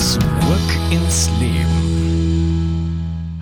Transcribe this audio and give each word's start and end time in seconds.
Zurück 0.00 0.22
ins 0.90 1.28
Leben. 1.38 1.76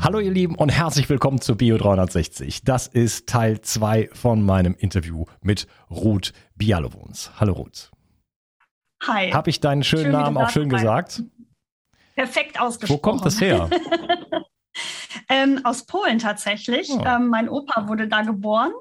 Hallo 0.00 0.18
ihr 0.18 0.32
Lieben 0.32 0.56
und 0.56 0.70
herzlich 0.70 1.08
willkommen 1.08 1.40
zu 1.40 1.56
Bio 1.56 1.78
360. 1.78 2.64
Das 2.64 2.88
ist 2.88 3.28
Teil 3.28 3.60
2 3.60 4.10
von 4.12 4.42
meinem 4.42 4.74
Interview 4.74 5.26
mit 5.40 5.68
Ruth 5.88 6.32
Bialowons. 6.56 7.30
Hallo 7.38 7.52
Ruth. 7.52 7.92
Hi. 9.06 9.30
Habe 9.30 9.50
ich 9.50 9.60
deinen 9.60 9.84
schönen 9.84 10.06
schön, 10.06 10.12
Namen 10.12 10.36
auch 10.36 10.50
schön 10.50 10.68
gesagt? 10.68 11.22
Perfekt 12.16 12.60
ausgesprochen. 12.60 12.98
Wo 12.98 13.02
kommt 13.02 13.24
das 13.24 13.40
her? 13.40 13.70
ähm, 15.28 15.60
aus 15.62 15.86
Polen 15.86 16.18
tatsächlich. 16.18 16.90
Oh. 16.90 17.04
Ähm, 17.06 17.28
mein 17.28 17.48
Opa 17.48 17.86
wurde 17.86 18.08
da 18.08 18.22
geboren 18.22 18.72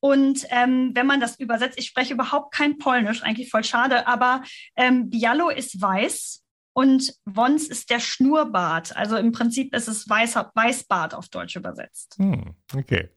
und 0.00 0.44
ähm, 0.50 0.90
wenn 0.94 1.06
man 1.06 1.20
das 1.20 1.38
übersetzt, 1.38 1.78
ich 1.78 1.86
spreche 1.86 2.14
überhaupt 2.14 2.52
kein 2.52 2.78
Polnisch, 2.78 3.22
eigentlich 3.22 3.50
voll 3.50 3.62
schade, 3.62 4.08
aber 4.08 4.42
ähm, 4.74 5.10
Bialo 5.10 5.48
ist 5.48 5.80
weiß 5.80 6.42
und 6.72 7.14
Wons 7.24 7.68
ist 7.68 7.90
der 7.90 8.00
Schnurrbart. 8.00 8.96
Also 8.96 9.16
im 9.16 9.32
Prinzip 9.32 9.74
ist 9.74 9.88
es 9.88 10.08
weißer, 10.08 10.50
Weißbart 10.54 11.14
auf 11.14 11.28
Deutsch 11.28 11.56
übersetzt. 11.56 12.16
Hm, 12.18 12.54
okay. 12.76 13.08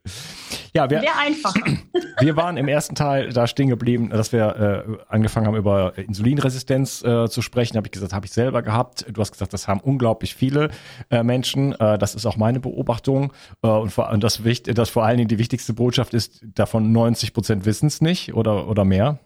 Ja, 0.75 0.89
wir, 0.89 1.01
Wäre 1.01 1.17
einfacher. 1.17 1.61
Wir 2.19 2.35
waren 2.35 2.57
im 2.57 2.67
ersten 2.67 2.95
Teil 2.95 3.29
da 3.29 3.47
stehen 3.47 3.69
geblieben, 3.69 4.09
dass 4.09 4.31
wir 4.31 4.85
äh, 4.87 5.03
angefangen 5.07 5.47
haben, 5.47 5.55
über 5.55 5.97
Insulinresistenz 5.97 7.03
äh, 7.03 7.27
zu 7.27 7.41
sprechen. 7.41 7.75
Habe 7.75 7.87
ich 7.87 7.91
gesagt, 7.91 8.13
habe 8.13 8.25
ich 8.25 8.31
selber 8.31 8.61
gehabt. 8.61 9.05
Du 9.11 9.19
hast 9.19 9.31
gesagt, 9.31 9.53
das 9.53 9.67
haben 9.67 9.79
unglaublich 9.79 10.35
viele 10.35 10.69
äh, 11.09 11.23
Menschen. 11.23 11.73
Äh, 11.73 11.97
das 11.97 12.15
ist 12.15 12.25
auch 12.25 12.37
meine 12.37 12.59
Beobachtung. 12.59 13.33
Äh, 13.61 13.67
und, 13.67 13.91
vor, 13.91 14.09
und 14.09 14.23
das, 14.23 14.41
das 14.65 14.89
vor 14.89 15.05
allen 15.05 15.17
Dingen 15.17 15.27
die 15.27 15.39
wichtigste 15.39 15.73
Botschaft 15.73 16.13
ist, 16.13 16.43
davon 16.43 16.91
90 16.91 17.33
Prozent 17.33 17.65
wissen 17.65 17.87
es 17.87 18.01
nicht 18.01 18.33
oder, 18.33 18.67
oder 18.67 18.85
mehr. 18.85 19.19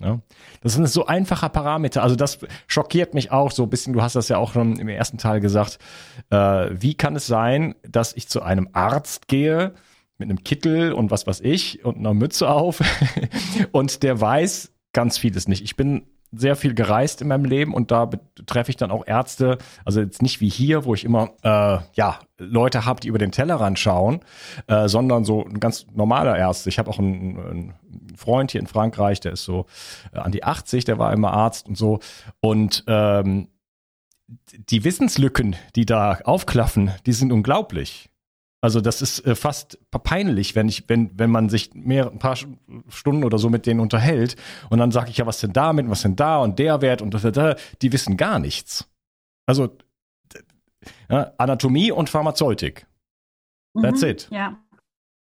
Ja. 0.00 0.20
Das 0.60 0.74
sind 0.74 0.88
so 0.88 1.06
einfacher 1.06 1.48
Parameter. 1.48 2.02
Also 2.02 2.14
das 2.14 2.38
schockiert 2.68 3.14
mich 3.14 3.32
auch 3.32 3.50
so 3.50 3.64
ein 3.64 3.70
bisschen. 3.70 3.92
Du 3.92 4.02
hast 4.02 4.14
das 4.14 4.28
ja 4.28 4.38
auch 4.38 4.52
schon 4.52 4.78
im 4.78 4.88
ersten 4.88 5.18
Teil 5.18 5.40
gesagt. 5.40 5.78
Äh, 6.30 6.36
wie 6.70 6.94
kann 6.94 7.16
es 7.16 7.26
sein, 7.26 7.74
dass 7.82 8.14
ich 8.14 8.28
zu 8.28 8.42
einem 8.42 8.68
Arzt 8.72 9.26
gehe 9.26 9.74
mit 10.16 10.30
einem 10.30 10.44
Kittel 10.44 10.92
und 10.92 11.10
was 11.10 11.26
weiß 11.26 11.40
ich 11.40 11.84
und 11.84 11.96
einer 11.96 12.14
Mütze 12.14 12.48
auf 12.48 12.80
und 13.72 14.02
der 14.02 14.20
weiß 14.20 14.72
ganz 14.92 15.18
vieles 15.18 15.48
nicht. 15.48 15.62
Ich 15.62 15.76
bin 15.76 16.06
sehr 16.32 16.56
viel 16.56 16.74
gereist 16.74 17.22
in 17.22 17.28
meinem 17.28 17.44
Leben 17.44 17.72
und 17.72 17.90
da 17.90 18.10
treffe 18.46 18.70
ich 18.70 18.76
dann 18.76 18.90
auch 18.90 19.06
Ärzte, 19.06 19.58
also 19.84 20.00
jetzt 20.00 20.22
nicht 20.22 20.40
wie 20.40 20.48
hier, 20.48 20.84
wo 20.84 20.94
ich 20.94 21.04
immer 21.04 21.30
äh, 21.42 21.78
ja 21.94 22.18
Leute 22.38 22.84
habe, 22.84 23.00
die 23.00 23.08
über 23.08 23.18
den 23.18 23.32
Tellerrand 23.32 23.78
schauen, 23.78 24.20
äh, 24.66 24.88
sondern 24.88 25.24
so 25.24 25.44
ein 25.44 25.58
ganz 25.58 25.86
normaler 25.94 26.36
Ärzte. 26.36 26.68
Ich 26.68 26.78
habe 26.78 26.90
auch 26.90 26.98
einen, 26.98 27.38
einen, 27.38 27.74
Freund 28.16 28.50
hier 28.50 28.60
in 28.60 28.66
Frankreich, 28.66 29.20
der 29.20 29.32
ist 29.32 29.44
so 29.44 29.66
äh, 30.12 30.18
an 30.18 30.32
die 30.32 30.42
80, 30.42 30.84
der 30.84 30.98
war 30.98 31.12
immer 31.12 31.32
Arzt 31.32 31.68
und 31.68 31.78
so 31.78 32.00
und 32.40 32.84
ähm, 32.88 33.48
die 34.52 34.84
Wissenslücken, 34.84 35.56
die 35.76 35.86
da 35.86 36.18
aufklaffen, 36.24 36.90
die 37.06 37.12
sind 37.12 37.32
unglaublich. 37.32 38.10
Also 38.60 38.80
das 38.80 39.02
ist 39.02 39.24
äh, 39.24 39.34
fast 39.36 39.78
peinlich, 39.90 40.56
wenn 40.56 40.68
ich, 40.68 40.88
wenn, 40.88 41.16
wenn 41.16 41.30
man 41.30 41.48
sich 41.48 41.74
mehr 41.74 42.10
ein 42.10 42.18
paar 42.18 42.36
Stunden 42.88 43.24
oder 43.24 43.38
so 43.38 43.50
mit 43.50 43.66
denen 43.66 43.80
unterhält 43.80 44.36
und 44.68 44.78
dann 44.78 44.90
sage 44.90 45.10
ich 45.10 45.18
ja, 45.18 45.26
was 45.26 45.40
denn 45.40 45.52
damit, 45.52 45.88
was 45.88 46.02
denn 46.02 46.16
da 46.16 46.38
und 46.38 46.58
der 46.58 46.80
Wert 46.80 47.00
und 47.00 47.14
das, 47.14 47.22
da, 47.22 47.54
die 47.82 47.92
wissen 47.92 48.16
gar 48.16 48.38
nichts. 48.40 48.88
Also 49.46 49.76
ja, 51.08 51.32
Anatomie 51.38 51.92
und 51.92 52.10
Pharmazeutik. 52.10 52.86
That's 53.80 54.02
mhm, 54.02 54.08
it. 54.08 54.28
Ja. 54.30 54.58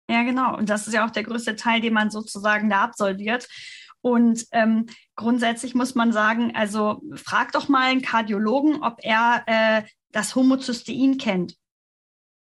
Ja, 0.07 0.21
genau. 0.21 0.55
Und 0.55 0.69
das 0.69 0.85
ist 0.85 0.93
ja 0.93 1.05
auch 1.05 1.09
der 1.09 1.23
größte 1.23 1.55
Teil, 1.55 1.81
den 1.81 1.93
man 1.93 2.11
sozusagen 2.11 2.69
da 2.69 2.83
absolviert. 2.83 3.47
Und 4.01 4.45
ähm, 4.51 4.85
grundsätzlich 5.15 5.73
muss 5.73 5.95
man 5.95 6.11
sagen, 6.11 6.55
also 6.55 7.01
frag 7.15 7.53
doch 7.53 7.69
mal 7.69 7.89
einen 7.89 8.03
Kardiologen, 8.03 8.83
ob 8.83 8.99
er 9.01 9.43
äh, 9.47 9.83
das 10.11 10.35
Homozystein 10.35 11.17
kennt. 11.17 11.55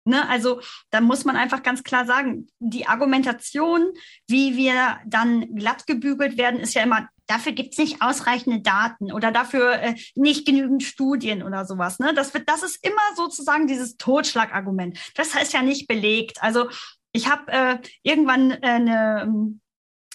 Ne, 0.07 0.29
also 0.29 0.61
da 0.91 1.01
muss 1.01 1.25
man 1.25 1.35
einfach 1.35 1.63
ganz 1.63 1.83
klar 1.83 2.05
sagen, 2.05 2.47
die 2.59 2.87
Argumentation, 2.87 3.91
wie 4.29 4.55
wir 4.55 4.99
dann 5.07 5.55
glatt 5.55 5.87
gebügelt 5.87 6.37
werden, 6.37 6.61
ist 6.61 6.75
ja 6.75 6.83
immer, 6.83 7.09
dafür 7.27 7.53
gibt 7.53 7.73
es 7.73 7.79
nicht 7.79 8.03
ausreichende 8.03 8.61
Daten 8.61 9.11
oder 9.13 9.33
dafür 9.33 9.73
äh, 9.81 9.95
nicht 10.15 10.47
genügend 10.47 10.83
Studien 10.83 11.43
oder 11.43 11.65
sowas. 11.65 12.01
Ne? 12.01 12.13
Das, 12.15 12.35
wird, 12.35 12.51
das 12.51 12.63
ist 12.63 12.85
immer 12.85 13.17
sozusagen 13.17 13.67
dieses 13.67 13.97
Totschlagargument. 13.97 14.99
Das 15.15 15.35
heißt 15.35 15.55
ja 15.55 15.63
nicht 15.63 15.89
belegt. 15.89 16.43
Also 16.43 16.69
ich 17.13 17.31
habe 17.31 17.51
äh, 17.51 17.79
irgendwann 18.03 18.51
äh, 18.51 18.59
eine, 18.63 19.59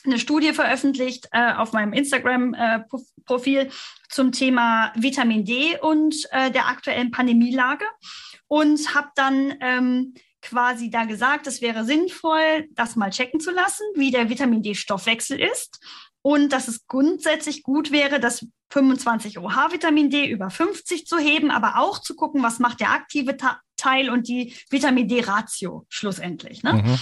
eine 0.05 0.19
Studie 0.19 0.53
veröffentlicht 0.53 1.27
äh, 1.31 1.53
auf 1.53 1.73
meinem 1.73 1.93
Instagram-Profil 1.93 3.59
äh, 3.59 3.69
zum 4.09 4.31
Thema 4.31 4.91
Vitamin 4.95 5.45
D 5.45 5.77
und 5.81 6.15
äh, 6.31 6.51
der 6.51 6.67
aktuellen 6.67 7.11
Pandemielage 7.11 7.85
und 8.47 8.95
habe 8.95 9.09
dann 9.15 9.55
ähm, 9.61 10.13
quasi 10.41 10.89
da 10.89 11.05
gesagt, 11.05 11.47
es 11.47 11.61
wäre 11.61 11.85
sinnvoll, 11.85 12.67
das 12.71 12.95
mal 12.95 13.09
checken 13.09 13.39
zu 13.39 13.51
lassen, 13.51 13.83
wie 13.95 14.11
der 14.11 14.29
Vitamin 14.29 14.63
D-Stoffwechsel 14.63 15.39
ist 15.39 15.79
und 16.21 16.51
dass 16.51 16.67
es 16.67 16.87
grundsätzlich 16.87 17.63
gut 17.63 17.91
wäre, 17.91 18.19
das 18.19 18.45
25 18.71 19.39
OH 19.39 19.71
Vitamin 19.71 20.09
D 20.09 20.27
über 20.27 20.49
50 20.49 21.07
zu 21.07 21.17
heben, 21.17 21.51
aber 21.51 21.79
auch 21.79 21.99
zu 21.99 22.15
gucken, 22.15 22.43
was 22.43 22.59
macht 22.59 22.79
der 22.79 22.91
aktive 22.91 23.35
Teil 23.77 24.09
und 24.09 24.27
die 24.27 24.53
Vitamin 24.69 25.07
D-Ratio 25.07 25.85
schlussendlich. 25.89 26.63
Ne? 26.63 26.73
Mhm. 26.73 26.99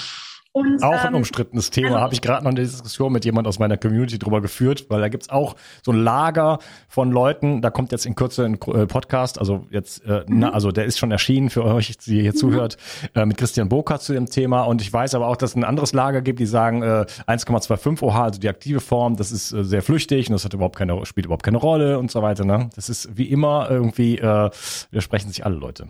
Und, 0.57 0.83
auch 0.83 1.03
ein 1.03 1.09
ähm, 1.09 1.15
umstrittenes 1.15 1.69
Thema. 1.69 1.87
Also, 1.87 1.99
Habe 1.99 2.13
ich 2.13 2.21
gerade 2.21 2.43
noch 2.43 2.51
eine 2.51 2.61
Diskussion 2.61 3.11
mit 3.11 3.25
jemand 3.25 3.47
aus 3.47 3.59
meiner 3.59 3.77
Community 3.77 4.17
drüber 4.17 4.41
geführt, 4.41 4.85
weil 4.89 5.01
da 5.01 5.07
gibt's 5.09 5.29
auch 5.29 5.55
so 5.83 5.91
ein 5.91 6.03
Lager 6.03 6.59
von 6.87 7.11
Leuten, 7.11 7.61
da 7.61 7.69
kommt 7.69 7.91
jetzt 7.91 8.05
in 8.05 8.15
Kürze 8.15 8.45
ein 8.45 8.55
äh, 8.55 8.87
Podcast, 8.87 9.39
also 9.39 9.67
jetzt, 9.69 10.03
äh, 10.05 10.23
mhm. 10.27 10.39
na, 10.39 10.49
also 10.51 10.71
der 10.71 10.85
ist 10.85 10.97
schon 10.97 11.11
erschienen 11.11 11.49
für 11.49 11.63
euch, 11.63 11.97
die 11.97 12.21
hier 12.21 12.31
mhm. 12.31 12.37
zuhört, 12.37 12.77
äh, 13.13 13.25
mit 13.25 13.37
Christian 13.37 13.69
Burkhardt 13.69 14.01
zu 14.01 14.13
dem 14.13 14.25
Thema. 14.25 14.63
Und 14.63 14.81
ich 14.81 14.91
weiß 14.91 15.13
aber 15.15 15.27
auch, 15.27 15.37
dass 15.37 15.51
es 15.51 15.55
ein 15.55 15.63
anderes 15.63 15.93
Lager 15.93 16.21
gibt, 16.21 16.39
die 16.39 16.45
sagen, 16.45 16.81
äh, 16.81 17.05
1,25 17.27 18.01
OH, 18.01 18.15
also 18.15 18.39
die 18.39 18.49
aktive 18.49 18.79
Form, 18.79 19.15
das 19.15 19.31
ist 19.31 19.51
äh, 19.51 19.63
sehr 19.63 19.83
flüchtig 19.83 20.27
und 20.29 20.33
das 20.33 20.43
hat 20.43 20.53
überhaupt 20.53 20.75
keine, 20.75 21.05
spielt 21.05 21.25
überhaupt 21.25 21.43
keine 21.43 21.57
Rolle 21.57 21.99
und 21.99 22.09
so 22.09 22.21
weiter. 22.21 22.45
Ne? 22.45 22.69
Das 22.75 22.89
ist 22.89 23.15
wie 23.15 23.25
immer 23.25 23.69
irgendwie, 23.69 24.17
äh, 24.17 24.49
widersprechen 24.91 25.29
sich 25.29 25.45
alle 25.45 25.55
Leute. 25.55 25.87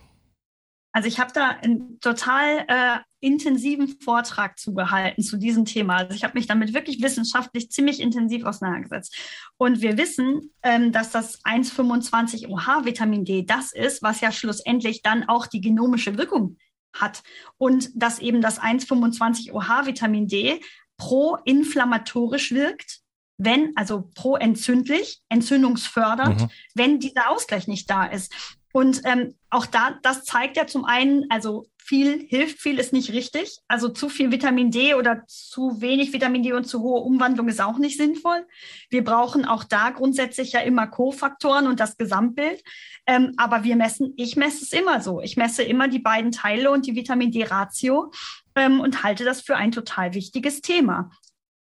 Also 0.98 1.10
ich 1.10 1.20
habe 1.20 1.32
da 1.32 1.50
einen 1.50 2.00
total 2.00 2.66
äh, 2.68 2.98
intensiven 3.20 4.00
Vortrag 4.00 4.58
zugehalten 4.58 5.24
zu 5.24 5.38
diesem 5.38 5.64
Thema. 5.64 5.98
Also 5.98 6.16
ich 6.16 6.24
habe 6.24 6.34
mich 6.36 6.48
damit 6.48 6.74
wirklich 6.74 7.04
wissenschaftlich 7.04 7.70
ziemlich 7.70 8.00
intensiv 8.00 8.46
auseinandergesetzt. 8.46 9.16
Und 9.58 9.82
wir 9.82 9.96
wissen, 10.00 10.50
ähm, 10.64 10.92
dass 10.92 11.12
das 11.12 11.46
1,25 11.46 12.50
OH 12.50 12.86
Vitamin 12.86 13.26
D 13.26 13.44
das 13.44 13.74
ist, 13.74 14.02
was 14.02 14.22
ja 14.22 14.32
schlussendlich 14.32 15.04
dann 15.04 15.30
auch 15.30 15.46
die 15.46 15.62
genomische 15.62 16.18
Wirkung 16.18 16.58
hat. 16.96 17.22
Und 17.60 17.92
dass 17.94 18.18
eben 18.18 18.42
das 18.42 18.60
1,25 18.60 19.52
OH 19.52 19.86
Vitamin 19.86 20.28
D 20.28 20.60
pro-inflammatorisch 20.98 22.54
wirkt, 22.54 23.02
wenn, 23.38 23.72
also 23.76 24.10
pro-entzündlich, 24.16 25.22
entzündungsfördernd, 25.30 26.42
mhm. 26.42 26.50
wenn 26.74 27.00
dieser 27.00 27.30
Ausgleich 27.30 27.68
nicht 27.68 27.88
da 27.88 28.06
ist. 28.06 28.56
Und 28.74 29.02
ähm, 29.06 29.36
auch 29.50 29.66
da, 29.66 29.98
das 30.04 30.24
zeigt 30.24 30.58
ja 30.58 30.68
zum 30.68 30.86
einen, 30.86 31.25
also 31.30 31.68
viel 31.88 32.28
hilft, 32.28 32.60
viel 32.60 32.80
ist 32.80 32.92
nicht 32.92 33.14
richtig. 33.14 33.60
Also 33.69 33.88
zu 33.88 34.10
viel 34.10 34.30
Vitamin 34.30 34.72
D 34.72 34.94
oder 34.94 35.24
zu 35.25 35.80
wenig 35.80 36.12
Vitamin 36.12 36.44
D 36.44 36.52
und 36.52 36.66
zu 36.66 36.81
hohe 36.81 37.00
Umwandlung 37.00 37.48
ist 37.48 37.62
auch 37.62 37.78
nicht 37.78 37.98
sinnvoll. 37.98 38.46
Wir 38.90 39.06
brauchen 39.06 39.46
auch 39.46 39.64
da 39.64 39.92
grundsätzlich 39.92 40.52
ja 40.52 40.60
immer 40.60 40.88
Kofaktoren 40.88 41.66
und 41.66 41.80
das 41.80 41.96
Gesamtbild. 41.96 42.62
Ähm, 43.06 43.34
aber 43.38 43.64
wir 43.64 43.78
messen, 43.78 44.14
ich 44.18 44.36
messe 44.36 44.66
es 44.66 44.74
immer 44.74 45.00
so. 45.00 45.22
Ich 45.22 45.38
messe 45.38 45.64
immer 45.64 45.88
die 45.88 46.00
beiden 46.00 46.34
Teile 46.34 46.72
und 46.72 46.86
die 46.86 46.96
Vitamin 46.96 47.31
D-Ratio 47.31 48.12
ähm, 48.56 48.81
und 48.81 49.04
halte 49.04 49.24
das 49.24 49.40
für 49.40 49.56
ein 49.56 49.72
total 49.72 50.14
wichtiges 50.14 50.60
Thema. 50.60 51.10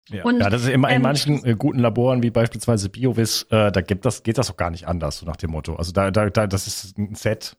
Ja, 0.09 0.23
und, 0.25 0.39
ja, 0.39 0.49
das 0.49 0.63
ist 0.63 0.69
immer 0.69 0.89
in 0.89 0.97
ähm, 0.97 1.01
manchen 1.01 1.45
äh, 1.45 1.55
guten 1.57 1.79
Laboren, 1.79 2.23
wie 2.23 2.29
beispielsweise 2.29 2.89
BioVis, 2.89 3.43
äh, 3.49 3.71
da 3.71 3.81
gibt 3.81 4.05
das, 4.05 4.23
geht 4.23 4.37
das 4.37 4.51
auch 4.51 4.57
gar 4.57 4.69
nicht 4.69 4.87
anders, 4.87 5.19
so 5.19 5.25
nach 5.25 5.37
dem 5.37 5.51
Motto. 5.51 5.75
Also 5.75 5.91
da, 5.91 6.11
da, 6.11 6.29
da 6.29 6.45
das 6.45 6.67
ist 6.67 6.97
ein 6.97 7.15
Set. 7.15 7.55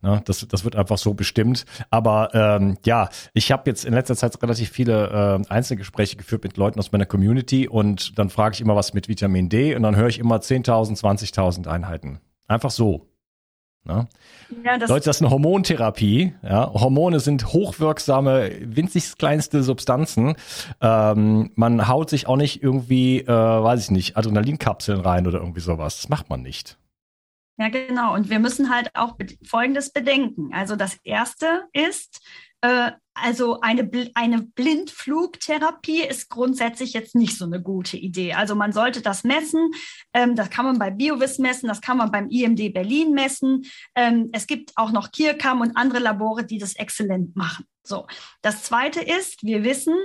Ne? 0.00 0.20
Das, 0.24 0.46
das 0.46 0.64
wird 0.64 0.76
einfach 0.76 0.98
so 0.98 1.14
bestimmt. 1.14 1.64
Aber 1.90 2.30
ähm, 2.32 2.78
ja, 2.84 3.08
ich 3.32 3.52
habe 3.52 3.64
jetzt 3.66 3.84
in 3.84 3.94
letzter 3.94 4.16
Zeit 4.16 4.40
relativ 4.42 4.70
viele 4.70 5.40
äh, 5.48 5.52
Einzelgespräche 5.52 6.16
geführt 6.16 6.44
mit 6.44 6.56
Leuten 6.56 6.78
aus 6.78 6.92
meiner 6.92 7.06
Community 7.06 7.68
und 7.68 8.18
dann 8.18 8.30
frage 8.30 8.54
ich 8.54 8.60
immer 8.60 8.76
was 8.76 8.94
mit 8.94 9.08
Vitamin 9.08 9.48
D 9.48 9.74
und 9.74 9.82
dann 9.82 9.96
höre 9.96 10.08
ich 10.08 10.18
immer 10.18 10.36
10.000, 10.36 10.98
20.000 11.00 11.68
Einheiten. 11.68 12.20
Einfach 12.46 12.70
so. 12.70 13.08
Ne? 13.88 14.06
Ja, 14.64 14.78
das 14.78 14.90
Leute, 14.90 15.06
das 15.06 15.16
ist 15.16 15.22
eine 15.22 15.30
Hormontherapie. 15.30 16.34
Ja? 16.42 16.72
Hormone 16.72 17.20
sind 17.20 17.46
hochwirksame, 17.52 18.50
winzig 18.60 19.16
kleinste 19.18 19.62
Substanzen. 19.62 20.36
Ähm, 20.80 21.50
man 21.54 21.88
haut 21.88 22.10
sich 22.10 22.28
auch 22.28 22.36
nicht 22.36 22.62
irgendwie, 22.62 23.20
äh, 23.20 23.26
weiß 23.28 23.84
ich 23.84 23.90
nicht, 23.90 24.16
Adrenalinkapseln 24.16 25.00
rein 25.00 25.26
oder 25.26 25.38
irgendwie 25.38 25.60
sowas. 25.60 25.96
Das 25.96 26.08
macht 26.08 26.28
man 26.28 26.42
nicht. 26.42 26.78
Ja, 27.56 27.70
genau. 27.70 28.14
Und 28.14 28.30
wir 28.30 28.38
müssen 28.38 28.70
halt 28.70 28.90
auch 28.94 29.16
Folgendes 29.42 29.90
bedenken. 29.90 30.50
Also 30.52 30.76
das 30.76 30.98
Erste 31.02 31.64
ist, 31.72 32.20
äh, 32.60 32.92
also 33.22 33.60
eine, 33.60 33.88
eine 34.14 34.42
Blindflugtherapie 34.42 36.02
ist 36.02 36.28
grundsätzlich 36.28 36.92
jetzt 36.92 37.14
nicht 37.14 37.36
so 37.36 37.44
eine 37.44 37.62
gute 37.62 37.96
Idee. 37.96 38.34
Also 38.34 38.54
man 38.54 38.72
sollte 38.72 39.02
das 39.02 39.24
messen. 39.24 39.70
Ähm, 40.12 40.34
das 40.36 40.50
kann 40.50 40.64
man 40.64 40.78
bei 40.78 40.90
BioVis 40.90 41.38
messen, 41.38 41.68
das 41.68 41.80
kann 41.80 41.96
man 41.96 42.10
beim 42.10 42.28
IMD 42.28 42.72
Berlin 42.72 43.12
messen. 43.12 43.64
Ähm, 43.94 44.30
es 44.32 44.46
gibt 44.46 44.72
auch 44.76 44.92
noch 44.92 45.10
Kirkam 45.12 45.60
und 45.60 45.76
andere 45.76 45.98
Labore, 45.98 46.44
die 46.44 46.58
das 46.58 46.74
exzellent 46.76 47.36
machen. 47.36 47.66
So. 47.88 48.06
Das 48.42 48.64
zweite 48.64 49.00
ist, 49.00 49.42
wir 49.42 49.64
wissen, 49.64 49.96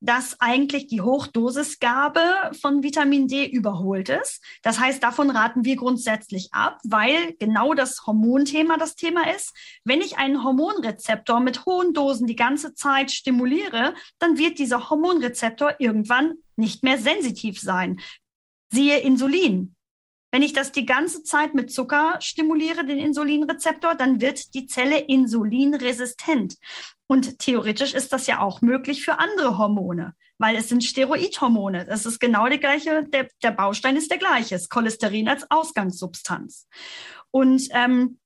dass 0.00 0.40
eigentlich 0.40 0.86
die 0.86 1.00
Hochdosisgabe 1.00 2.22
von 2.60 2.84
Vitamin 2.84 3.26
D 3.26 3.46
überholt 3.46 4.08
ist. 4.08 4.40
Das 4.62 4.78
heißt, 4.78 5.02
davon 5.02 5.28
raten 5.28 5.64
wir 5.64 5.74
grundsätzlich 5.74 6.50
ab, 6.52 6.78
weil 6.84 7.34
genau 7.40 7.74
das 7.74 8.06
Hormonthema 8.06 8.76
das 8.76 8.94
Thema 8.94 9.28
ist. 9.34 9.56
Wenn 9.82 10.00
ich 10.00 10.18
einen 10.18 10.44
Hormonrezeptor 10.44 11.40
mit 11.40 11.66
hohen 11.66 11.92
Dosen 11.92 12.28
die 12.28 12.36
ganze 12.36 12.61
Zeit 12.74 13.10
stimuliere, 13.10 13.94
dann 14.18 14.38
wird 14.38 14.58
dieser 14.58 14.90
Hormonrezeptor 14.90 15.74
irgendwann 15.78 16.34
nicht 16.56 16.82
mehr 16.82 16.98
sensitiv 16.98 17.60
sein. 17.60 18.00
Siehe 18.70 18.98
Insulin. 18.98 19.74
Wenn 20.32 20.42
ich 20.42 20.54
das 20.54 20.72
die 20.72 20.86
ganze 20.86 21.22
Zeit 21.24 21.52
mit 21.52 21.70
Zucker 21.70 22.16
stimuliere, 22.20 22.86
den 22.86 22.98
Insulinrezeptor, 22.98 23.94
dann 23.94 24.22
wird 24.22 24.54
die 24.54 24.66
Zelle 24.66 24.98
insulinresistent. 24.98 26.56
Und 27.06 27.38
theoretisch 27.38 27.92
ist 27.92 28.14
das 28.14 28.26
ja 28.26 28.40
auch 28.40 28.62
möglich 28.62 29.04
für 29.04 29.18
andere 29.18 29.58
Hormone, 29.58 30.14
weil 30.38 30.56
es 30.56 30.70
sind 30.70 30.84
Steroidhormone. 30.84 31.84
Das 31.84 32.06
ist 32.06 32.18
genau 32.18 32.48
die 32.48 32.58
gleiche, 32.58 33.04
der, 33.04 33.28
der 33.42 33.50
Baustein 33.50 33.96
ist 33.96 34.10
der 34.10 34.16
gleiche, 34.16 34.54
ist 34.54 34.70
Cholesterin 34.70 35.28
als 35.28 35.50
Ausgangssubstanz. 35.50 36.66
Und 37.30 37.68
ähm, 37.72 38.18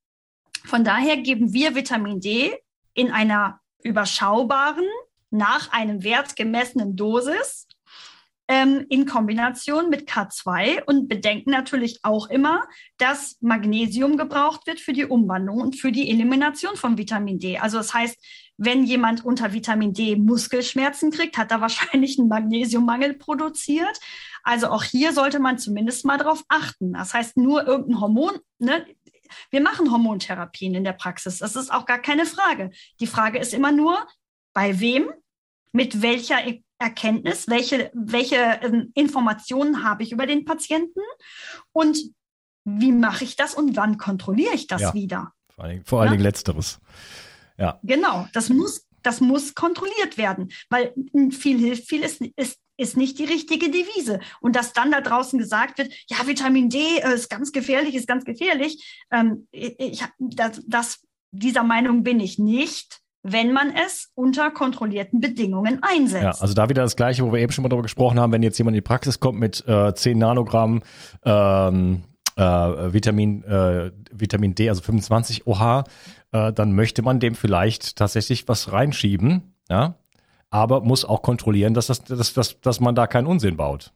von 0.65 0.85
daher 0.85 1.17
geben 1.17 1.53
wir 1.53 1.75
Vitamin 1.75 2.21
D 2.21 2.57
in 2.95 3.11
einer 3.11 3.61
überschaubaren, 3.87 4.87
nach 5.31 5.73
einem 5.73 6.03
Wert 6.03 6.37
gemessenen 6.37 6.97
Dosis 6.97 7.67
ähm, 8.49 8.87
in 8.89 9.07
Kombination 9.07 9.91
mit 9.91 10.09
K2 10.09 10.85
und 10.85 11.09
bedenken 11.09 11.51
natürlich 11.51 12.01
auch 12.03 12.29
immer, 12.29 12.63
dass 12.97 13.37
Magnesium 13.41 14.17
gebraucht 14.17 14.67
wird 14.67 14.79
für 14.81 14.93
die 14.93 15.05
Umwandlung 15.05 15.61
und 15.61 15.77
für 15.77 15.91
die 15.91 16.11
Elimination 16.11 16.77
von 16.77 16.97
Vitamin 16.97 17.39
D. 17.39 17.59
Also 17.59 17.79
das 17.79 17.93
heißt, 17.93 18.17
wenn 18.57 18.85
jemand 18.85 19.25
unter 19.25 19.53
Vitamin 19.53 19.93
D 19.93 20.17
Muskelschmerzen 20.17 21.11
kriegt, 21.11 21.37
hat 21.39 21.51
er 21.51 21.61
wahrscheinlich 21.61 22.19
einen 22.19 22.29
Magnesiummangel 22.29 23.15
produziert. 23.15 23.99
Also 24.43 24.69
auch 24.69 24.85
hier 24.85 25.13
sollte 25.13 25.41
man 25.41 25.59
zumindest 25.59 26.05
mal 26.05 26.19
darauf 26.19 26.45
achten. 26.49 26.93
Das 26.93 27.15
heißt, 27.15 27.37
nur 27.37 27.67
irgendein 27.67 28.01
Hormon, 28.01 28.39
ne? 28.59 28.87
Wir 29.51 29.61
machen 29.61 29.91
Hormontherapien 29.91 30.75
in 30.75 30.85
der 30.85 30.93
Praxis. 30.93 31.39
Das 31.39 31.57
ist 31.57 31.73
auch 31.73 31.87
gar 31.87 31.99
keine 31.99 32.27
Frage. 32.27 32.71
Die 33.01 33.07
Frage 33.07 33.39
ist 33.39 33.55
immer 33.55 33.73
nur, 33.73 34.07
bei 34.53 34.81
wem, 34.81 35.11
mit 35.73 36.03
welcher 36.03 36.39
Erkenntnis, 36.79 37.49
welche, 37.49 37.91
welche 37.95 38.37
ähm, 38.37 38.91
Informationen 38.95 39.85
habe 39.85 40.03
ich 40.03 40.13
über 40.13 40.27
den 40.27 40.45
Patienten 40.45 41.01
und 41.73 41.99
wie 42.65 42.93
mache 42.93 43.25
ich 43.25 43.37
das 43.37 43.55
und 43.55 43.77
wann 43.77 43.97
kontrolliere 43.97 44.55
ich 44.55 44.67
das 44.67 44.83
ja, 44.83 44.95
wieder? 44.95 45.33
Vor 45.55 45.65
allen, 45.65 45.73
Dingen, 45.73 45.85
vor 45.85 46.01
allen 46.01 46.11
Dingen 46.11 46.23
letzteres. 46.23 46.81
Ja. 47.57 47.79
Genau, 47.83 48.27
das 48.33 48.49
muss, 48.49 48.87
das 49.03 49.21
muss 49.21 49.55
kontrolliert 49.55 50.19
werden, 50.19 50.53
weil 50.69 50.93
viel 51.31 51.59
hilft, 51.59 51.89
viel 51.89 52.03
ist, 52.03 52.21
ist, 52.37 52.59
ist 52.77 52.97
nicht 52.97 53.19
die 53.19 53.25
richtige 53.25 53.71
Devise. 53.71 54.21
Und 54.41 54.57
dass 54.57 54.73
dann 54.73 54.91
da 54.91 55.01
draußen 55.01 55.39
gesagt 55.39 55.79
wird, 55.79 55.93
ja, 56.09 56.27
Vitamin 56.27 56.69
D 56.69 56.79
äh, 56.99 57.15
ist 57.15 57.31
ganz 57.31 57.53
gefährlich, 57.53 57.95
ist 57.95 58.09
ganz 58.09 58.25
gefährlich, 58.25 59.05
ähm, 59.11 59.49
ich, 59.51 60.03
das, 60.19 60.63
das, 60.67 61.01
dieser 61.31 61.63
Meinung 61.63 62.03
bin 62.03 62.21
ich 62.21 62.39
nicht 62.39 63.01
wenn 63.29 63.53
man 63.53 63.75
es 63.75 64.13
unter 64.15 64.53
kontrollierten 64.53 65.21
Bedingungen 65.21 65.81
einsetzt. 65.83 66.23
Ja, 66.23 66.31
also 66.31 66.55
da 66.55 66.69
wieder 66.69 66.83
das 66.83 66.95
Gleiche, 66.95 67.25
wo 67.25 67.33
wir 67.33 67.41
eben 67.41 67.51
schon 67.51 67.63
mal 67.63 67.69
darüber 67.69 67.83
gesprochen 67.83 68.21
haben, 68.21 68.31
wenn 68.31 68.43
jetzt 68.43 68.57
jemand 68.57 68.77
in 68.77 68.83
die 68.83 68.87
Praxis 68.87 69.19
kommt 69.19 69.41
mit 69.41 69.67
äh, 69.67 69.93
10 69.93 70.17
Nanogramm 70.17 70.83
ähm, 71.25 72.05
äh, 72.37 72.43
Vitamin, 72.43 73.43
äh, 73.43 73.91
Vitamin 74.13 74.55
D, 74.55 74.69
also 74.69 74.81
25 74.83 75.47
OH, 75.47 75.85
äh, 76.33 76.53
dann 76.53 76.73
möchte 76.73 77.03
man 77.03 77.19
dem 77.19 77.35
vielleicht 77.35 77.97
tatsächlich 77.97 78.47
was 78.47 78.71
reinschieben, 78.71 79.55
ja, 79.69 79.97
aber 80.57 80.81
muss 80.81 81.05
auch 81.05 81.23
kontrollieren, 81.23 81.75
dass, 81.75 81.89
das, 81.89 82.03
dass, 82.05 82.33
dass, 82.33 82.61
dass 82.61 82.81
man 82.81 82.95
da 82.95 83.07
keinen 83.07 83.27
Unsinn 83.27 83.57
baut. 83.57 83.93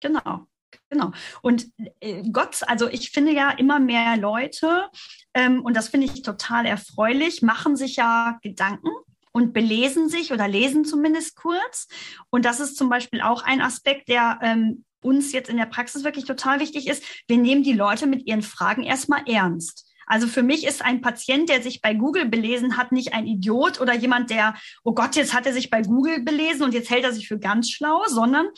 Genau. 0.00 0.46
Genau. 0.90 1.12
Und 1.42 1.66
äh, 2.00 2.22
Gott, 2.30 2.62
also 2.66 2.88
ich 2.88 3.10
finde 3.10 3.32
ja 3.32 3.50
immer 3.50 3.78
mehr 3.78 4.16
Leute, 4.16 4.88
ähm, 5.34 5.62
und 5.62 5.76
das 5.76 5.88
finde 5.88 6.06
ich 6.06 6.22
total 6.22 6.66
erfreulich, 6.66 7.42
machen 7.42 7.76
sich 7.76 7.96
ja 7.96 8.38
Gedanken 8.42 8.90
und 9.32 9.52
belesen 9.52 10.08
sich 10.08 10.32
oder 10.32 10.48
lesen 10.48 10.84
zumindest 10.84 11.36
kurz. 11.36 11.88
Und 12.30 12.44
das 12.44 12.60
ist 12.60 12.76
zum 12.76 12.88
Beispiel 12.88 13.20
auch 13.20 13.42
ein 13.42 13.60
Aspekt, 13.60 14.08
der 14.08 14.38
ähm, 14.42 14.84
uns 15.00 15.32
jetzt 15.32 15.50
in 15.50 15.56
der 15.56 15.66
Praxis 15.66 16.04
wirklich 16.04 16.24
total 16.24 16.60
wichtig 16.60 16.88
ist. 16.88 17.02
Wir 17.26 17.38
nehmen 17.38 17.62
die 17.62 17.72
Leute 17.72 18.06
mit 18.06 18.26
ihren 18.26 18.42
Fragen 18.42 18.82
erstmal 18.82 19.28
ernst. 19.28 19.87
Also 20.08 20.26
für 20.26 20.42
mich 20.42 20.66
ist 20.66 20.84
ein 20.84 21.00
Patient, 21.00 21.48
der 21.48 21.62
sich 21.62 21.80
bei 21.80 21.94
Google 21.94 22.26
belesen 22.26 22.76
hat, 22.76 22.92
nicht 22.92 23.14
ein 23.14 23.26
Idiot 23.26 23.80
oder 23.80 23.94
jemand, 23.94 24.30
der, 24.30 24.54
oh 24.84 24.94
Gott, 24.94 25.16
jetzt 25.16 25.34
hat 25.34 25.46
er 25.46 25.52
sich 25.52 25.70
bei 25.70 25.82
Google 25.82 26.22
belesen 26.22 26.62
und 26.62 26.74
jetzt 26.74 26.90
hält 26.90 27.04
er 27.04 27.12
sich 27.12 27.28
für 27.28 27.38
ganz 27.38 27.70
schlau, 27.70 28.02
sondern 28.06 28.48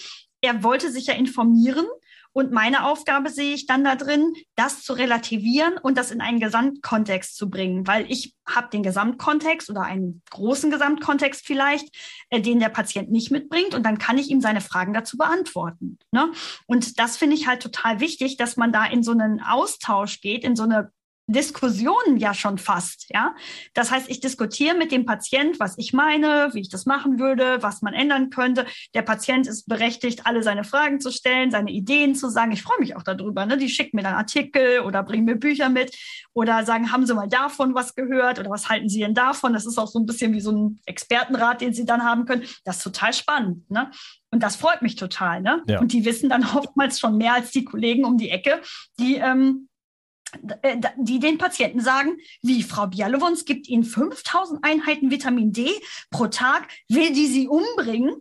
er 0.41 0.63
wollte 0.63 0.91
sich 0.91 1.07
ja 1.07 1.15
informieren 1.15 1.87
und 2.33 2.53
meine 2.53 2.85
Aufgabe 2.87 3.29
sehe 3.29 3.55
ich 3.55 3.67
dann 3.67 3.83
da 3.83 3.97
drin, 3.97 4.35
das 4.55 4.83
zu 4.83 4.93
relativieren 4.93 5.79
und 5.79 5.99
das 5.99 6.13
in 6.13 6.21
einen 6.21 6.39
Gesamtkontext 6.39 7.37
zu 7.37 7.51
bringen, 7.51 7.89
weil 7.89 8.07
ich 8.09 8.35
habe 8.49 8.69
den 8.71 8.85
Gesamtkontext 8.85 9.69
oder 9.69 9.83
einen 9.83 10.23
großen 10.31 10.71
Gesamtkontext 10.71 11.45
vielleicht, 11.45 11.89
äh, 12.31 12.41
den 12.41 12.61
der 12.61 12.69
Patient 12.69 13.11
nicht 13.11 13.33
mitbringt 13.33 13.75
und 13.75 13.85
dann 13.85 13.99
kann 13.99 14.17
ich 14.17 14.31
ihm 14.31 14.41
seine 14.41 14.61
Fragen 14.61 14.95
dazu 14.95 15.17
beantworten. 15.17 15.99
Ne? 16.13 16.31
Und 16.67 17.01
das 17.01 17.17
finde 17.17 17.35
ich 17.35 17.49
halt 17.49 17.63
total 17.63 17.99
wichtig, 17.99 18.37
dass 18.37 18.57
man 18.57 18.73
da 18.73 18.85
in 18.85 19.03
so 19.03 19.11
einen 19.11 19.41
Austausch 19.41 20.21
geht, 20.21 20.45
in 20.45 20.55
so 20.55 20.63
eine 20.63 20.93
Diskussionen 21.33 22.17
ja 22.17 22.35
schon 22.35 22.59
fast, 22.59 23.07
ja. 23.11 23.35
Das 23.75 23.91
heißt, 23.91 24.09
ich 24.09 24.21
diskutiere 24.21 24.77
mit 24.77 24.93
dem 24.93 25.05
Patient, 25.07 25.61
was 25.61 25.77
ich 25.79 25.93
meine, 25.93 26.51
wie 26.53 26.61
ich 26.61 26.69
das 26.69 26.87
machen 26.87 27.19
würde, 27.19 27.59
was 27.61 27.83
man 27.83 27.95
ändern 27.95 28.31
könnte. 28.31 28.67
Der 28.95 29.03
Patient 29.03 29.47
ist 29.47 29.69
berechtigt, 29.69 30.27
alle 30.27 30.43
seine 30.43 30.65
Fragen 30.65 31.01
zu 31.01 31.11
stellen, 31.11 31.51
seine 31.51 31.71
Ideen 31.71 32.15
zu 32.15 32.29
sagen. 32.29 32.53
Ich 32.53 32.63
freue 32.63 32.79
mich 32.81 32.97
auch 32.97 33.03
darüber. 33.03 33.47
Ne? 33.47 33.57
Die 33.57 33.69
schicken 33.69 33.97
mir 33.97 34.03
dann 34.03 34.15
Artikel 34.15 34.81
oder 34.81 35.03
bringen 35.03 35.25
mir 35.25 35.37
Bücher 35.37 35.69
mit 35.69 35.97
oder 36.33 36.65
sagen, 36.65 36.93
haben 36.93 37.07
Sie 37.07 37.15
mal 37.15 37.29
davon 37.29 37.75
was 37.75 37.95
gehört 37.95 38.39
oder 38.39 38.51
was 38.51 38.69
halten 38.69 38.89
Sie 38.89 39.01
denn 39.01 39.15
davon? 39.15 39.53
Das 39.53 39.67
ist 39.67 39.79
auch 39.79 39.89
so 39.89 39.99
ein 39.99 40.07
bisschen 40.07 40.33
wie 40.33 40.41
so 40.41 40.53
ein 40.53 40.81
Expertenrat, 40.87 41.61
den 41.61 41.73
Sie 41.73 41.85
dann 41.85 42.05
haben 42.05 42.25
können. 42.25 42.45
Das 42.65 42.79
ist 42.79 42.85
total 42.85 43.13
spannend. 43.13 43.71
Ne? 43.71 43.91
Und 44.31 44.43
das 44.43 44.57
freut 44.57 44.83
mich 44.83 44.97
total. 44.97 45.41
Ne? 45.41 45.63
Ja. 45.67 45.81
Und 45.81 45.93
die 45.93 46.05
wissen 46.05 46.29
dann 46.29 46.45
oftmals 46.55 47.01
schon 47.01 47.17
mehr 47.17 47.35
als 47.35 47.51
die 47.51 47.65
Kollegen 47.65 48.05
um 48.05 48.17
die 48.17 48.31
Ecke, 48.31 48.61
die 48.99 49.17
ähm, 49.17 49.69
äh, 49.69 49.70
die 50.97 51.19
den 51.19 51.39
Patienten 51.39 51.81
sagen, 51.81 52.19
wie 52.43 52.63
Frau 52.63 52.87
Bialowons 52.87 53.45
gibt 53.45 53.69
ihnen 53.69 53.85
5000 53.85 54.65
Einheiten 54.65 55.11
Vitamin 55.11 55.53
D 55.53 55.71
pro 56.11 56.27
Tag, 56.27 56.69
will 56.89 57.13
die 57.13 57.27
sie 57.27 57.49
umbringen? 57.49 58.17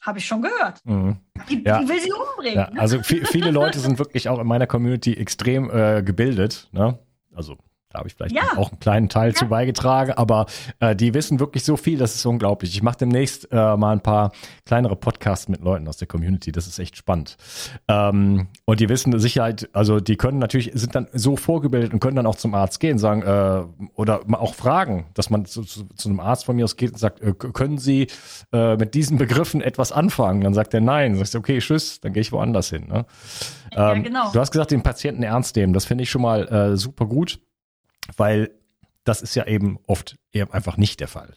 Habe 0.00 0.18
ich 0.18 0.26
schon 0.26 0.42
gehört. 0.42 0.84
Mhm. 0.84 1.16
Die, 1.48 1.62
ja. 1.64 1.80
die, 1.80 1.88
will 1.88 2.00
sie 2.00 2.12
umbringen. 2.12 2.58
Ja, 2.58 2.80
also 2.80 3.02
viele 3.02 3.52
Leute 3.52 3.78
sind 3.78 3.98
wirklich 3.98 4.28
auch 4.28 4.40
in 4.40 4.46
meiner 4.46 4.66
Community 4.66 5.14
extrem 5.14 5.70
äh, 5.70 6.02
gebildet. 6.02 6.68
Ne? 6.72 6.98
Also 7.34 7.56
da 7.92 7.98
habe 7.98 8.08
ich 8.08 8.14
vielleicht 8.14 8.34
ja. 8.34 8.56
auch 8.56 8.70
einen 8.70 8.80
kleinen 8.80 9.08
Teil 9.08 9.30
ja. 9.30 9.34
zu 9.34 9.46
beigetragen, 9.46 10.12
aber 10.12 10.46
äh, 10.80 10.96
die 10.96 11.14
wissen 11.14 11.40
wirklich 11.40 11.64
so 11.64 11.76
viel, 11.76 11.98
das 11.98 12.14
ist 12.14 12.24
unglaublich. 12.24 12.74
Ich 12.74 12.82
mache 12.82 12.98
demnächst 12.98 13.48
äh, 13.52 13.76
mal 13.76 13.92
ein 13.92 14.00
paar 14.00 14.32
kleinere 14.64 14.96
Podcasts 14.96 15.48
mit 15.48 15.62
Leuten 15.62 15.86
aus 15.88 15.98
der 15.98 16.08
Community, 16.08 16.52
das 16.52 16.66
ist 16.66 16.78
echt 16.78 16.96
spannend. 16.96 17.36
Ähm, 17.88 18.48
und 18.64 18.80
die 18.80 18.88
wissen 18.88 19.18
Sicherheit, 19.18 19.68
also 19.72 20.00
die 20.00 20.16
können 20.16 20.38
natürlich, 20.38 20.70
sind 20.74 20.94
dann 20.94 21.08
so 21.12 21.36
vorgebildet 21.36 21.92
und 21.92 22.00
können 22.00 22.16
dann 22.16 22.26
auch 22.26 22.36
zum 22.36 22.54
Arzt 22.54 22.80
gehen, 22.80 22.98
sagen, 22.98 23.22
äh, 23.22 23.88
oder 23.94 24.20
auch 24.32 24.54
fragen, 24.54 25.06
dass 25.14 25.30
man 25.30 25.44
zu, 25.44 25.62
zu, 25.62 25.84
zu, 25.94 26.08
einem 26.08 26.20
Arzt 26.20 26.44
von 26.46 26.56
mir 26.56 26.64
aus 26.64 26.76
geht 26.76 26.92
und 26.92 26.98
sagt, 26.98 27.20
äh, 27.20 27.32
können 27.32 27.78
Sie 27.78 28.06
äh, 28.52 28.76
mit 28.76 28.94
diesen 28.94 29.18
Begriffen 29.18 29.60
etwas 29.60 29.92
anfangen? 29.92 30.40
Dann 30.40 30.54
sagt 30.54 30.74
er 30.74 30.80
nein, 30.80 31.12
dann 31.12 31.18
sagst 31.18 31.34
du, 31.34 31.38
okay, 31.38 31.58
tschüss, 31.58 32.00
dann 32.00 32.12
gehe 32.12 32.22
ich 32.22 32.32
woanders 32.32 32.70
hin. 32.70 32.88
Ne? 32.88 33.04
Ja, 33.72 33.92
ähm, 33.92 34.02
genau. 34.02 34.30
Du 34.32 34.40
hast 34.40 34.52
gesagt, 34.52 34.70
den 34.70 34.82
Patienten 34.82 35.22
ernst 35.22 35.56
nehmen, 35.56 35.72
das 35.72 35.84
finde 35.84 36.04
ich 36.04 36.10
schon 36.10 36.22
mal 36.22 36.48
äh, 36.48 36.76
super 36.76 37.06
gut 37.06 37.40
weil 38.16 38.50
das 39.04 39.22
ist 39.22 39.34
ja 39.34 39.46
eben 39.46 39.78
oft 39.86 40.16
eher 40.32 40.52
einfach 40.54 40.76
nicht 40.76 41.00
der 41.00 41.08
Fall. 41.08 41.34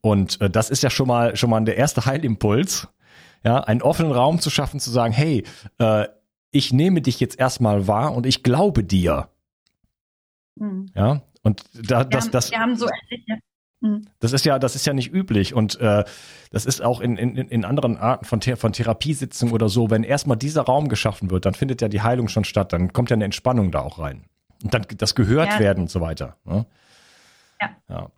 Und 0.00 0.40
äh, 0.40 0.48
das 0.48 0.70
ist 0.70 0.82
ja 0.82 0.90
schon 0.90 1.08
mal 1.08 1.36
schon 1.36 1.50
mal 1.50 1.62
der 1.64 1.76
erste 1.76 2.04
Heilimpuls, 2.06 2.88
ja, 3.44 3.60
einen 3.60 3.82
offenen 3.82 4.12
Raum 4.12 4.40
zu 4.40 4.50
schaffen, 4.50 4.80
zu 4.80 4.90
sagen, 4.90 5.12
hey, 5.12 5.44
äh, 5.78 6.06
ich 6.50 6.72
nehme 6.72 7.02
dich 7.02 7.20
jetzt 7.20 7.38
erstmal 7.38 7.86
wahr 7.86 8.14
und 8.14 8.26
ich 8.26 8.42
glaube 8.42 8.82
dir. 8.82 9.28
Mhm. 10.56 10.90
Ja, 10.94 11.22
und 11.42 11.64
da, 11.74 12.04
das, 12.04 12.24
haben, 12.24 12.32
das, 12.32 12.50
wir 12.50 12.58
haben 12.58 12.76
so 12.76 12.88
mhm. 13.80 14.06
das 14.20 14.32
ist 14.32 14.46
ja, 14.46 14.58
das 14.58 14.74
ist 14.74 14.86
ja 14.86 14.94
nicht 14.94 15.12
üblich 15.12 15.54
und 15.54 15.78
äh, 15.80 16.04
das 16.50 16.64
ist 16.64 16.82
auch 16.82 17.00
in, 17.00 17.16
in, 17.16 17.36
in 17.36 17.64
anderen 17.64 17.98
Arten 17.98 18.24
von, 18.24 18.40
von 18.40 18.72
Therapiesitzungen 18.72 19.54
oder 19.54 19.68
so, 19.68 19.90
wenn 19.90 20.02
erstmal 20.02 20.38
dieser 20.38 20.62
Raum 20.62 20.88
geschaffen 20.88 21.30
wird, 21.30 21.44
dann 21.44 21.54
findet 21.54 21.82
ja 21.82 21.88
die 21.88 22.00
Heilung 22.00 22.28
schon 22.28 22.44
statt, 22.44 22.72
dann 22.72 22.92
kommt 22.92 23.10
ja 23.10 23.14
eine 23.14 23.26
Entspannung 23.26 23.70
da 23.70 23.80
auch 23.80 23.98
rein. 23.98 24.24
Und 24.62 24.74
dann 24.74 24.86
das 24.96 25.14
gehört 25.14 25.52
ja. 25.52 25.58
werden 25.58 25.82
und 25.82 25.90
so 25.90 26.00
weiter. 26.00 26.36
Ne? 26.44 26.66
Ja. 27.60 27.76
ja. 27.88 28.10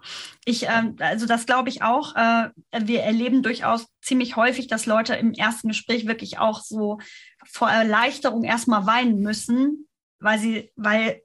Ich, 0.44 0.66
ähm, 0.68 0.96
also 0.98 1.26
das 1.26 1.46
glaube 1.46 1.68
ich 1.68 1.82
auch. 1.82 2.16
Äh, 2.16 2.50
wir 2.80 3.02
erleben 3.02 3.42
durchaus 3.42 3.86
ziemlich 4.00 4.36
häufig, 4.36 4.66
dass 4.66 4.86
Leute 4.86 5.14
im 5.14 5.32
ersten 5.32 5.68
Gespräch 5.68 6.06
wirklich 6.06 6.38
auch 6.38 6.60
so 6.60 6.98
vor 7.46 7.70
Erleichterung 7.70 8.44
erstmal 8.44 8.86
weinen 8.86 9.20
müssen, 9.20 9.88
weil 10.20 10.38
sie, 10.38 10.72
weil 10.76 11.22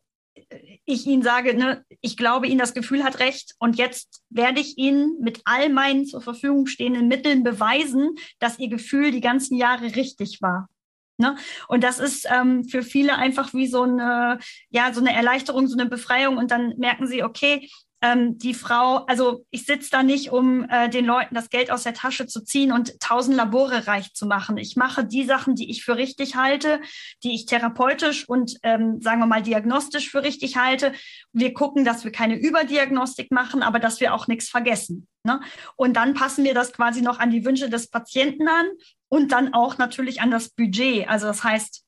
ich 0.85 1.05
ihnen 1.05 1.21
sage, 1.21 1.55
ne, 1.55 1.85
ich 2.01 2.17
glaube, 2.17 2.47
ihnen 2.47 2.59
das 2.59 2.73
Gefühl 2.73 3.03
hat 3.03 3.19
recht 3.19 3.55
und 3.59 3.77
jetzt 3.77 4.23
werde 4.29 4.59
ich 4.59 4.77
ihnen 4.77 5.19
mit 5.21 5.41
all 5.45 5.69
meinen 5.69 6.05
zur 6.05 6.21
Verfügung 6.21 6.67
stehenden 6.67 7.07
Mitteln 7.07 7.43
beweisen, 7.43 8.15
dass 8.39 8.59
ihr 8.59 8.69
Gefühl 8.69 9.11
die 9.11 9.21
ganzen 9.21 9.55
Jahre 9.55 9.95
richtig 9.95 10.41
war. 10.41 10.69
Ne? 11.17 11.35
Und 11.67 11.83
das 11.83 11.99
ist 11.99 12.27
ähm, 12.29 12.63
für 12.63 12.81
viele 12.81 13.15
einfach 13.15 13.53
wie 13.53 13.67
so 13.67 13.83
eine, 13.83 14.39
ja, 14.69 14.93
so 14.93 15.01
eine 15.01 15.13
Erleichterung, 15.13 15.67
so 15.67 15.77
eine 15.77 15.89
Befreiung. 15.89 16.37
Und 16.37 16.51
dann 16.51 16.73
merken 16.77 17.07
sie, 17.07 17.23
okay, 17.23 17.69
ähm, 18.03 18.37
die 18.37 18.53
Frau, 18.53 19.05
also 19.05 19.45
ich 19.49 19.65
sitze 19.65 19.89
da 19.89 20.03
nicht, 20.03 20.29
um 20.31 20.67
äh, 20.69 20.89
den 20.89 21.05
Leuten 21.05 21.35
das 21.35 21.49
Geld 21.49 21.71
aus 21.71 21.83
der 21.83 21.93
Tasche 21.93 22.27
zu 22.27 22.43
ziehen 22.43 22.73
und 22.73 22.99
tausend 22.99 23.37
Labore 23.37 23.87
reich 23.87 24.13
zu 24.13 24.25
machen. 24.25 24.57
Ich 24.57 24.75
mache 24.75 25.05
die 25.05 25.23
Sachen, 25.23 25.55
die 25.55 25.71
ich 25.71 25.85
für 25.85 25.95
richtig 25.95 26.35
halte, 26.35 26.81
die 27.23 27.33
ich 27.33 27.45
therapeutisch 27.45 28.27
und 28.27 28.57
ähm, 28.63 28.99
sagen 29.01 29.19
wir 29.19 29.25
mal 29.25 29.41
diagnostisch 29.41 30.11
für 30.11 30.21
richtig 30.21 30.57
halte. 30.57 30.91
Wir 31.31 31.53
gucken, 31.53 31.85
dass 31.85 32.03
wir 32.03 32.11
keine 32.11 32.35
Überdiagnostik 32.35 33.31
machen, 33.31 33.63
aber 33.63 33.79
dass 33.79 34.01
wir 34.01 34.13
auch 34.13 34.27
nichts 34.27 34.49
vergessen. 34.49 35.07
Ne? 35.23 35.39
Und 35.77 35.93
dann 35.93 36.13
passen 36.13 36.43
wir 36.43 36.53
das 36.53 36.73
quasi 36.73 37.01
noch 37.01 37.19
an 37.19 37.31
die 37.31 37.45
Wünsche 37.45 37.69
des 37.69 37.89
Patienten 37.89 38.49
an 38.49 38.65
und 39.13 39.31
dann 39.31 39.53
auch 39.53 39.77
natürlich 39.77 40.21
an 40.21 40.31
das 40.31 40.49
Budget. 40.49 41.07
Also 41.07 41.27
das 41.27 41.43
heißt, 41.43 41.83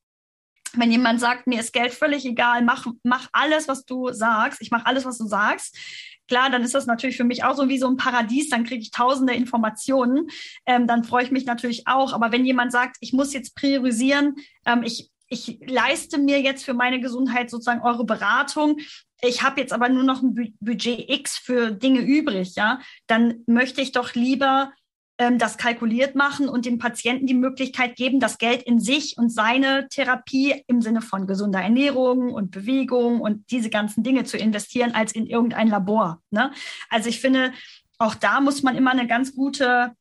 wenn 0.74 0.92
jemand 0.92 1.18
sagt, 1.18 1.48
mir 1.48 1.58
ist 1.58 1.72
Geld 1.72 1.92
völlig 1.92 2.24
egal, 2.24 2.62
mach, 2.62 2.86
mach 3.02 3.28
alles, 3.32 3.66
was 3.66 3.84
du 3.84 4.12
sagst, 4.12 4.62
ich 4.62 4.70
mache 4.70 4.86
alles, 4.86 5.04
was 5.04 5.18
du 5.18 5.26
sagst, 5.26 5.76
klar, 6.28 6.50
dann 6.50 6.62
ist 6.62 6.76
das 6.76 6.86
natürlich 6.86 7.16
für 7.16 7.24
mich 7.24 7.42
auch 7.42 7.56
so 7.56 7.68
wie 7.68 7.80
so 7.80 7.88
ein 7.88 7.96
Paradies, 7.96 8.48
dann 8.48 8.62
kriege 8.62 8.80
ich 8.80 8.92
tausende 8.92 9.34
Informationen, 9.34 10.28
ähm, 10.66 10.86
dann 10.86 11.02
freue 11.02 11.24
ich 11.24 11.32
mich 11.32 11.46
natürlich 11.46 11.88
auch. 11.88 12.12
Aber 12.12 12.30
wenn 12.30 12.46
jemand 12.46 12.70
sagt, 12.70 12.96
ich 13.00 13.12
muss 13.12 13.34
jetzt 13.34 13.56
priorisieren, 13.56 14.36
ähm, 14.64 14.84
ich, 14.84 15.10
ich 15.28 15.58
leiste 15.66 16.18
mir 16.18 16.40
jetzt 16.40 16.64
für 16.64 16.74
meine 16.74 17.00
Gesundheit 17.00 17.50
sozusagen 17.50 17.82
eure 17.82 18.04
Beratung, 18.04 18.78
ich 19.20 19.42
habe 19.42 19.60
jetzt 19.60 19.72
aber 19.72 19.88
nur 19.88 20.04
noch 20.04 20.22
ein 20.22 20.54
Budget 20.60 21.10
X 21.10 21.38
für 21.38 21.72
Dinge 21.72 22.02
übrig, 22.02 22.54
ja, 22.54 22.78
dann 23.08 23.42
möchte 23.48 23.80
ich 23.80 23.90
doch 23.90 24.14
lieber 24.14 24.70
das 25.16 25.56
kalkuliert 25.56 26.14
machen 26.14 26.48
und 26.48 26.66
dem 26.66 26.78
Patienten 26.78 27.26
die 27.26 27.34
Möglichkeit 27.34 27.96
geben, 27.96 28.20
das 28.20 28.36
Geld 28.36 28.62
in 28.62 28.78
sich 28.80 29.16
und 29.16 29.30
seine 29.30 29.88
Therapie 29.88 30.62
im 30.66 30.82
Sinne 30.82 31.00
von 31.00 31.26
gesunder 31.26 31.60
Ernährung 31.60 32.34
und 32.34 32.50
Bewegung 32.50 33.20
und 33.22 33.50
diese 33.50 33.70
ganzen 33.70 34.02
Dinge 34.02 34.24
zu 34.24 34.36
investieren, 34.36 34.94
als 34.94 35.12
in 35.12 35.26
irgendein 35.26 35.68
Labor. 35.68 36.22
Ne? 36.30 36.52
Also 36.90 37.08
ich 37.08 37.20
finde, 37.20 37.52
auch 37.98 38.14
da 38.14 38.40
muss 38.40 38.62
man 38.62 38.76
immer 38.76 38.90
eine 38.90 39.06
ganz 39.06 39.34
gute 39.34 39.94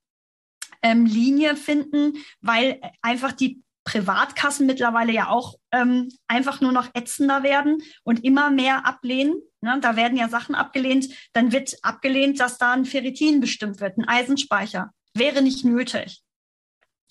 ähm, 0.82 1.06
Linie 1.06 1.56
finden, 1.56 2.18
weil 2.42 2.82
einfach 3.02 3.32
die 3.32 3.62
Privatkassen 3.86 4.66
mittlerweile 4.66 5.14
ja 5.14 5.30
auch 5.30 5.56
ähm, 5.72 6.10
einfach 6.28 6.60
nur 6.60 6.74
noch 6.74 6.90
ätzender 6.94 7.44
werden 7.44 7.78
und 8.04 8.26
immer 8.26 8.50
mehr 8.50 8.86
ablehnen. 8.86 9.36
Ne? 9.62 9.78
Da 9.80 9.96
werden 9.96 10.18
ja 10.18 10.28
Sachen 10.28 10.56
abgelehnt. 10.56 11.08
Dann 11.32 11.54
wird 11.54 11.78
abgelehnt, 11.84 12.40
dass 12.42 12.58
da 12.58 12.74
ein 12.74 12.84
Ferritin 12.84 13.40
bestimmt 13.40 13.80
wird, 13.80 13.98
ein 13.98 14.08
Eisenspeicher 14.08 14.92
wäre 15.16 15.42
nicht 15.42 15.66
nötig. 15.66 16.22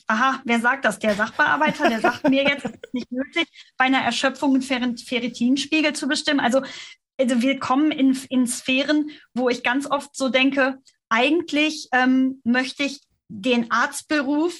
Aha, 0.07 0.43
wer 0.45 0.61
sagt 0.61 0.85
das? 0.85 0.99
Der 0.99 1.15
Sachbearbeiter, 1.15 1.89
der 1.89 2.01
sagt 2.01 2.29
mir 2.29 2.45
jetzt, 2.45 2.67
es 2.67 2.73
ist 2.73 2.95
nicht 2.95 3.11
nötig, 3.11 3.49
bei 3.79 3.87
einer 3.87 4.03
Erschöpfung 4.03 4.55
einen 4.55 4.99
Ferritinspiegel 4.99 5.95
zu 5.95 6.07
bestimmen. 6.09 6.41
Also, 6.41 6.63
also 7.19 7.41
wir 7.41 7.59
kommen 7.59 7.91
in, 7.91 8.19
in 8.29 8.47
Sphären, 8.47 9.11
wo 9.33 9.49
ich 9.49 9.63
ganz 9.63 9.91
oft 9.91 10.15
so 10.15 10.29
denke, 10.29 10.79
eigentlich 11.09 11.89
ähm, 11.93 12.41
möchte 12.45 12.83
ich 12.83 13.01
den 13.29 13.71
Arztberuf 13.71 14.55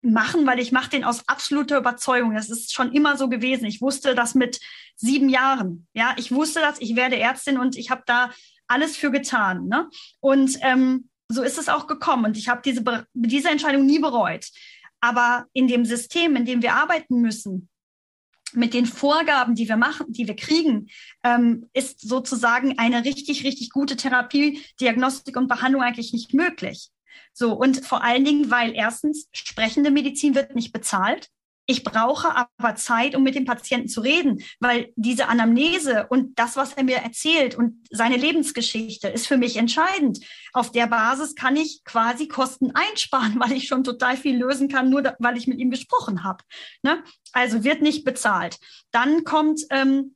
machen, 0.00 0.46
weil 0.46 0.58
ich 0.60 0.72
mache 0.72 0.90
den 0.90 1.04
aus 1.04 1.28
absoluter 1.28 1.76
Überzeugung. 1.76 2.34
Das 2.34 2.48
ist 2.48 2.72
schon 2.72 2.92
immer 2.92 3.16
so 3.16 3.28
gewesen. 3.28 3.66
Ich 3.66 3.82
wusste 3.82 4.14
das 4.14 4.34
mit 4.34 4.60
sieben 4.96 5.28
Jahren. 5.28 5.86
Ja, 5.92 6.14
ich 6.16 6.32
wusste 6.32 6.60
das. 6.60 6.80
Ich 6.80 6.96
werde 6.96 7.18
Ärztin 7.18 7.58
und 7.58 7.76
ich 7.76 7.90
habe 7.90 8.02
da 8.06 8.30
alles 8.68 8.96
für 8.96 9.10
getan. 9.10 9.66
Ne? 9.66 9.88
Und 10.20 10.56
ähm, 10.60 11.08
so 11.28 11.42
ist 11.42 11.58
es 11.58 11.68
auch 11.68 11.86
gekommen 11.86 12.24
und 12.24 12.36
ich 12.36 12.48
habe 12.48 12.62
diese, 12.64 12.82
diese 13.12 13.50
Entscheidung 13.50 13.84
nie 13.86 13.98
bereut. 13.98 14.46
Aber 15.00 15.46
in 15.52 15.68
dem 15.68 15.84
System, 15.84 16.34
in 16.36 16.44
dem 16.44 16.62
wir 16.62 16.74
arbeiten 16.74 17.20
müssen, 17.20 17.68
mit 18.54 18.72
den 18.72 18.86
Vorgaben, 18.86 19.54
die 19.54 19.68
wir 19.68 19.76
machen, 19.76 20.06
die 20.08 20.26
wir 20.26 20.34
kriegen, 20.34 20.88
ähm, 21.22 21.68
ist 21.74 22.00
sozusagen 22.00 22.78
eine 22.78 23.04
richtig, 23.04 23.44
richtig 23.44 23.70
gute 23.70 23.96
Therapie, 23.96 24.62
Diagnostik 24.80 25.36
und 25.36 25.48
Behandlung 25.48 25.82
eigentlich 25.82 26.12
nicht 26.12 26.32
möglich. 26.32 26.88
So, 27.34 27.52
und 27.52 27.84
vor 27.84 28.02
allen 28.02 28.24
Dingen, 28.24 28.50
weil 28.50 28.74
erstens 28.74 29.28
sprechende 29.32 29.90
Medizin 29.90 30.34
wird 30.34 30.54
nicht 30.54 30.72
bezahlt. 30.72 31.28
Ich 31.70 31.84
brauche 31.84 32.34
aber 32.34 32.76
Zeit, 32.76 33.14
um 33.14 33.22
mit 33.22 33.34
dem 33.34 33.44
Patienten 33.44 33.88
zu 33.88 34.00
reden, 34.00 34.42
weil 34.58 34.90
diese 34.96 35.28
Anamnese 35.28 36.06
und 36.08 36.38
das, 36.38 36.56
was 36.56 36.72
er 36.72 36.82
mir 36.82 36.96
erzählt 36.96 37.56
und 37.56 37.86
seine 37.90 38.16
Lebensgeschichte 38.16 39.08
ist 39.08 39.26
für 39.26 39.36
mich 39.36 39.58
entscheidend. 39.58 40.20
Auf 40.54 40.72
der 40.72 40.86
Basis 40.86 41.34
kann 41.34 41.56
ich 41.56 41.84
quasi 41.84 42.26
Kosten 42.26 42.70
einsparen, 42.74 43.38
weil 43.38 43.52
ich 43.52 43.68
schon 43.68 43.84
total 43.84 44.16
viel 44.16 44.38
lösen 44.38 44.68
kann, 44.68 44.88
nur 44.88 45.02
da, 45.02 45.14
weil 45.18 45.36
ich 45.36 45.46
mit 45.46 45.58
ihm 45.58 45.70
gesprochen 45.70 46.24
habe. 46.24 46.42
Ne? 46.82 47.04
Also 47.32 47.64
wird 47.64 47.82
nicht 47.82 48.02
bezahlt. 48.02 48.58
Dann 48.90 49.24
kommt 49.24 49.60
ähm, 49.68 50.14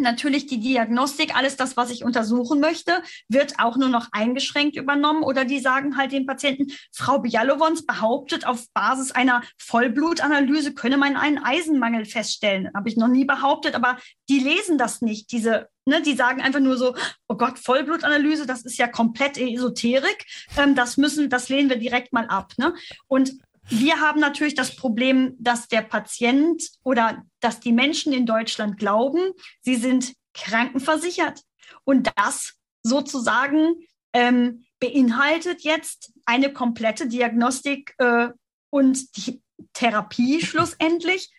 Natürlich 0.00 0.46
die 0.46 0.60
Diagnostik, 0.60 1.36
alles 1.36 1.56
das, 1.56 1.76
was 1.76 1.90
ich 1.90 2.04
untersuchen 2.04 2.60
möchte, 2.60 3.02
wird 3.28 3.58
auch 3.58 3.76
nur 3.76 3.88
noch 3.88 4.08
eingeschränkt 4.12 4.76
übernommen 4.76 5.22
oder 5.22 5.44
die 5.44 5.60
sagen 5.60 5.96
halt 5.96 6.12
den 6.12 6.26
Patienten, 6.26 6.72
Frau 6.92 7.20
Bialowons 7.20 7.86
behauptet, 7.86 8.46
auf 8.46 8.66
Basis 8.74 9.12
einer 9.12 9.42
Vollblutanalyse 9.58 10.74
könne 10.74 10.96
man 10.96 11.16
einen 11.16 11.38
Eisenmangel 11.38 12.04
feststellen. 12.04 12.70
Habe 12.74 12.88
ich 12.88 12.96
noch 12.96 13.08
nie 13.08 13.24
behauptet, 13.24 13.74
aber 13.74 13.98
die 14.28 14.40
lesen 14.40 14.78
das 14.78 15.00
nicht, 15.00 15.32
diese 15.32 15.68
Ne, 15.86 16.02
die 16.02 16.14
sagen 16.14 16.42
einfach 16.42 16.60
nur 16.60 16.76
so, 16.76 16.94
oh 17.26 17.36
Gott, 17.36 17.58
Vollblutanalyse, 17.58 18.46
das 18.46 18.62
ist 18.64 18.76
ja 18.76 18.86
komplett 18.86 19.38
Esoterik. 19.38 20.26
Ähm, 20.56 20.74
das 20.74 20.98
müssen, 20.98 21.30
das 21.30 21.48
lehnen 21.48 21.70
wir 21.70 21.78
direkt 21.78 22.12
mal 22.12 22.26
ab. 22.26 22.52
Ne? 22.58 22.74
Und 23.08 23.32
wir 23.70 24.00
haben 24.00 24.20
natürlich 24.20 24.54
das 24.54 24.74
Problem, 24.74 25.36
dass 25.38 25.68
der 25.68 25.82
Patient 25.82 26.62
oder 26.82 27.22
dass 27.40 27.60
die 27.60 27.72
Menschen 27.72 28.12
in 28.12 28.26
Deutschland 28.26 28.78
glauben, 28.78 29.32
sie 29.62 29.76
sind 29.76 30.14
krankenversichert. 30.34 31.42
Und 31.84 32.10
das 32.16 32.54
sozusagen 32.82 33.76
ähm, 34.12 34.64
beinhaltet 34.80 35.62
jetzt 35.62 36.12
eine 36.24 36.52
komplette 36.52 37.06
Diagnostik 37.06 37.94
äh, 37.98 38.28
und 38.70 39.16
die 39.16 39.40
Therapie 39.72 40.40
schlussendlich. 40.44 41.30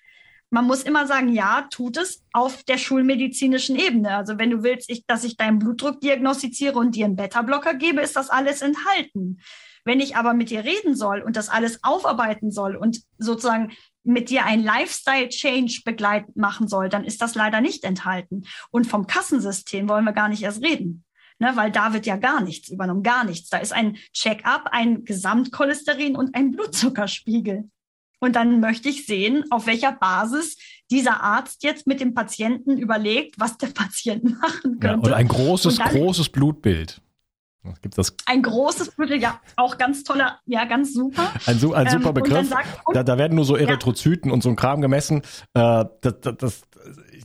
Man 0.49 0.65
muss 0.65 0.83
immer 0.83 1.07
sagen, 1.07 1.29
ja, 1.29 1.67
tut 1.69 1.97
es 1.97 2.23
auf 2.33 2.63
der 2.63 2.77
schulmedizinischen 2.77 3.77
Ebene. 3.77 4.15
Also 4.15 4.37
wenn 4.37 4.49
du 4.49 4.63
willst, 4.63 4.89
ich, 4.89 5.05
dass 5.05 5.23
ich 5.23 5.37
deinen 5.37 5.59
Blutdruck 5.59 6.01
diagnostiziere 6.01 6.77
und 6.77 6.95
dir 6.95 7.05
einen 7.05 7.15
Beta-Blocker 7.15 7.73
gebe, 7.73 8.01
ist 8.01 8.17
das 8.17 8.29
alles 8.29 8.61
enthalten. 8.61 9.39
Wenn 9.83 9.99
ich 9.99 10.15
aber 10.15 10.33
mit 10.33 10.49
dir 10.49 10.63
reden 10.63 10.95
soll 10.95 11.21
und 11.21 11.35
das 11.35 11.49
alles 11.49 11.83
aufarbeiten 11.83 12.51
soll 12.51 12.75
und 12.75 13.01
sozusagen 13.17 13.71
mit 14.03 14.29
dir 14.29 14.45
ein 14.45 14.63
Lifestyle-Change 14.63 15.81
begleitend 15.85 16.37
machen 16.37 16.67
soll, 16.67 16.89
dann 16.89 17.05
ist 17.05 17.21
das 17.21 17.35
leider 17.35 17.61
nicht 17.61 17.83
enthalten. 17.83 18.43
Und 18.71 18.87
vom 18.87 19.07
Kassensystem 19.07 19.87
wollen 19.89 20.05
wir 20.05 20.13
gar 20.13 20.29
nicht 20.29 20.43
erst 20.43 20.63
reden. 20.63 21.03
Ne, 21.39 21.53
weil 21.55 21.71
da 21.71 21.91
wird 21.93 22.05
ja 22.05 22.17
gar 22.17 22.39
nichts 22.39 22.69
übernommen, 22.69 23.01
gar 23.01 23.23
nichts. 23.23 23.49
Da 23.49 23.57
ist 23.57 23.73
ein 23.73 23.97
Check-up, 24.13 24.69
ein 24.71 25.05
Gesamtcholesterin 25.05 26.15
und 26.15 26.35
ein 26.35 26.51
Blutzuckerspiegel. 26.51 27.67
Und 28.19 28.35
dann 28.35 28.59
möchte 28.59 28.89
ich 28.89 29.07
sehen, 29.07 29.45
auf 29.49 29.65
welcher 29.65 29.91
Basis 29.91 30.57
dieser 30.91 31.23
Arzt 31.23 31.63
jetzt 31.63 31.87
mit 31.87 31.99
dem 31.99 32.13
Patienten 32.13 32.77
überlegt, 32.77 33.39
was 33.39 33.57
der 33.57 33.67
Patient 33.73 34.39
machen 34.39 34.79
könnte. 34.79 34.87
Ja, 34.87 34.93
und 34.93 35.13
ein 35.13 35.27
großes, 35.27 35.79
und 35.79 35.85
großes 35.85 36.29
Blutbild. 36.29 37.01
Gibt 37.81 37.97
das 37.97 38.15
ein 38.25 38.41
großes 38.41 38.95
Viertel, 38.95 39.21
ja, 39.21 39.39
auch 39.55 39.77
ganz 39.77 40.03
toller, 40.03 40.39
ja, 40.45 40.65
ganz 40.65 40.95
super. 40.95 41.31
Ein, 41.45 41.55
ein 41.75 41.89
super 41.89 42.07
ähm, 42.07 42.13
Begriff. 42.13 42.49
Sagt, 42.49 42.67
da, 42.91 43.03
da, 43.03 43.17
werden 43.19 43.35
nur 43.35 43.45
so 43.45 43.55
Erythrozyten 43.55 44.29
ja. 44.29 44.33
und 44.33 44.41
so 44.41 44.49
ein 44.49 44.55
Kram 44.55 44.81
gemessen. 44.81 45.21
Äh, 45.53 45.85
das, 46.01 46.13
das, 46.39 46.61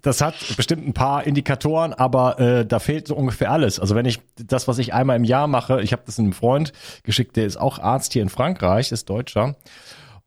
das, 0.03 0.21
hat 0.21 0.35
bestimmt 0.59 0.87
ein 0.87 0.93
paar 0.93 1.25
Indikatoren, 1.27 1.95
aber 1.95 2.39
äh, 2.39 2.67
da 2.67 2.81
fehlt 2.81 3.09
so 3.09 3.17
ungefähr 3.17 3.51
alles. 3.51 3.81
Also 3.81 3.95
wenn 3.95 4.05
ich 4.05 4.21
das, 4.37 4.69
was 4.69 4.77
ich 4.77 4.93
einmal 4.93 5.17
im 5.17 5.25
Jahr 5.25 5.47
mache, 5.47 5.81
ich 5.81 5.93
habe 5.93 6.03
das 6.05 6.19
einem 6.19 6.35
Freund 6.35 6.75
geschickt, 7.03 7.37
der 7.37 7.47
ist 7.47 7.57
auch 7.57 7.79
Arzt 7.79 8.13
hier 8.13 8.23
in 8.23 8.29
Frankreich, 8.29 8.93
ist 8.93 9.09
Deutscher. 9.09 9.57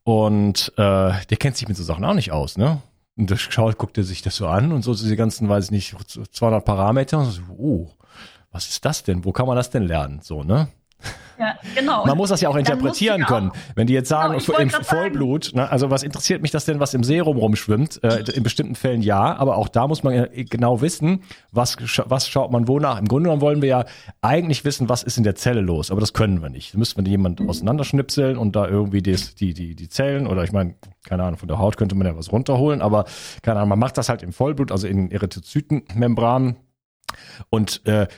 Und 0.02 0.72
äh, 0.76 1.12
der 1.12 1.36
kennt 1.38 1.56
sich 1.56 1.68
mit 1.68 1.76
so 1.76 1.84
Sachen 1.84 2.04
auch 2.04 2.14
nicht 2.14 2.32
aus, 2.32 2.58
ne? 2.58 2.82
Und 3.16 3.30
das 3.30 3.40
schaut, 3.40 3.78
guckt 3.78 3.98
er 3.98 4.04
sich 4.04 4.22
das 4.22 4.34
so 4.34 4.48
an 4.48 4.72
und 4.72 4.82
so 4.82 4.92
diese 4.92 5.14
ganzen, 5.14 5.48
weiß 5.48 5.66
ich 5.66 5.70
nicht, 5.70 5.94
200 6.32 6.64
Parameter. 6.64 7.18
Und 7.18 7.26
so, 7.26 7.42
oh, 7.56 7.90
was 8.50 8.68
ist 8.68 8.84
das 8.84 9.02
denn? 9.02 9.24
Wo 9.24 9.32
kann 9.32 9.46
man 9.46 9.56
das 9.56 9.70
denn 9.70 9.84
lernen? 9.84 10.20
So, 10.22 10.42
ne? 10.42 10.68
Ja, 11.38 11.54
genau. 11.74 12.04
Man 12.04 12.18
muss 12.18 12.28
das 12.28 12.42
ja 12.42 12.50
auch 12.50 12.56
interpretieren 12.56 13.24
können. 13.24 13.50
Wenn 13.74 13.86
die 13.86 13.94
jetzt 13.94 14.10
sagen, 14.10 14.38
genau, 14.38 14.58
im 14.58 14.68
Vollblut, 14.68 15.52
ne, 15.54 15.70
also 15.70 15.90
was 15.90 16.02
interessiert 16.02 16.42
mich 16.42 16.50
das 16.50 16.66
denn, 16.66 16.80
was 16.80 16.92
im 16.92 17.02
Serum 17.02 17.38
rumschwimmt? 17.38 18.04
Äh, 18.04 18.24
in 18.34 18.42
bestimmten 18.42 18.74
Fällen 18.74 19.00
ja, 19.00 19.36
aber 19.36 19.56
auch 19.56 19.68
da 19.68 19.88
muss 19.88 20.02
man 20.02 20.28
genau 20.34 20.82
wissen, 20.82 21.22
was, 21.50 21.78
was 22.04 22.28
schaut 22.28 22.52
man 22.52 22.68
wo 22.68 22.78
nach. 22.78 22.98
Im 22.98 23.08
Grunde 23.08 23.28
genommen 23.28 23.40
wollen 23.40 23.62
wir 23.62 23.70
ja 23.70 23.84
eigentlich 24.20 24.66
wissen, 24.66 24.90
was 24.90 25.02
ist 25.02 25.16
in 25.16 25.24
der 25.24 25.34
Zelle 25.34 25.62
los, 25.62 25.90
aber 25.90 26.00
das 26.00 26.12
können 26.12 26.42
wir 26.42 26.50
nicht. 26.50 26.74
Da 26.74 26.78
müssten 26.78 27.02
wir 27.02 27.10
jemand 27.10 27.40
auseinanderschnipseln 27.40 28.36
und 28.36 28.54
da 28.54 28.68
irgendwie 28.68 29.00
des, 29.00 29.34
die, 29.34 29.54
die, 29.54 29.74
die 29.74 29.88
Zellen 29.88 30.26
oder 30.26 30.44
ich 30.44 30.52
meine, 30.52 30.74
keine 31.06 31.24
Ahnung, 31.24 31.38
von 31.38 31.48
der 31.48 31.58
Haut 31.58 31.78
könnte 31.78 31.94
man 31.94 32.06
ja 32.06 32.14
was 32.18 32.30
runterholen, 32.32 32.82
aber 32.82 33.06
keine 33.40 33.60
Ahnung, 33.60 33.70
man 33.70 33.78
macht 33.78 33.96
das 33.96 34.10
halt 34.10 34.22
im 34.22 34.34
Vollblut, 34.34 34.72
also 34.72 34.86
in 34.86 35.10
Erythrozytenmembranen 35.10 36.56
und 37.48 37.86
äh, 37.86 38.08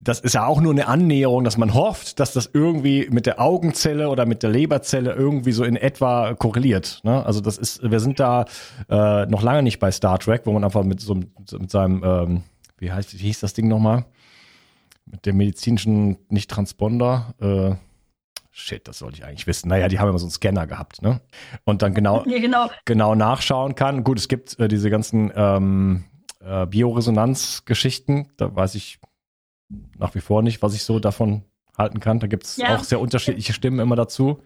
das 0.00 0.20
ist 0.20 0.34
ja 0.34 0.46
auch 0.46 0.60
nur 0.60 0.72
eine 0.72 0.86
Annäherung, 0.86 1.42
dass 1.42 1.56
man 1.56 1.74
hofft, 1.74 2.20
dass 2.20 2.32
das 2.32 2.50
irgendwie 2.52 3.08
mit 3.10 3.26
der 3.26 3.40
Augenzelle 3.40 4.10
oder 4.10 4.26
mit 4.26 4.42
der 4.42 4.50
Leberzelle 4.50 5.12
irgendwie 5.12 5.50
so 5.50 5.64
in 5.64 5.76
etwa 5.76 6.34
korreliert. 6.34 7.00
Ne? 7.02 7.24
Also 7.26 7.40
das 7.40 7.58
ist, 7.58 7.82
wir 7.82 7.98
sind 7.98 8.20
da 8.20 8.44
äh, 8.88 9.26
noch 9.26 9.42
lange 9.42 9.64
nicht 9.64 9.80
bei 9.80 9.90
Star 9.90 10.18
Trek, 10.18 10.42
wo 10.44 10.52
man 10.52 10.62
einfach 10.62 10.84
mit 10.84 11.00
so 11.00 11.14
mit 11.14 11.70
seinem, 11.70 12.02
ähm, 12.04 12.42
wie 12.78 12.92
heißt, 12.92 13.12
wie 13.14 13.18
hieß 13.18 13.40
das 13.40 13.54
Ding 13.54 13.66
nochmal? 13.66 14.04
Mit 15.04 15.26
dem 15.26 15.36
medizinischen 15.36 16.18
nicht 16.28 16.48
Transponder. 16.48 17.34
Äh, 17.40 17.74
shit, 18.52 18.86
das 18.86 18.98
sollte 18.98 19.16
ich 19.18 19.24
eigentlich 19.24 19.48
wissen. 19.48 19.68
Naja, 19.68 19.88
die 19.88 19.98
haben 19.98 20.08
immer 20.08 20.18
so 20.18 20.26
einen 20.26 20.30
Scanner 20.30 20.68
gehabt, 20.68 21.02
ne? 21.02 21.20
Und 21.64 21.82
dann 21.82 21.94
genau, 21.94 22.24
ja, 22.26 22.38
genau. 22.38 22.70
genau 22.84 23.14
nachschauen 23.16 23.74
kann. 23.74 24.04
Gut, 24.04 24.18
es 24.18 24.28
gibt 24.28 24.60
äh, 24.60 24.68
diese 24.68 24.90
ganzen 24.90 25.32
ähm, 25.34 26.04
äh, 26.40 26.66
Bioresonanzgeschichten, 26.66 28.28
da 28.36 28.54
weiß 28.54 28.76
ich 28.76 29.00
nach 29.98 30.14
wie 30.14 30.20
vor 30.20 30.42
nicht, 30.42 30.62
was 30.62 30.74
ich 30.74 30.84
so 30.84 30.98
davon 30.98 31.44
halten 31.76 32.00
kann. 32.00 32.20
Da 32.20 32.26
gibt 32.26 32.44
es 32.44 32.56
ja. 32.56 32.76
auch 32.76 32.84
sehr 32.84 33.00
unterschiedliche 33.00 33.52
Stimmen 33.52 33.80
immer 33.80 33.96
dazu. 33.96 34.42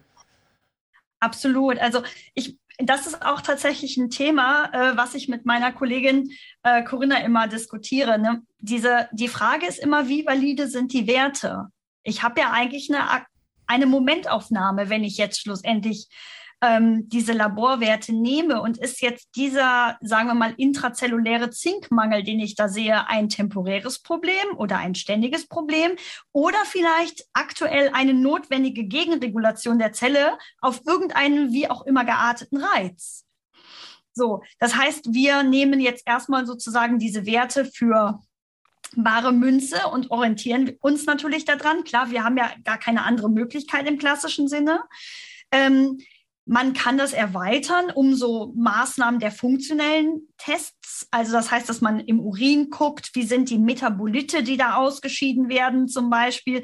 Absolut. 1.19 1.79
Also 1.79 2.03
ich, 2.33 2.57
das 2.77 3.07
ist 3.07 3.25
auch 3.25 3.41
tatsächlich 3.41 3.97
ein 3.97 4.09
Thema, 4.09 4.69
äh, 4.73 4.97
was 4.97 5.15
ich 5.15 5.29
mit 5.29 5.45
meiner 5.45 5.71
Kollegin 5.71 6.31
äh, 6.63 6.83
Corinna 6.83 7.17
immer 7.23 7.47
diskutiere. 7.47 8.19
Ne? 8.19 8.41
Diese, 8.59 9.07
die 9.13 9.27
Frage 9.29 9.65
ist 9.65 9.79
immer, 9.79 10.09
wie 10.09 10.25
valide 10.25 10.67
sind 10.67 10.93
die 10.93 11.07
Werte? 11.07 11.67
Ich 12.03 12.23
habe 12.23 12.41
ja 12.41 12.51
eigentlich 12.51 12.93
eine, 12.93 13.25
eine 13.67 13.85
Momentaufnahme, 13.85 14.89
wenn 14.89 15.03
ich 15.03 15.17
jetzt 15.17 15.41
schlussendlich 15.41 16.07
ähm, 16.63 17.09
diese 17.09 17.33
Laborwerte 17.33 18.13
nehme 18.13 18.61
und 18.61 18.77
ist 18.77 19.01
jetzt 19.01 19.35
dieser, 19.35 19.97
sagen 19.99 20.29
wir 20.29 20.33
mal, 20.33 20.53
intrazelluläre 20.55 21.49
Zinkmangel, 21.49 22.23
den 22.23 22.39
ich 22.39 22.55
da 22.55 22.69
sehe, 22.69 23.09
ein 23.09 23.27
temporäres 23.27 23.99
Problem 23.99 24.55
oder 24.55 24.77
ein 24.77 24.95
ständiges 24.95 25.45
Problem 25.45 25.91
oder 26.31 26.57
vielleicht 26.63 27.25
aktuell 27.33 27.91
eine 27.93 28.13
notwendige 28.13 28.85
Gegenregulation 28.85 29.77
der 29.77 29.91
Zelle 29.91 30.37
auf 30.61 30.81
irgendeinen 30.87 31.51
wie 31.51 31.69
auch 31.69 31.85
immer 31.85 32.05
gearteten 32.05 32.63
Reiz. 32.63 33.25
So, 34.13 34.41
das 34.59 34.75
heißt, 34.75 35.13
wir 35.13 35.43
nehmen 35.43 35.81
jetzt 35.81 36.07
erstmal 36.07 36.45
sozusagen 36.45 36.97
diese 36.97 37.25
Werte 37.25 37.65
für 37.65 38.21
bare 38.95 39.33
Münze 39.33 39.87
und 39.91 40.11
orientieren 40.11 40.77
uns 40.79 41.05
natürlich 41.05 41.43
daran. 41.43 41.83
Klar, 41.83 42.09
wir 42.09 42.23
haben 42.23 42.37
ja 42.37 42.51
gar 42.63 42.77
keine 42.77 43.03
andere 43.03 43.29
Möglichkeit 43.29 43.85
im 43.85 43.97
klassischen 43.97 44.47
Sinne. 44.47 44.81
Ähm, 45.51 45.99
man 46.45 46.73
kann 46.73 46.97
das 46.97 47.13
erweitern 47.13 47.89
um 47.93 48.15
so 48.15 48.53
Maßnahmen 48.55 49.19
der 49.19 49.31
funktionellen 49.31 50.27
Tests. 50.37 51.07
Also 51.09 51.31
das 51.31 51.51
heißt, 51.51 51.69
dass 51.69 51.81
man 51.81 51.99
im 52.01 52.19
Urin 52.19 52.69
guckt, 52.69 53.11
wie 53.13 53.23
sind 53.23 53.49
die 53.49 53.59
Metabolite, 53.59 54.43
die 54.43 54.57
da 54.57 54.75
ausgeschieden 54.75 55.47
werden, 55.47 55.87
zum 55.87 56.09
Beispiel 56.09 56.63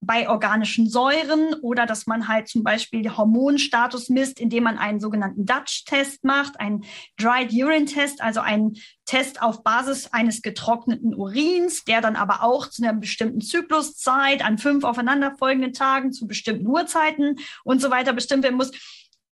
bei 0.00 0.28
organischen 0.28 0.88
Säuren 0.88 1.54
oder 1.62 1.86
dass 1.86 2.06
man 2.06 2.28
halt 2.28 2.48
zum 2.48 2.62
Beispiel 2.62 3.16
Hormonstatus 3.16 4.08
misst, 4.08 4.38
indem 4.38 4.64
man 4.64 4.78
einen 4.78 5.00
sogenannten 5.00 5.46
Dutch-Test 5.46 6.22
macht, 6.22 6.60
einen 6.60 6.84
Dried 7.16 7.52
Urine 7.52 7.86
Test, 7.86 8.20
also 8.20 8.40
einen 8.40 8.76
Test 9.06 9.42
auf 9.42 9.64
Basis 9.64 10.12
eines 10.12 10.42
getrockneten 10.42 11.14
Urins, 11.14 11.84
der 11.84 12.00
dann 12.00 12.14
aber 12.14 12.42
auch 12.42 12.68
zu 12.68 12.82
einer 12.82 12.92
bestimmten 12.92 13.40
Zykluszeit 13.40 14.44
an 14.44 14.58
fünf 14.58 14.84
aufeinanderfolgenden 14.84 15.72
Tagen 15.72 16.12
zu 16.12 16.26
bestimmten 16.26 16.66
Uhrzeiten 16.66 17.36
und 17.64 17.80
so 17.80 17.90
weiter 17.90 18.12
bestimmt 18.12 18.44
werden 18.44 18.56
muss 18.56 18.72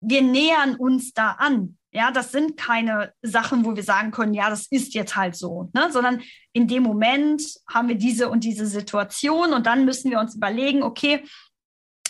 wir 0.03 0.23
nähern 0.23 0.77
uns 0.77 1.13
da 1.15 1.33
an. 1.33 1.79
Ja, 1.95 2.11
das 2.11 2.33
sind 2.33 2.57
keine 2.57 3.13
Sachen, 3.21 3.65
wo 3.67 3.77
wir 3.77 3.83
sagen 3.83 4.13
können, 4.13 4.33
ja, 4.33 4.49
das 4.49 4.67
ist 4.69 4.95
jetzt 4.95 5.15
halt 5.15 5.37
so, 5.37 5.71
ne? 5.75 5.91
sondern 5.93 6.23
in 6.55 6.67
dem 6.67 6.83
Moment 6.83 7.43
haben 7.69 7.89
wir 7.89 7.97
diese 7.97 8.31
und 8.31 8.45
diese 8.45 8.67
Situation 8.67 9.53
und 9.53 9.67
dann 9.67 9.85
müssen 9.85 10.11
wir 10.11 10.19
uns 10.19 10.35
überlegen, 10.35 10.83
okay, 10.83 11.23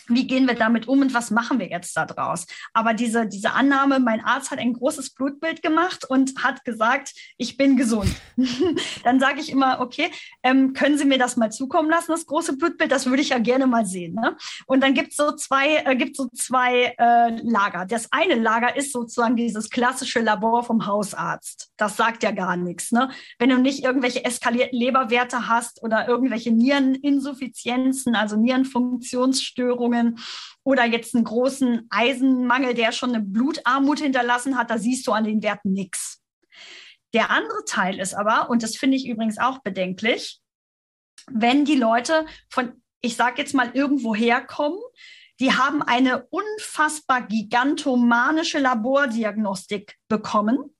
wie 0.08 0.26
gehen 0.26 0.46
wir 0.46 0.54
damit 0.54 0.88
um 0.88 1.00
und 1.00 1.14
was 1.14 1.30
machen 1.30 1.58
wir 1.58 1.68
jetzt 1.68 1.96
da 1.96 2.06
draus? 2.06 2.46
Aber 2.72 2.94
diese, 2.94 3.26
diese 3.26 3.52
Annahme, 3.52 4.00
mein 4.00 4.24
Arzt 4.24 4.50
hat 4.50 4.58
ein 4.58 4.72
großes 4.72 5.10
Blutbild 5.10 5.62
gemacht 5.62 6.04
und 6.08 6.42
hat 6.42 6.64
gesagt, 6.64 7.12
ich 7.36 7.56
bin 7.56 7.76
gesund. 7.76 8.14
dann 9.04 9.20
sage 9.20 9.40
ich 9.40 9.50
immer, 9.50 9.80
okay, 9.80 10.10
ähm, 10.42 10.72
können 10.72 10.98
Sie 10.98 11.04
mir 11.04 11.18
das 11.18 11.36
mal 11.36 11.50
zukommen 11.50 11.90
lassen, 11.90 12.12
das 12.12 12.26
große 12.26 12.56
Blutbild? 12.56 12.90
Das 12.90 13.06
würde 13.06 13.22
ich 13.22 13.30
ja 13.30 13.38
gerne 13.38 13.66
mal 13.66 13.86
sehen. 13.86 14.14
Ne? 14.14 14.36
Und 14.66 14.82
dann 14.82 14.94
gibt 14.94 15.10
es 15.10 15.16
so 15.16 15.32
zwei, 15.32 15.76
äh, 15.84 15.96
gibt 15.96 16.16
so 16.16 16.28
zwei 16.34 16.94
äh, 16.98 17.30
Lager. 17.42 17.86
Das 17.86 18.08
eine 18.12 18.34
Lager 18.34 18.76
ist 18.76 18.92
sozusagen 18.92 19.36
dieses 19.36 19.70
klassische 19.70 20.20
Labor 20.20 20.64
vom 20.64 20.86
Hausarzt. 20.86 21.70
Das 21.76 21.96
sagt 21.96 22.22
ja 22.22 22.30
gar 22.30 22.56
nichts. 22.56 22.92
Ne? 22.92 23.10
Wenn 23.38 23.50
du 23.50 23.58
nicht 23.58 23.84
irgendwelche 23.84 24.24
eskalierten 24.24 24.78
Leberwerte 24.78 25.48
hast 25.48 25.82
oder 25.82 26.08
irgendwelche 26.08 26.52
Niereninsuffizienzen, 26.52 28.14
also 28.14 28.36
Nierenfunktionsstörungen, 28.36 29.91
Erkrankungen 29.92 30.18
oder 30.64 30.84
jetzt 30.84 31.14
einen 31.14 31.24
großen 31.24 31.86
Eisenmangel, 31.90 32.74
der 32.74 32.92
schon 32.92 33.14
eine 33.14 33.24
Blutarmut 33.24 34.00
hinterlassen 34.00 34.56
hat, 34.56 34.70
da 34.70 34.78
siehst 34.78 35.06
du 35.06 35.12
an 35.12 35.24
den 35.24 35.42
Werten 35.42 35.72
nichts. 35.72 36.20
Der 37.14 37.30
andere 37.30 37.64
Teil 37.66 37.98
ist 37.98 38.14
aber, 38.14 38.48
und 38.48 38.62
das 38.62 38.76
finde 38.76 38.96
ich 38.96 39.06
übrigens 39.06 39.38
auch 39.38 39.58
bedenklich, 39.58 40.40
wenn 41.30 41.64
die 41.64 41.76
Leute 41.76 42.26
von, 42.48 42.82
ich 43.00 43.16
sage 43.16 43.42
jetzt 43.42 43.54
mal, 43.54 43.70
irgendwo 43.74 44.14
herkommen, 44.14 44.78
die 45.40 45.52
haben 45.52 45.82
eine 45.82 46.26
unfassbar 46.26 47.22
gigantomanische 47.22 48.58
Labordiagnostik 48.58 49.96
bekommen. 50.08 50.74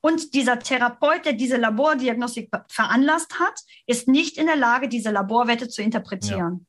Und 0.00 0.34
dieser 0.34 0.58
Therapeut, 0.58 1.24
der 1.24 1.34
diese 1.34 1.56
Labordiagnostik 1.56 2.50
veranlasst 2.68 3.38
hat, 3.38 3.60
ist 3.86 4.08
nicht 4.08 4.36
in 4.36 4.46
der 4.46 4.56
Lage, 4.56 4.88
diese 4.88 5.10
Laborwerte 5.10 5.68
zu 5.68 5.82
interpretieren. 5.82 6.67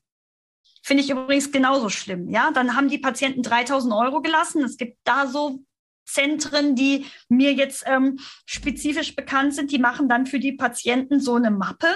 Finde 0.83 1.03
ich 1.03 1.09
übrigens 1.09 1.51
genauso 1.51 1.89
schlimm. 1.89 2.29
Ja, 2.29 2.51
dann 2.51 2.75
haben 2.75 2.89
die 2.89 2.97
Patienten 2.97 3.43
3000 3.43 3.93
Euro 3.93 4.21
gelassen. 4.21 4.63
Es 4.63 4.77
gibt 4.77 4.97
da 5.03 5.27
so 5.27 5.59
Zentren, 6.05 6.75
die 6.75 7.05
mir 7.27 7.53
jetzt 7.53 7.83
ähm, 7.85 8.19
spezifisch 8.45 9.15
bekannt 9.15 9.53
sind, 9.53 9.71
die 9.71 9.77
machen 9.77 10.09
dann 10.09 10.25
für 10.25 10.39
die 10.39 10.53
Patienten 10.53 11.19
so 11.19 11.35
eine 11.35 11.51
Mappe. 11.51 11.87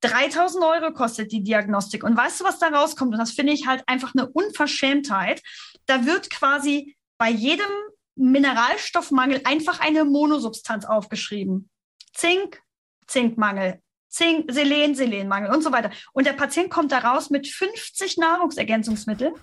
3000 0.00 0.64
Euro 0.64 0.92
kostet 0.92 1.30
die 1.30 1.42
Diagnostik. 1.42 2.02
Und 2.02 2.16
weißt 2.16 2.40
du, 2.40 2.44
was 2.44 2.58
da 2.58 2.68
rauskommt? 2.68 3.12
Und 3.12 3.18
das 3.18 3.32
finde 3.32 3.52
ich 3.52 3.66
halt 3.66 3.84
einfach 3.86 4.12
eine 4.14 4.28
Unverschämtheit. 4.28 5.42
Da 5.86 6.06
wird 6.06 6.28
quasi 6.30 6.96
bei 7.18 7.30
jedem 7.30 7.70
Mineralstoffmangel 8.16 9.42
einfach 9.44 9.80
eine 9.80 10.04
Monosubstanz 10.04 10.84
aufgeschrieben. 10.84 11.70
Zink, 12.14 12.62
Zinkmangel, 13.06 13.80
Zink, 14.12 14.52
Selen, 14.52 14.94
Selenmangel 14.94 15.50
und 15.50 15.62
so 15.62 15.72
weiter. 15.72 15.90
Und 16.12 16.26
der 16.26 16.34
Patient 16.34 16.70
kommt 16.70 16.92
da 16.92 16.98
raus 16.98 17.30
mit 17.30 17.48
50 17.48 18.18
Nahrungsergänzungsmitteln. 18.18 19.34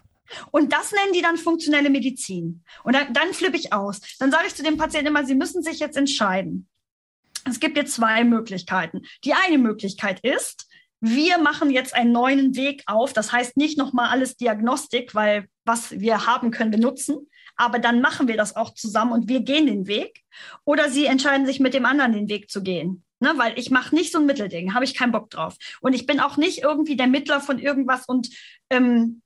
Und 0.51 0.71
das 0.71 0.91
nennen 0.91 1.13
die 1.13 1.23
dann 1.23 1.37
funktionelle 1.37 1.89
Medizin. 1.89 2.63
Und 2.83 2.95
dann, 2.95 3.11
dann 3.13 3.33
flippe 3.33 3.57
ich 3.57 3.73
aus. 3.73 3.99
Dann 4.19 4.31
sage 4.31 4.45
ich 4.47 4.55
zu 4.55 4.63
dem 4.63 4.77
Patienten 4.77 5.07
immer, 5.07 5.25
Sie 5.25 5.33
müssen 5.33 5.63
sich 5.63 5.79
jetzt 5.79 5.97
entscheiden. 5.97 6.67
Es 7.45 7.59
gibt 7.59 7.77
jetzt 7.77 7.95
zwei 7.95 8.23
Möglichkeiten. 8.23 9.01
Die 9.23 9.33
eine 9.33 9.57
Möglichkeit 9.57 10.19
ist, 10.19 10.67
wir 11.01 11.39
machen 11.39 11.71
jetzt 11.71 11.95
einen 11.95 12.11
neuen 12.11 12.55
Weg 12.55 12.83
auf. 12.85 13.11
Das 13.13 13.31
heißt 13.31 13.57
nicht 13.57 13.77
nochmal 13.77 14.09
alles 14.09 14.37
Diagnostik, 14.37 15.15
weil 15.15 15.47
was 15.65 15.91
wir 15.99 16.27
haben, 16.27 16.51
können 16.51 16.71
wir 16.71 16.79
nutzen. 16.79 17.27
Aber 17.55 17.79
dann 17.79 18.01
machen 18.01 18.27
wir 18.27 18.37
das 18.37 18.55
auch 18.55 18.73
zusammen 18.75 19.13
und 19.13 19.29
wir 19.29 19.39
gehen 19.39 19.65
den 19.65 19.87
Weg. 19.87 20.21
Oder 20.63 20.89
Sie 20.89 21.05
entscheiden 21.05 21.47
sich 21.47 21.59
mit 21.59 21.73
dem 21.73 21.85
anderen 21.85 22.13
den 22.13 22.29
Weg 22.29 22.49
zu 22.51 22.61
gehen. 22.61 23.03
Ne, 23.21 23.33
weil 23.35 23.59
ich 23.59 23.69
mache 23.69 23.93
nicht 23.93 24.13
so 24.13 24.19
ein 24.19 24.25
Mittelding, 24.25 24.73
habe 24.73 24.85
ich 24.85 24.95
keinen 24.95 25.11
Bock 25.11 25.29
drauf. 25.29 25.57
Und 25.81 25.93
ich 25.93 26.05
bin 26.05 26.21
auch 26.21 26.37
nicht 26.37 26.59
irgendwie 26.59 26.95
der 26.95 27.07
Mittler 27.07 27.41
von 27.41 27.59
irgendwas 27.59 28.05
und 28.05 28.29
ähm, 28.69 29.21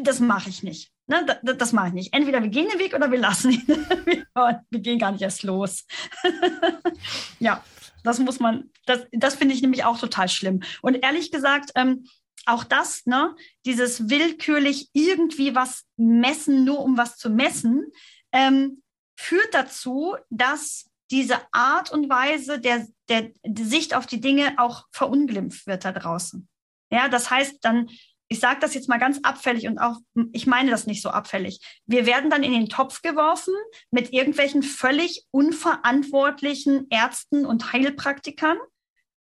das 0.00 0.18
mache 0.18 0.50
ich 0.50 0.62
nicht. 0.62 0.90
Ne, 1.06 1.26
das, 1.42 1.56
das 1.56 1.72
mache 1.72 1.88
ich 1.88 1.92
nicht. 1.92 2.14
Entweder 2.14 2.42
wir 2.42 2.50
gehen 2.50 2.68
den 2.68 2.80
Weg 2.80 2.94
oder 2.94 3.10
wir 3.10 3.18
lassen 3.18 3.52
ihn. 3.52 3.66
wir 4.70 4.80
gehen 4.80 4.98
gar 4.98 5.12
nicht 5.12 5.22
erst 5.22 5.42
los. 5.42 5.86
ja, 7.38 7.64
das 8.04 8.18
muss 8.18 8.40
man, 8.40 8.70
das, 8.86 9.06
das 9.12 9.34
finde 9.34 9.54
ich 9.54 9.62
nämlich 9.62 9.84
auch 9.84 9.98
total 9.98 10.28
schlimm. 10.28 10.62
Und 10.82 10.94
ehrlich 10.94 11.30
gesagt, 11.30 11.70
ähm, 11.74 12.06
auch 12.46 12.64
das, 12.64 13.06
ne, 13.06 13.34
dieses 13.66 14.08
willkürlich 14.08 14.88
irgendwie 14.92 15.54
was 15.54 15.84
messen, 15.96 16.64
nur 16.64 16.80
um 16.80 16.96
was 16.96 17.16
zu 17.16 17.30
messen, 17.30 17.86
ähm, 18.32 18.82
führt 19.16 19.52
dazu, 19.52 20.16
dass 20.30 20.90
diese 21.10 21.38
Art 21.52 21.90
und 21.90 22.08
Weise 22.08 22.60
der, 22.60 22.86
der, 23.10 23.32
Sicht 23.44 23.94
auf 23.94 24.06
die 24.06 24.20
Dinge 24.20 24.54
auch 24.56 24.86
verunglimpft 24.92 25.66
wird 25.66 25.84
da 25.84 25.92
draußen. 25.92 26.48
Ja, 26.90 27.08
das 27.08 27.30
heißt 27.30 27.58
dann, 27.62 27.90
ich 28.28 28.38
sage 28.38 28.60
das 28.60 28.74
jetzt 28.74 28.88
mal 28.88 28.98
ganz 28.98 29.18
abfällig 29.24 29.66
und 29.66 29.78
auch, 29.78 29.96
ich 30.32 30.46
meine 30.46 30.70
das 30.70 30.86
nicht 30.86 31.02
so 31.02 31.10
abfällig. 31.10 31.60
Wir 31.86 32.06
werden 32.06 32.30
dann 32.30 32.44
in 32.44 32.52
den 32.52 32.68
Topf 32.68 33.02
geworfen 33.02 33.52
mit 33.90 34.12
irgendwelchen 34.12 34.62
völlig 34.62 35.26
unverantwortlichen 35.32 36.86
Ärzten 36.90 37.44
und 37.44 37.72
Heilpraktikern, 37.72 38.56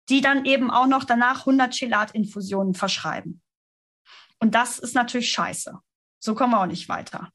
die 0.09 0.19
dann 0.19 0.43
eben 0.43 0.69
auch 0.69 0.87
noch 0.87 1.05
danach 1.05 1.39
100 1.39 1.73
Chelatinfusionen 1.73 2.73
verschreiben. 2.73 3.41
Und 4.39 4.53
das 4.53 4.79
ist 4.79 4.95
natürlich 4.95 5.31
scheiße. 5.31 5.79
So 6.19 6.35
kommen 6.35 6.53
wir 6.53 6.61
auch 6.61 6.65
nicht 6.65 6.89
weiter. 6.89 7.31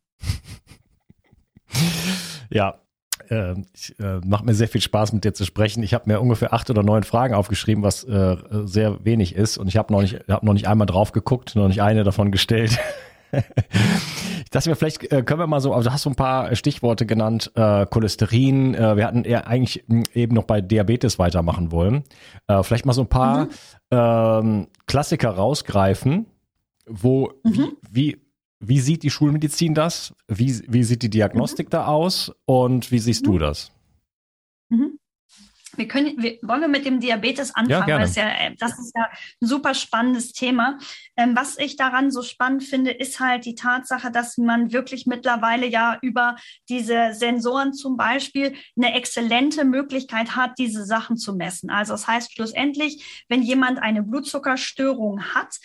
Ja, 2.50 2.83
äh, 3.30 3.54
ich, 3.74 3.98
äh, 3.98 4.20
macht 4.24 4.44
mir 4.44 4.54
sehr 4.54 4.68
viel 4.68 4.80
Spaß, 4.80 5.12
mit 5.12 5.24
dir 5.24 5.34
zu 5.34 5.44
sprechen. 5.44 5.82
Ich 5.82 5.94
habe 5.94 6.10
mir 6.10 6.20
ungefähr 6.20 6.52
acht 6.52 6.70
oder 6.70 6.82
neun 6.82 7.02
Fragen 7.02 7.34
aufgeschrieben, 7.34 7.82
was 7.82 8.04
äh, 8.04 8.36
sehr 8.64 9.04
wenig 9.04 9.34
ist. 9.34 9.58
Und 9.58 9.68
ich 9.68 9.76
habe 9.76 9.92
noch 9.92 10.02
nicht, 10.02 10.20
hab 10.28 10.42
noch 10.42 10.52
nicht 10.52 10.68
einmal 10.68 10.86
drauf 10.86 11.12
geguckt, 11.12 11.56
noch 11.56 11.68
nicht 11.68 11.82
eine 11.82 12.04
davon 12.04 12.30
gestellt. 12.32 12.78
ich 13.32 14.50
dachte 14.50 14.70
mir, 14.70 14.76
vielleicht 14.76 15.10
äh, 15.12 15.22
können 15.22 15.40
wir 15.40 15.46
mal 15.46 15.60
so, 15.60 15.72
also 15.72 15.88
du 15.88 15.92
hast 15.92 16.02
so 16.02 16.10
ein 16.10 16.16
paar 16.16 16.54
Stichworte 16.54 17.06
genannt, 17.06 17.50
äh, 17.54 17.86
Cholesterin. 17.86 18.74
Äh, 18.74 18.96
wir 18.96 19.06
hatten 19.06 19.24
eher 19.24 19.46
eigentlich 19.46 19.84
eben 20.14 20.34
noch 20.34 20.44
bei 20.44 20.60
Diabetes 20.60 21.18
weitermachen 21.18 21.72
wollen. 21.72 22.04
Äh, 22.46 22.62
vielleicht 22.62 22.86
mal 22.86 22.92
so 22.92 23.02
ein 23.02 23.08
paar 23.08 23.46
mhm. 23.46 23.50
ähm, 23.90 24.66
Klassiker 24.86 25.30
rausgreifen, 25.30 26.26
wo 26.86 27.32
mhm. 27.42 27.72
wie, 27.90 28.12
wie 28.12 28.23
wie 28.68 28.80
sieht 28.80 29.02
die 29.02 29.10
Schulmedizin 29.10 29.74
das? 29.74 30.14
Wie, 30.28 30.62
wie 30.68 30.84
sieht 30.84 31.02
die 31.02 31.10
Diagnostik 31.10 31.68
mhm. 31.68 31.70
da 31.70 31.86
aus? 31.86 32.32
Und 32.46 32.90
wie 32.90 32.98
siehst 32.98 33.26
mhm. 33.26 33.32
du 33.32 33.38
das? 33.38 33.72
Mhm. 34.68 34.98
Wir 35.76 35.88
können, 35.88 36.22
wir, 36.22 36.38
wollen 36.42 36.60
wir 36.60 36.68
mit 36.68 36.84
dem 36.84 37.00
Diabetes 37.00 37.54
anfangen, 37.54 37.88
ja, 37.88 37.96
weil 37.96 38.04
es 38.04 38.14
ja, 38.14 38.28
äh, 38.28 38.54
das 38.58 38.78
ist 38.78 38.92
ja 38.96 39.04
ein 39.04 39.46
super 39.46 39.74
spannendes 39.74 40.32
Thema. 40.32 40.78
Ähm, 41.16 41.34
was 41.34 41.58
ich 41.58 41.76
daran 41.76 42.10
so 42.10 42.22
spannend 42.22 42.64
finde, 42.64 42.90
ist 42.92 43.20
halt 43.20 43.44
die 43.44 43.54
Tatsache, 43.54 44.10
dass 44.10 44.36
man 44.36 44.72
wirklich 44.72 45.06
mittlerweile 45.06 45.66
ja 45.66 45.98
über 46.02 46.36
diese 46.68 47.12
Sensoren 47.12 47.72
zum 47.72 47.96
Beispiel 47.96 48.54
eine 48.76 48.94
exzellente 48.94 49.64
Möglichkeit 49.64 50.36
hat, 50.36 50.58
diese 50.58 50.84
Sachen 50.84 51.16
zu 51.16 51.34
messen. 51.34 51.70
Also 51.70 51.92
das 51.92 52.06
heißt 52.06 52.32
schlussendlich, 52.32 53.24
wenn 53.28 53.42
jemand 53.42 53.80
eine 53.82 54.02
Blutzuckerstörung 54.02 55.22
hat, 55.34 55.56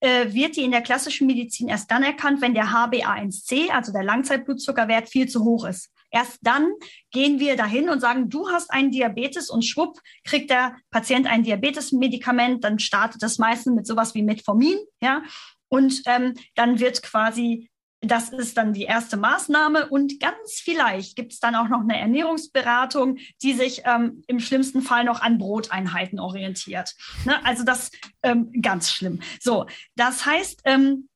äh, 0.00 0.32
wird 0.32 0.56
die 0.56 0.62
in 0.62 0.70
der 0.70 0.82
klassischen 0.82 1.26
Medizin 1.26 1.68
erst 1.68 1.90
dann 1.90 2.02
erkannt, 2.02 2.40
wenn 2.40 2.54
der 2.54 2.66
HbA1c, 2.66 3.70
also 3.70 3.92
der 3.92 4.02
Langzeitblutzuckerwert, 4.02 5.08
viel 5.08 5.28
zu 5.28 5.44
hoch 5.44 5.64
ist. 5.64 5.90
Erst 6.10 6.38
dann 6.42 6.72
gehen 7.10 7.40
wir 7.40 7.56
dahin 7.56 7.88
und 7.88 8.00
sagen, 8.00 8.28
du 8.28 8.48
hast 8.48 8.70
einen 8.70 8.90
Diabetes 8.90 9.50
und 9.50 9.64
schwupp 9.64 9.98
kriegt 10.24 10.50
der 10.50 10.76
Patient 10.90 11.26
ein 11.26 11.42
Diabetesmedikament, 11.42 12.62
dann 12.64 12.78
startet 12.78 13.22
das 13.22 13.38
meistens 13.38 13.74
mit 13.74 13.86
sowas 13.86 14.14
wie 14.14 14.22
Metformin, 14.22 14.78
ja, 15.00 15.22
und 15.68 16.02
ähm, 16.06 16.34
dann 16.54 16.78
wird 16.78 17.02
quasi 17.02 17.68
das 18.00 18.28
ist 18.30 18.56
dann 18.56 18.72
die 18.72 18.84
erste 18.84 19.16
Maßnahme 19.16 19.88
und 19.88 20.20
ganz 20.20 20.60
vielleicht 20.62 21.16
gibt 21.16 21.32
es 21.32 21.40
dann 21.40 21.54
auch 21.54 21.68
noch 21.68 21.80
eine 21.80 21.98
Ernährungsberatung, 21.98 23.18
die 23.42 23.54
sich 23.54 23.82
ähm, 23.84 24.22
im 24.26 24.40
schlimmsten 24.40 24.82
Fall 24.82 25.04
noch 25.04 25.20
an 25.22 25.38
Broteinheiten 25.38 26.20
orientiert. 26.20 26.94
Ne? 27.24 27.44
Also 27.44 27.64
das 27.64 27.90
ähm, 28.22 28.52
ganz 28.60 28.90
schlimm. 28.90 29.20
So, 29.40 29.66
das 29.96 30.26
heißt, 30.26 30.60
ähm, 30.64 31.08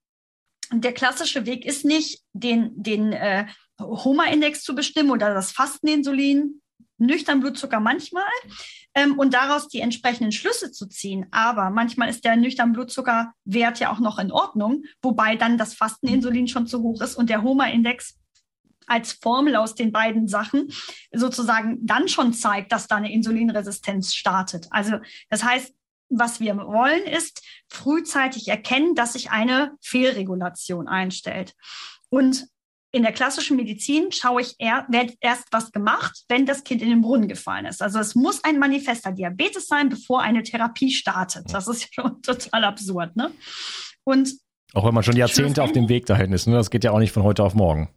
der 0.73 0.93
klassische 0.93 1.47
Weg 1.47 1.67
ist 1.67 1.85
nicht, 1.85 2.23
den, 2.33 2.71
den 2.83 3.13
äh, 3.13 3.47
Homa-Index 3.81 4.63
zu 4.63 4.75
bestimmen 4.75 5.11
oder 5.11 5.35
das 5.35 5.53
Fasteninsulin, 5.53 6.61
nüchtern 6.99 7.41
Blutzucker 7.41 7.81
manchmal 7.81 8.25
ähm, 8.95 9.19
und 9.19 9.35
daraus 9.35 9.69
die 9.69 9.81
entsprechenden 9.81 10.33
Schlüsse 10.33 10.73
zu 10.73 10.87
ziehen. 10.87 11.27
Aber 11.31 11.71
manchmal 11.71 12.09
ist 12.09 12.25
der 12.25 12.37
nüchtern 12.37 12.73
Blutzuckerwert 12.73 13.79
ja 13.79 13.93
auch 13.93 14.01
noch 14.01 14.19
in 14.19 14.33
Ordnung, 14.33 14.85
wobei 15.03 15.37
dann 15.37 15.59
das 15.59 15.75
Fasteninsulin 15.75 16.49
schon 16.49 16.67
zu 16.67 16.83
hoch 16.83 17.01
ist 17.01 17.17
und 17.17 17.31
der 17.31 17.43
HOMA-Index 17.43 18.17
als 18.87 19.13
Formel 19.13 19.55
aus 19.55 19.77
den 19.77 19.93
beiden 19.93 20.27
Sachen 20.27 20.73
sozusagen 21.13 21.79
dann 21.87 22.09
schon 22.09 22.33
zeigt, 22.33 22.73
dass 22.73 22.89
da 22.89 22.97
eine 22.97 23.13
Insulinresistenz 23.13 24.15
startet. 24.15 24.67
Also 24.71 24.99
das 25.29 25.45
heißt, 25.45 25.73
was 26.09 26.41
wir 26.41 26.57
wollen, 26.57 27.05
ist 27.05 27.43
frühzeitig 27.69 28.49
erkennen, 28.49 28.97
dass 28.97 29.13
sich 29.13 29.31
eine 29.31 29.77
Fehlregulation 29.81 30.89
einstellt. 30.89 31.55
Und 32.09 32.49
in 32.93 33.03
der 33.03 33.13
klassischen 33.13 33.57
Medizin 33.57 34.11
schaue 34.11 34.43
ich 34.43 34.55
eher, 34.59 34.87
wird 34.89 35.15
erst 35.21 35.45
was 35.53 35.71
gemacht, 35.71 36.25
wenn 36.29 36.45
das 36.45 36.65
Kind 36.65 36.83
in 36.83 36.91
den 36.91 37.01
Brunnen 37.03 37.29
gefallen 37.29 37.67
ist. 37.67 37.83
Also 37.83 37.99
es 38.01 38.15
muss 38.15 38.43
ein 38.43 38.59
manifester 38.59 39.13
Diabetes 39.13 39.67
sein, 39.67 39.89
bevor 39.89 40.23
eine 40.23 40.43
Therapie 40.43 40.91
startet. 40.91 41.53
Das 41.53 41.69
ist 41.69 41.95
schon 41.95 42.21
total 42.23 42.65
absurd. 42.65 43.15
Ne? 43.17 43.31
Und 44.05 44.35
Auch 44.75 44.87
wenn 44.87 44.95
man 44.95 45.05
schon 45.05 45.17
Jahrzehnte 45.17 45.63
auf 45.63 45.73
dem 45.73 45.89
Weg 45.89 46.07
dahin 46.07 46.33
ist. 46.33 46.47
Ne? 46.47 46.55
Das 46.55 46.71
geht 46.71 46.85
ja 46.85 46.91
auch 46.91 46.99
nicht 46.99 47.13
von 47.13 47.23
heute 47.23 47.45
auf 47.45 47.55
morgen. 47.55 47.91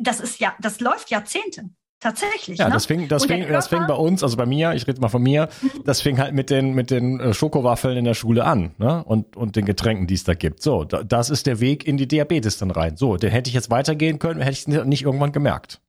Das 0.00 0.20
ist 0.20 0.40
ja, 0.40 0.54
das 0.60 0.80
läuft 0.80 1.10
Jahrzehnte. 1.10 1.70
Tatsächlich. 2.02 2.58
Ja, 2.58 2.66
ne? 2.66 2.74
das 2.74 2.86
fing, 2.86 3.06
das 3.06 3.26
fing, 3.26 3.46
das 3.48 3.68
fing 3.68 3.86
bei 3.86 3.94
uns, 3.94 4.24
also 4.24 4.36
bei 4.36 4.44
mir, 4.44 4.72
ich 4.72 4.88
rede 4.88 5.00
mal 5.00 5.08
von 5.08 5.22
mir, 5.22 5.48
mhm. 5.62 5.84
das 5.84 6.00
fing 6.00 6.18
halt 6.18 6.34
mit 6.34 6.50
den, 6.50 6.74
mit 6.74 6.90
den 6.90 7.20
äh, 7.20 7.32
Schokowaffeln 7.32 7.96
in 7.96 8.04
der 8.04 8.14
Schule 8.14 8.44
an, 8.44 8.72
ne? 8.78 9.04
Und, 9.04 9.36
und 9.36 9.54
den 9.54 9.64
Getränken, 9.64 10.08
die 10.08 10.14
es 10.14 10.24
da 10.24 10.34
gibt. 10.34 10.62
So, 10.62 10.82
da, 10.82 11.04
das 11.04 11.30
ist 11.30 11.46
der 11.46 11.60
Weg 11.60 11.86
in 11.86 11.96
die 11.96 12.08
Diabetes 12.08 12.58
dann 12.58 12.72
rein. 12.72 12.96
So, 12.96 13.16
den 13.16 13.30
hätte 13.30 13.48
ich 13.48 13.54
jetzt 13.54 13.70
weitergehen 13.70 14.18
können, 14.18 14.40
hätte 14.40 14.52
ich 14.52 14.66
es 14.66 14.84
nicht 14.84 15.02
irgendwann 15.04 15.30
gemerkt. 15.30 15.80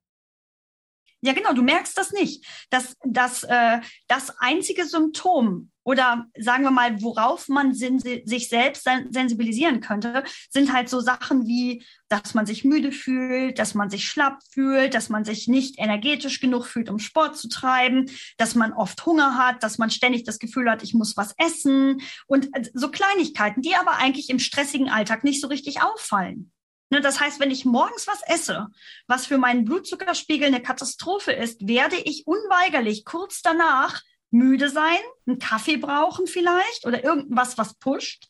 Ja, 1.23 1.31
genau, 1.31 1.53
du 1.53 1.61
merkst 1.61 1.97
das 1.97 2.11
nicht. 2.11 2.45
Das, 2.69 2.97
das, 3.05 3.43
äh, 3.43 3.79
das 4.09 4.37
einzige 4.39 4.85
Symptom 4.85 5.71
oder 5.83 6.27
sagen 6.37 6.63
wir 6.63 6.71
mal, 6.71 7.01
worauf 7.01 7.49
man 7.49 7.73
sich 7.73 8.49
selbst 8.49 8.83
sensibilisieren 9.09 9.81
könnte, 9.81 10.23
sind 10.49 10.73
halt 10.73 10.89
so 10.89 11.01
Sachen 11.01 11.45
wie, 11.45 11.83
dass 12.07 12.33
man 12.33 12.45
sich 12.45 12.63
müde 12.63 12.91
fühlt, 12.91 13.59
dass 13.59 13.73
man 13.73 13.89
sich 13.89 14.07
schlapp 14.07 14.39
fühlt, 14.51 14.93
dass 14.93 15.09
man 15.09 15.25
sich 15.25 15.47
nicht 15.47 15.79
energetisch 15.79 16.39
genug 16.39 16.65
fühlt, 16.65 16.89
um 16.89 16.99
Sport 16.99 17.37
zu 17.37 17.49
treiben, 17.49 18.09
dass 18.37 18.55
man 18.55 18.71
oft 18.71 19.05
Hunger 19.05 19.37
hat, 19.37 19.61
dass 19.63 19.77
man 19.77 19.91
ständig 19.91 20.23
das 20.23 20.39
Gefühl 20.39 20.69
hat, 20.69 20.83
ich 20.83 20.93
muss 20.93 21.17
was 21.17 21.33
essen 21.37 22.01
und 22.27 22.47
äh, 22.55 22.63
so 22.73 22.89
Kleinigkeiten, 22.89 23.61
die 23.61 23.75
aber 23.75 23.97
eigentlich 23.97 24.29
im 24.29 24.39
stressigen 24.39 24.89
Alltag 24.89 25.25
nicht 25.25 25.41
so 25.41 25.47
richtig 25.47 25.81
auffallen. 25.81 26.52
Ne, 26.93 27.01
das 27.01 27.19
heißt, 27.19 27.39
wenn 27.39 27.49
ich 27.49 27.65
morgens 27.65 28.05
was 28.05 28.21
esse, 28.27 28.67
was 29.07 29.25
für 29.25 29.39
meinen 29.39 29.65
Blutzuckerspiegel 29.65 30.45
eine 30.45 30.61
Katastrophe 30.61 31.31
ist, 31.31 31.67
werde 31.67 31.95
ich 31.95 32.27
unweigerlich 32.27 33.03
kurz 33.03 33.41
danach 33.41 34.03
müde 34.29 34.69
sein, 34.69 34.99
einen 35.25 35.39
Kaffee 35.39 35.77
brauchen 35.77 36.27
vielleicht 36.27 36.85
oder 36.85 37.03
irgendwas, 37.03 37.57
was 37.57 37.73
pusht, 37.79 38.27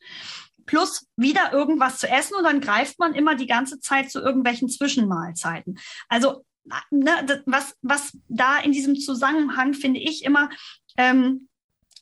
plus 0.65 1.08
wieder 1.17 1.52
irgendwas 1.52 1.97
zu 1.97 2.08
essen 2.08 2.36
und 2.36 2.45
dann 2.45 2.62
greift 2.62 2.99
man 2.99 3.15
immer 3.15 3.36
die 3.36 3.47
ganze 3.47 3.82
Zeit 3.82 4.10
zu 4.10 4.21
irgendwelchen 4.21 4.69
Zwischenmahlzeiten. 4.69 5.78
Also 6.08 6.45
ne, 6.89 7.43
was, 7.45 7.76
was 7.82 8.17
da 8.30 8.60
in 8.60 8.71
diesem 8.71 8.95
Zusammenhang, 8.95 9.73
finde 9.73 9.99
ich, 9.99 10.23
immer 10.23 10.49
ähm, 10.95 11.49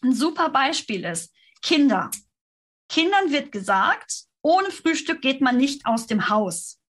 ein 0.04 0.13
super 0.13 0.50
Beispiel 0.50 1.06
ist. 1.06 1.34
Kinder. 1.63 2.12
Kindern 2.88 3.32
wird 3.32 3.52
gesagt, 3.52 4.28
ohne 4.41 4.71
Frühstück 4.71 5.21
geht 5.21 5.41
man 5.41 5.58
nicht 5.58 5.86
aus 5.86 6.08
dem 6.08 6.30
Haus. 6.30 6.82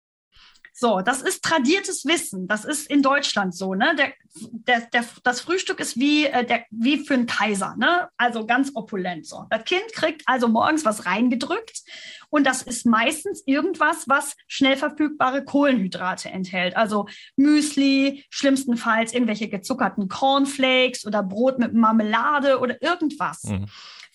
So, 0.80 1.02
das 1.02 1.20
ist 1.20 1.44
tradiertes 1.44 2.06
Wissen. 2.06 2.48
Das 2.48 2.64
ist 2.64 2.88
in 2.90 3.02
Deutschland 3.02 3.54
so. 3.54 3.74
Ne? 3.74 3.94
Der, 3.96 4.12
der, 4.34 4.80
der, 4.92 5.04
das 5.24 5.42
Frühstück 5.42 5.78
ist 5.78 5.98
wie, 5.98 6.24
äh, 6.24 6.42
der, 6.42 6.64
wie 6.70 7.04
für 7.04 7.12
einen 7.12 7.26
Kaiser, 7.26 7.74
ne? 7.76 8.08
also 8.16 8.46
ganz 8.46 8.70
opulent. 8.74 9.26
So. 9.26 9.44
Das 9.50 9.64
Kind 9.64 9.92
kriegt 9.92 10.22
also 10.24 10.48
morgens 10.48 10.86
was 10.86 11.04
reingedrückt 11.04 11.82
und 12.30 12.46
das 12.46 12.62
ist 12.62 12.86
meistens 12.86 13.42
irgendwas, 13.44 14.08
was 14.08 14.36
schnell 14.46 14.78
verfügbare 14.78 15.44
Kohlenhydrate 15.44 16.30
enthält. 16.30 16.76
Also 16.76 17.06
Müsli, 17.36 18.24
schlimmstenfalls 18.30 19.12
irgendwelche 19.12 19.48
gezuckerten 19.48 20.08
Cornflakes 20.08 21.04
oder 21.04 21.22
Brot 21.22 21.58
mit 21.58 21.74
Marmelade 21.74 22.58
oder 22.58 22.80
irgendwas. 22.80 23.44
Mhm. 23.44 23.66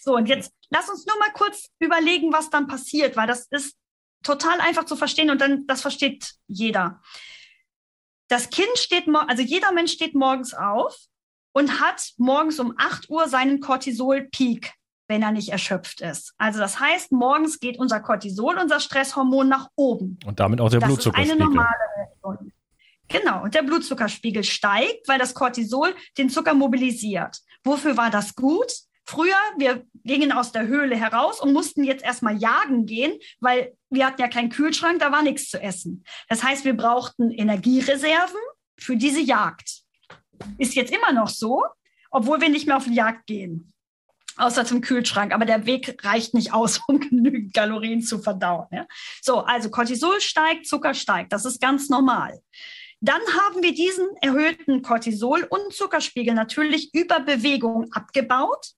So, 0.05 0.15
und 0.15 0.29
jetzt 0.29 0.53
lass 0.69 0.87
uns 0.87 1.07
nur 1.07 1.17
mal 1.17 1.31
kurz 1.33 1.71
überlegen, 1.79 2.31
was 2.31 2.51
dann 2.51 2.67
passiert, 2.67 3.17
weil 3.17 3.25
das 3.25 3.47
ist 3.47 3.75
total 4.21 4.61
einfach 4.61 4.85
zu 4.85 4.95
verstehen 4.95 5.31
und 5.31 5.41
dann, 5.41 5.65
das 5.65 5.81
versteht 5.81 6.35
jeder. 6.47 7.01
Das 8.27 8.51
Kind 8.51 8.77
steht, 8.77 9.07
also 9.07 9.41
jeder 9.41 9.71
Mensch 9.71 9.93
steht 9.93 10.13
morgens 10.13 10.53
auf 10.53 10.95
und 11.53 11.79
hat 11.79 12.11
morgens 12.17 12.59
um 12.59 12.75
8 12.77 13.09
Uhr 13.09 13.27
seinen 13.27 13.61
Cortisol-Peak, 13.61 14.73
wenn 15.07 15.23
er 15.23 15.31
nicht 15.31 15.49
erschöpft 15.49 16.01
ist. 16.01 16.35
Also 16.37 16.59
das 16.59 16.79
heißt, 16.79 17.11
morgens 17.11 17.59
geht 17.59 17.79
unser 17.79 17.99
Cortisol, 17.99 18.59
unser 18.59 18.79
Stresshormon 18.79 19.49
nach 19.49 19.69
oben. 19.75 20.19
Und 20.23 20.39
damit 20.39 20.61
auch 20.61 20.69
der 20.69 20.81
das 20.81 20.87
Blutzuckerspiegel. 20.87 21.35
Ist 21.35 21.41
eine 21.41 21.49
normale 21.49 21.75
Reaktion. 21.97 22.51
Genau, 23.07 23.43
und 23.43 23.55
der 23.55 23.63
Blutzuckerspiegel 23.63 24.43
steigt, 24.43 25.07
weil 25.07 25.17
das 25.17 25.33
Cortisol 25.33 25.95
den 26.19 26.29
Zucker 26.29 26.53
mobilisiert. 26.53 27.39
Wofür 27.63 27.97
war 27.97 28.11
das 28.11 28.35
gut? 28.35 28.71
Früher, 29.07 29.37
wir 29.57 29.85
gingen 30.03 30.31
aus 30.31 30.51
der 30.51 30.67
Höhle 30.67 30.95
heraus 30.95 31.39
und 31.39 31.53
mussten 31.53 31.83
jetzt 31.83 32.03
erstmal 32.03 32.37
jagen 32.37 32.87
gehen, 32.87 33.19
weil 33.39 33.77
wir 33.89 34.07
hatten 34.07 34.19
ja 34.19 34.27
keinen 34.27 34.49
Kühlschrank, 34.49 34.99
da 34.99 35.11
war 35.11 35.21
nichts 35.21 35.49
zu 35.49 35.61
essen. 35.61 36.03
Das 36.27 36.43
heißt, 36.43 36.65
wir 36.65 36.75
brauchten 36.75 37.29
Energiereserven 37.29 38.39
für 38.77 38.97
diese 38.97 39.21
Jagd. 39.21 39.83
Ist 40.57 40.73
jetzt 40.73 40.91
immer 40.91 41.11
noch 41.11 41.29
so, 41.29 41.63
obwohl 42.09 42.41
wir 42.41 42.49
nicht 42.49 42.65
mehr 42.65 42.77
auf 42.77 42.85
die 42.85 42.95
Jagd 42.95 43.27
gehen. 43.27 43.73
Außer 44.37 44.65
zum 44.65 44.81
Kühlschrank. 44.81 45.33
Aber 45.33 45.45
der 45.45 45.65
Weg 45.65 46.03
reicht 46.03 46.33
nicht 46.33 46.51
aus, 46.51 46.81
um 46.87 46.99
genügend 46.99 47.53
Kalorien 47.53 48.01
zu 48.01 48.19
verdauen. 48.19 48.67
Ja? 48.71 48.87
So, 49.21 49.39
also 49.41 49.69
Cortisol 49.69 50.19
steigt, 50.19 50.65
Zucker 50.65 50.93
steigt. 50.93 51.31
Das 51.31 51.45
ist 51.45 51.61
ganz 51.61 51.89
normal. 51.89 52.41
Dann 53.01 53.21
haben 53.21 53.61
wir 53.61 53.73
diesen 53.73 54.07
erhöhten 54.21 54.81
Cortisol- 54.81 55.45
und 55.49 55.73
Zuckerspiegel 55.73 56.33
natürlich 56.33 56.93
über 56.93 57.19
Bewegung 57.19 57.91
abgebaut 57.91 58.73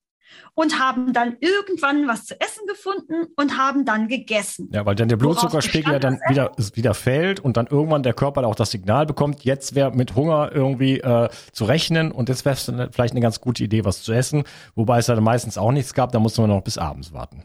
und 0.53 0.79
haben 0.79 1.13
dann 1.13 1.37
irgendwann 1.39 2.07
was 2.07 2.25
zu 2.25 2.39
essen 2.39 2.65
gefunden 2.67 3.27
und 3.35 3.57
haben 3.57 3.85
dann 3.85 4.07
gegessen. 4.07 4.69
Ja, 4.73 4.85
weil 4.85 4.95
dann 4.95 5.09
der 5.09 5.17
Blutzuckerspiegel 5.17 5.93
ja 5.93 5.99
dann 5.99 6.19
wieder, 6.29 6.51
wieder 6.73 6.93
fällt 6.93 7.39
und 7.39 7.57
dann 7.57 7.67
irgendwann 7.67 8.03
der 8.03 8.13
Körper 8.13 8.45
auch 8.45 8.55
das 8.55 8.71
Signal 8.71 9.05
bekommt, 9.05 9.43
jetzt 9.43 9.75
wäre 9.75 9.91
mit 9.91 10.15
Hunger 10.15 10.51
irgendwie 10.53 10.99
äh, 10.99 11.29
zu 11.51 11.65
rechnen 11.65 12.11
und 12.11 12.29
jetzt 12.29 12.45
wäre 12.45 12.55
es 12.55 12.71
vielleicht 12.93 13.13
eine 13.13 13.21
ganz 13.21 13.41
gute 13.41 13.63
Idee, 13.63 13.85
was 13.85 14.03
zu 14.03 14.13
essen, 14.13 14.43
wobei 14.75 14.99
es 14.99 15.05
dann 15.05 15.23
meistens 15.23 15.57
auch 15.57 15.71
nichts 15.71 15.93
gab, 15.93 16.11
da 16.11 16.19
musste 16.19 16.41
man 16.41 16.49
noch 16.49 16.61
bis 16.61 16.77
abends 16.77 17.13
warten. 17.13 17.43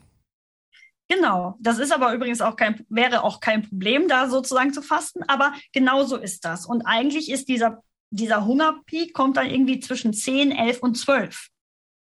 Genau, 1.09 1.57
das 1.61 1.79
ist 1.79 1.93
aber 1.93 2.15
übrigens 2.15 2.41
auch 2.41 2.57
kein, 2.57 2.87
wäre 2.89 3.23
auch 3.23 3.41
kein 3.41 3.69
Problem, 3.69 4.09
da 4.09 4.31
sozusagen 4.31 4.73
zu 4.73 4.81
fasten, 4.81 5.23
aber 5.29 5.53
genau 5.73 6.05
so 6.05 6.17
ist 6.17 6.45
das. 6.47 6.65
Und 6.65 6.83
eigentlich 6.87 7.31
ist 7.31 7.49
dieser, 7.49 7.83
dieser 8.11 8.47
Hungerpeak 8.47 9.13
kommt 9.13 9.37
dann 9.37 9.51
irgendwie 9.51 9.81
zwischen 9.81 10.15
10, 10.15 10.53
11 10.53 10.79
und 10.81 10.97
12. 10.97 11.49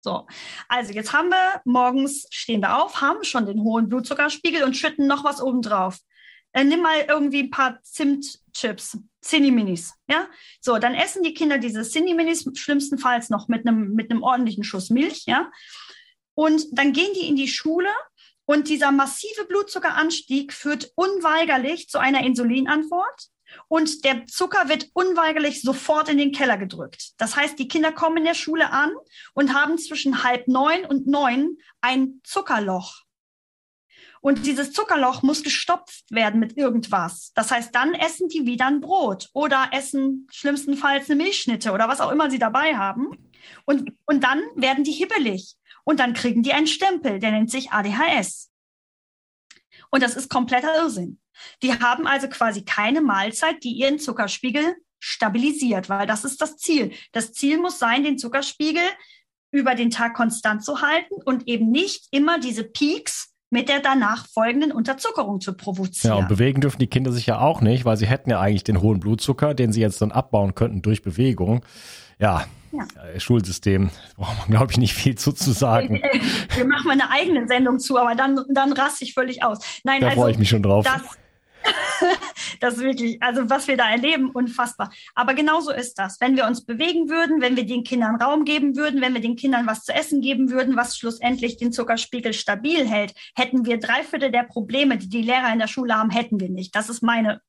So, 0.01 0.25
also 0.67 0.93
jetzt 0.93 1.13
haben 1.13 1.29
wir 1.29 1.61
morgens, 1.63 2.25
stehen 2.31 2.61
wir 2.61 2.81
auf, 2.83 3.01
haben 3.01 3.23
schon 3.23 3.45
den 3.45 3.61
hohen 3.61 3.87
Blutzuckerspiegel 3.87 4.63
und 4.63 4.75
schütten 4.75 5.05
noch 5.05 5.23
was 5.23 5.41
oben 5.41 5.61
drauf. 5.61 5.99
Äh, 6.53 6.63
nimm 6.63 6.81
mal 6.81 7.05
irgendwie 7.07 7.43
ein 7.43 7.51
paar 7.51 7.81
Zimtchips, 7.83 8.97
Cinni-Minis, 9.23 9.93
ja? 10.09 10.27
So, 10.59 10.79
dann 10.79 10.95
essen 10.95 11.23
die 11.23 11.35
Kinder 11.35 11.59
diese 11.59 11.83
Cinni-Minis 11.83 12.49
schlimmstenfalls 12.55 13.29
noch 13.29 13.47
mit 13.47 13.67
einem 13.67 13.93
mit 13.93 14.11
einem 14.11 14.23
ordentlichen 14.23 14.63
Schuss 14.63 14.89
Milch, 14.89 15.25
ja? 15.27 15.51
Und 16.33 16.65
dann 16.71 16.93
gehen 16.93 17.13
die 17.13 17.27
in 17.27 17.35
die 17.35 17.47
Schule 17.47 17.89
und 18.45 18.69
dieser 18.69 18.91
massive 18.91 19.45
Blutzuckeranstieg 19.45 20.51
führt 20.51 20.91
unweigerlich 20.95 21.89
zu 21.89 21.99
einer 21.99 22.25
Insulinantwort 22.25 23.29
und 23.67 24.03
der 24.03 24.25
Zucker 24.27 24.69
wird 24.69 24.89
unweigerlich 24.93 25.61
sofort 25.61 26.09
in 26.09 26.17
den 26.17 26.31
Keller 26.31 26.57
gedrückt. 26.57 27.11
Das 27.17 27.35
heißt, 27.35 27.57
die 27.57 27.67
Kinder 27.67 27.91
kommen 27.91 28.17
in 28.17 28.25
der 28.25 28.33
Schule 28.33 28.71
an 28.71 28.91
und 29.33 29.53
haben 29.53 29.77
zwischen 29.77 30.23
halb 30.23 30.47
neun 30.47 30.85
und 30.85 31.07
neun 31.07 31.57
ein 31.81 32.21
Zuckerloch. 32.23 33.03
Und 34.21 34.45
dieses 34.45 34.71
Zuckerloch 34.71 35.23
muss 35.23 35.41
gestopft 35.41 36.03
werden 36.11 36.39
mit 36.39 36.55
irgendwas. 36.55 37.31
Das 37.33 37.49
heißt, 37.49 37.73
dann 37.73 37.93
essen 37.95 38.29
die 38.29 38.45
wieder 38.45 38.67
ein 38.67 38.81
Brot 38.81 39.29
oder 39.33 39.69
essen 39.71 40.27
schlimmstenfalls 40.31 41.09
eine 41.09 41.23
Milchschnitte 41.23 41.71
oder 41.71 41.87
was 41.87 42.01
auch 42.01 42.11
immer 42.11 42.29
sie 42.29 42.39
dabei 42.39 42.75
haben. 42.75 43.31
Und, 43.65 43.91
und 44.05 44.23
dann 44.23 44.41
werden 44.55 44.83
die 44.83 44.91
hibbelig. 44.91 45.55
Und 45.83 45.99
dann 45.99 46.13
kriegen 46.13 46.43
die 46.43 46.53
einen 46.53 46.67
Stempel, 46.67 47.19
der 47.19 47.31
nennt 47.31 47.49
sich 47.49 47.71
ADHS. 47.71 48.51
Und 49.89 50.03
das 50.03 50.15
ist 50.15 50.29
kompletter 50.29 50.75
Irrsinn. 50.75 51.20
Die 51.63 51.73
haben 51.73 52.07
also 52.07 52.27
quasi 52.27 52.63
keine 52.63 53.01
Mahlzeit, 53.01 53.63
die 53.63 53.71
ihren 53.71 53.99
Zuckerspiegel 53.99 54.75
stabilisiert, 54.99 55.89
weil 55.89 56.05
das 56.05 56.23
ist 56.23 56.41
das 56.41 56.57
Ziel. 56.57 56.91
Das 57.11 57.33
Ziel 57.33 57.59
muss 57.59 57.79
sein, 57.79 58.03
den 58.03 58.17
Zuckerspiegel 58.17 58.83
über 59.51 59.75
den 59.75 59.89
Tag 59.89 60.13
konstant 60.13 60.63
zu 60.63 60.81
halten 60.81 61.15
und 61.25 61.47
eben 61.47 61.71
nicht 61.71 62.07
immer 62.11 62.39
diese 62.39 62.63
Peaks 62.63 63.31
mit 63.49 63.67
der 63.67 63.81
danach 63.81 64.27
folgenden 64.27 64.71
Unterzuckerung 64.71 65.41
zu 65.41 65.53
provozieren. 65.53 66.15
Ja, 66.15 66.19
und 66.21 66.29
bewegen 66.29 66.61
dürfen 66.61 66.79
die 66.79 66.87
Kinder 66.87 67.11
sich 67.11 67.25
ja 67.25 67.39
auch 67.39 67.59
nicht, 67.59 67.83
weil 67.83 67.97
sie 67.97 68.07
hätten 68.07 68.29
ja 68.29 68.39
eigentlich 68.39 68.63
den 68.63 68.81
hohen 68.81 69.01
Blutzucker, 69.01 69.53
den 69.53 69.73
sie 69.73 69.81
jetzt 69.81 70.01
dann 70.01 70.11
abbauen 70.11 70.55
könnten 70.55 70.81
durch 70.81 71.01
Bewegung. 71.01 71.65
Ja, 72.17 72.45
ja. 72.71 72.87
Äh, 73.13 73.19
Schulsystem, 73.19 73.89
braucht 74.15 74.37
man, 74.39 74.57
glaube 74.57 74.71
ich, 74.71 74.77
nicht 74.77 74.93
viel 74.93 75.15
zu, 75.15 75.33
zu 75.33 75.51
sagen. 75.51 76.01
Wir 76.55 76.65
machen 76.65 76.87
mal 76.87 76.93
eine 76.93 77.09
eigene 77.09 77.47
Sendung 77.47 77.79
zu, 77.79 77.97
aber 77.97 78.15
dann, 78.15 78.39
dann 78.53 78.71
raste 78.71 79.03
ich 79.03 79.13
völlig 79.13 79.43
aus. 79.43 79.59
Nein, 79.83 79.99
da 79.99 80.07
also, 80.07 80.21
freue 80.21 80.31
ich 80.31 80.37
mich 80.37 80.49
schon 80.49 80.63
drauf. 80.63 80.85
Das, 80.85 81.01
das 82.59 82.75
ist 82.75 82.83
wirklich, 82.83 83.21
also 83.21 83.49
was 83.49 83.67
wir 83.67 83.77
da 83.77 83.89
erleben, 83.89 84.31
unfassbar. 84.31 84.91
Aber 85.15 85.33
genauso 85.33 85.71
ist 85.71 85.95
das. 85.95 86.19
Wenn 86.19 86.35
wir 86.35 86.45
uns 86.45 86.65
bewegen 86.65 87.09
würden, 87.09 87.41
wenn 87.41 87.55
wir 87.55 87.65
den 87.65 87.83
Kindern 87.83 88.21
Raum 88.21 88.45
geben 88.45 88.75
würden, 88.75 89.01
wenn 89.01 89.13
wir 89.13 89.21
den 89.21 89.35
Kindern 89.35 89.67
was 89.67 89.83
zu 89.83 89.93
essen 89.93 90.21
geben 90.21 90.51
würden, 90.51 90.75
was 90.75 90.97
schlussendlich 90.97 91.57
den 91.57 91.71
Zuckerspiegel 91.71 92.33
stabil 92.33 92.87
hält, 92.87 93.13
hätten 93.35 93.65
wir 93.65 93.79
drei 93.79 94.03
Viertel 94.03 94.31
der 94.31 94.43
Probleme, 94.43 94.97
die 94.97 95.09
die 95.09 95.21
Lehrer 95.21 95.51
in 95.51 95.59
der 95.59 95.67
Schule 95.67 95.95
haben, 95.95 96.09
hätten 96.09 96.39
wir 96.39 96.49
nicht. 96.49 96.75
Das 96.75 96.89
ist 96.89 97.03
meine 97.03 97.41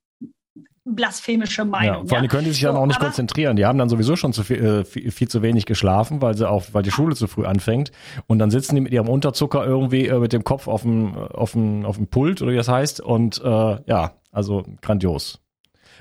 blasphemische 0.85 1.65
Meinung. 1.65 2.03
Ja, 2.03 2.09
vor 2.09 2.17
allem 2.17 2.25
ja. 2.25 2.31
können 2.31 2.45
die 2.45 2.51
sich 2.51 2.63
dann 2.63 2.75
so, 2.75 2.81
auch 2.81 2.87
nicht 2.87 3.01
konzentrieren. 3.01 3.57
Die 3.57 3.65
haben 3.65 3.79
dann 3.79 3.89
sowieso 3.89 4.17
schon 4.17 4.33
zu 4.33 4.43
viel, 4.43 4.65
äh, 4.65 4.85
viel, 4.85 5.11
viel, 5.11 5.29
zu 5.29 5.43
wenig 5.43 5.67
geschlafen, 5.67 6.21
weil 6.21 6.37
sie 6.37 6.49
auch, 6.49 6.65
weil 6.73 6.83
die 6.83 6.91
Schule 6.91 7.15
zu 7.15 7.29
früh 7.29 7.45
anfängt. 7.45 7.93
Und 8.27 8.39
dann 8.39 8.51
sitzen 8.51 8.75
die 8.75 8.81
mit 8.81 8.93
ihrem 8.93 9.09
Unterzucker 9.09 9.65
irgendwie 9.65 10.07
äh, 10.07 10.19
mit 10.19 10.33
dem 10.33 10.45
Kopf 10.45 10.67
auf 10.67 10.83
dem, 10.83 11.15
auf 11.17 11.53
dem, 11.53 11.85
auf 11.85 11.97
dem 11.97 12.09
Pult 12.09 12.43
oder 12.43 12.53
wie 12.53 12.57
das 12.57 12.69
heißt. 12.69 13.01
Und 13.01 13.41
äh, 13.45 13.79
ja, 13.87 14.13
also 14.33 14.65
grandios. 14.81 15.41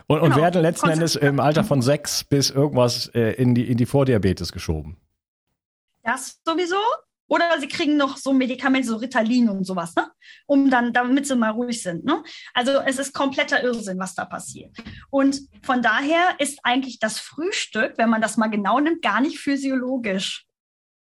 Und, 0.08 0.20
genau. 0.20 0.36
und 0.36 0.42
werden 0.42 0.62
letzten 0.62 0.90
Endes 0.90 1.16
im 1.16 1.40
Alter 1.40 1.64
von 1.64 1.82
sechs 1.82 2.24
bis 2.24 2.50
irgendwas 2.50 3.08
äh, 3.14 3.34
in 3.34 3.56
die 3.56 3.70
in 3.70 3.78
die 3.78 3.86
Vordiabetes 3.86 4.52
geschoben. 4.52 4.98
Das 6.04 6.42
sowieso. 6.44 6.76
Oder 7.32 7.62
sie 7.62 7.70
kriegen 7.70 7.96
noch 7.96 8.18
so 8.18 8.34
Medikamente, 8.34 8.90
so 8.90 8.98
Ritalin 8.98 9.48
und 9.48 9.64
sowas, 9.64 9.96
ne? 9.96 10.12
um 10.48 10.70
dann, 10.70 10.92
damit 10.92 11.26
sie 11.26 11.38
mal 11.38 11.52
ruhig 11.52 11.82
sind. 11.82 12.04
Ne? 12.04 12.22
Also 12.54 12.72
es 12.82 13.00
ist 13.00 13.14
kompletter 13.14 13.64
Irrsinn, 13.64 14.00
was 14.00 14.16
da 14.16 14.26
passiert. 14.26 14.76
Und 15.10 15.40
von 15.64 15.82
daher 15.82 16.36
ist 16.40 16.60
eigentlich 16.64 17.00
das 17.00 17.22
Frühstück, 17.22 17.94
wenn 17.96 18.10
man 18.10 18.22
das 18.22 18.36
mal 18.36 18.50
genau 18.50 18.82
nimmt, 18.82 19.02
gar 19.02 19.22
nicht 19.22 19.40
physiologisch. 19.40 20.46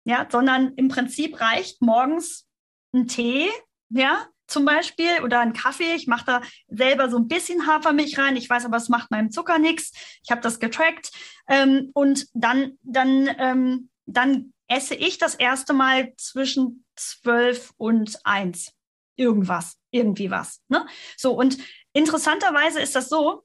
Ja, 0.03 0.27
sondern 0.29 0.73
im 0.75 0.89
Prinzip 0.89 1.41
reicht 1.41 1.81
morgens 1.81 2.49
ein 2.93 3.07
Tee, 3.07 3.49
ja, 3.91 4.27
zum 4.49 4.65
Beispiel 4.65 5.23
oder 5.23 5.39
ein 5.39 5.53
Kaffee. 5.53 5.95
Ich 5.95 6.09
mache 6.09 6.27
da 6.27 6.43
selber 6.67 7.09
so 7.09 7.19
ein 7.19 7.29
bisschen 7.29 7.69
Hafermilch 7.69 8.19
rein. 8.19 8.35
Ich 8.35 8.51
weiß 8.51 8.65
aber, 8.65 8.79
es 8.79 8.89
macht 8.89 9.13
meinem 9.13 9.31
Zucker 9.31 9.61
nichts. 9.61 9.93
Ich 10.25 10.33
habe 10.33 10.41
das 10.41 10.59
getrackt. 10.59 11.13
Ähm, 11.49 11.93
und 11.95 12.27
dann, 12.35 12.79
dann, 12.83 13.31
ähm, 13.39 13.91
dann 14.07 14.53
esse 14.69 14.95
ich 14.95 15.19
das 15.19 15.35
erste 15.35 15.73
Mal 15.73 16.13
zwischen 16.17 16.85
zwölf 16.97 17.73
und 17.77 18.19
eins. 18.25 18.73
Irgendwas, 19.17 19.77
irgendwie 19.91 20.31
was. 20.31 20.61
Ne? 20.69 20.87
So, 21.17 21.33
und 21.33 21.57
interessanterweise 21.93 22.81
ist 22.81 22.95
das 22.95 23.09
so, 23.09 23.45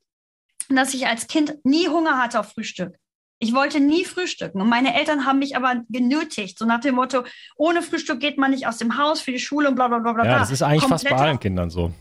dass 0.69 0.93
ich 0.93 1.07
als 1.07 1.27
Kind 1.27 1.57
nie 1.63 1.87
Hunger 1.87 2.17
hatte 2.17 2.39
auf 2.39 2.51
Frühstück. 2.51 2.97
Ich 3.39 3.55
wollte 3.55 3.79
nie 3.79 4.05
frühstücken. 4.05 4.61
Und 4.61 4.69
meine 4.69 4.93
Eltern 4.93 5.25
haben 5.25 5.39
mich 5.39 5.55
aber 5.55 5.81
genötigt, 5.89 6.59
so 6.59 6.65
nach 6.65 6.79
dem 6.79 6.95
Motto, 6.95 7.23
ohne 7.55 7.81
Frühstück 7.81 8.19
geht 8.19 8.37
man 8.37 8.51
nicht 8.51 8.67
aus 8.67 8.77
dem 8.77 8.97
Haus 8.97 9.21
für 9.21 9.31
die 9.31 9.39
Schule 9.39 9.69
und 9.69 9.75
bla 9.75 9.87
bla 9.87 9.99
bla 9.99 10.13
bla. 10.13 10.25
Ja, 10.25 10.39
das 10.39 10.51
ist 10.51 10.61
eigentlich 10.61 10.81
Kompletter, 10.81 11.09
fast 11.09 11.17
bei 11.17 11.27
allen 11.27 11.39
Kindern 11.39 11.69
so. 11.69 11.91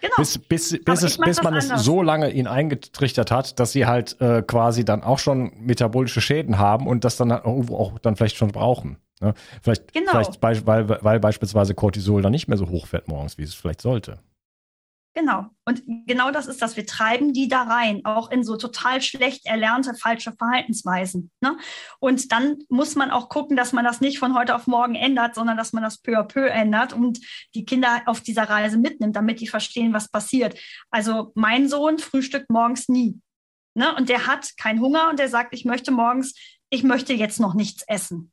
Genau. 0.00 0.14
Bis, 0.16 0.38
bis, 0.38 0.84
bis, 0.84 1.02
es, 1.02 1.18
bis 1.18 1.42
man 1.42 1.54
anders. 1.54 1.70
es 1.70 1.84
so 1.84 2.02
lange 2.02 2.30
ihnen 2.30 2.46
eingetrichtert 2.46 3.30
hat, 3.30 3.60
dass 3.60 3.72
sie 3.72 3.86
halt 3.86 4.20
äh, 4.20 4.42
quasi 4.42 4.84
dann 4.84 5.02
auch 5.02 5.18
schon 5.18 5.52
metabolische 5.60 6.20
Schäden 6.20 6.58
haben 6.58 6.86
und 6.86 7.04
das 7.04 7.16
dann 7.16 7.32
auch, 7.32 7.70
auch 7.70 7.98
dann 7.98 8.16
vielleicht 8.16 8.36
schon 8.36 8.50
brauchen. 8.50 8.96
Ne? 9.20 9.34
Vielleicht, 9.62 9.92
genau. 9.92 10.10
vielleicht 10.12 10.42
weil, 10.42 10.88
weil 10.88 11.20
beispielsweise 11.20 11.74
Cortisol 11.74 12.22
dann 12.22 12.32
nicht 12.32 12.48
mehr 12.48 12.56
so 12.56 12.68
hoch 12.68 12.86
fährt 12.86 13.08
morgens, 13.08 13.36
wie 13.36 13.42
es 13.42 13.54
vielleicht 13.54 13.82
sollte. 13.82 14.18
Genau. 15.12 15.46
Und 15.64 15.82
genau 16.06 16.30
das 16.30 16.46
ist 16.46 16.62
das. 16.62 16.76
Wir 16.76 16.86
treiben 16.86 17.32
die 17.32 17.48
da 17.48 17.64
rein, 17.64 18.04
auch 18.04 18.30
in 18.30 18.44
so 18.44 18.56
total 18.56 19.02
schlecht 19.02 19.44
erlernte 19.44 19.94
falsche 19.94 20.32
Verhaltensweisen. 20.32 21.32
Ne? 21.40 21.56
Und 21.98 22.30
dann 22.30 22.58
muss 22.68 22.94
man 22.94 23.10
auch 23.10 23.28
gucken, 23.28 23.56
dass 23.56 23.72
man 23.72 23.84
das 23.84 24.00
nicht 24.00 24.20
von 24.20 24.36
heute 24.36 24.54
auf 24.54 24.68
morgen 24.68 24.94
ändert, 24.94 25.34
sondern 25.34 25.56
dass 25.56 25.72
man 25.72 25.82
das 25.82 25.98
peu 25.98 26.16
à 26.16 26.22
peu 26.22 26.46
ändert 26.46 26.92
und 26.92 27.18
die 27.56 27.64
Kinder 27.64 28.02
auf 28.06 28.20
dieser 28.20 28.44
Reise 28.44 28.78
mitnimmt, 28.78 29.16
damit 29.16 29.40
die 29.40 29.48
verstehen, 29.48 29.92
was 29.92 30.08
passiert. 30.08 30.56
Also 30.90 31.32
mein 31.34 31.68
Sohn 31.68 31.98
frühstückt 31.98 32.48
morgens 32.48 32.88
nie. 32.88 33.20
Ne? 33.74 33.92
Und 33.96 34.10
der 34.10 34.28
hat 34.28 34.56
keinen 34.58 34.80
Hunger 34.80 35.10
und 35.10 35.18
der 35.18 35.28
sagt, 35.28 35.54
ich 35.54 35.64
möchte 35.64 35.90
morgens, 35.90 36.34
ich 36.70 36.84
möchte 36.84 37.14
jetzt 37.14 37.40
noch 37.40 37.54
nichts 37.54 37.82
essen. 37.88 38.30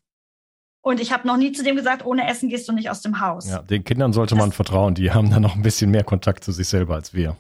Und 0.81 0.99
ich 1.01 1.11
habe 1.11 1.27
noch 1.27 1.37
nie 1.37 1.51
zu 1.51 1.63
dem 1.63 1.75
gesagt, 1.75 2.05
ohne 2.05 2.27
Essen 2.27 2.49
gehst 2.49 2.67
du 2.69 2.71
nicht 2.71 2.89
aus 2.89 3.01
dem 3.01 3.19
Haus. 3.19 3.49
Ja, 3.49 3.61
den 3.61 3.83
Kindern 3.83 4.13
sollte 4.13 4.35
das, 4.35 4.41
man 4.41 4.51
vertrauen. 4.51 4.95
Die 4.95 5.11
haben 5.11 5.29
dann 5.29 5.41
noch 5.41 5.55
ein 5.55 5.61
bisschen 5.61 5.91
mehr 5.91 6.03
Kontakt 6.03 6.43
zu 6.43 6.51
sich 6.51 6.67
selber 6.67 6.95
als 6.95 7.13
wir. 7.13 7.35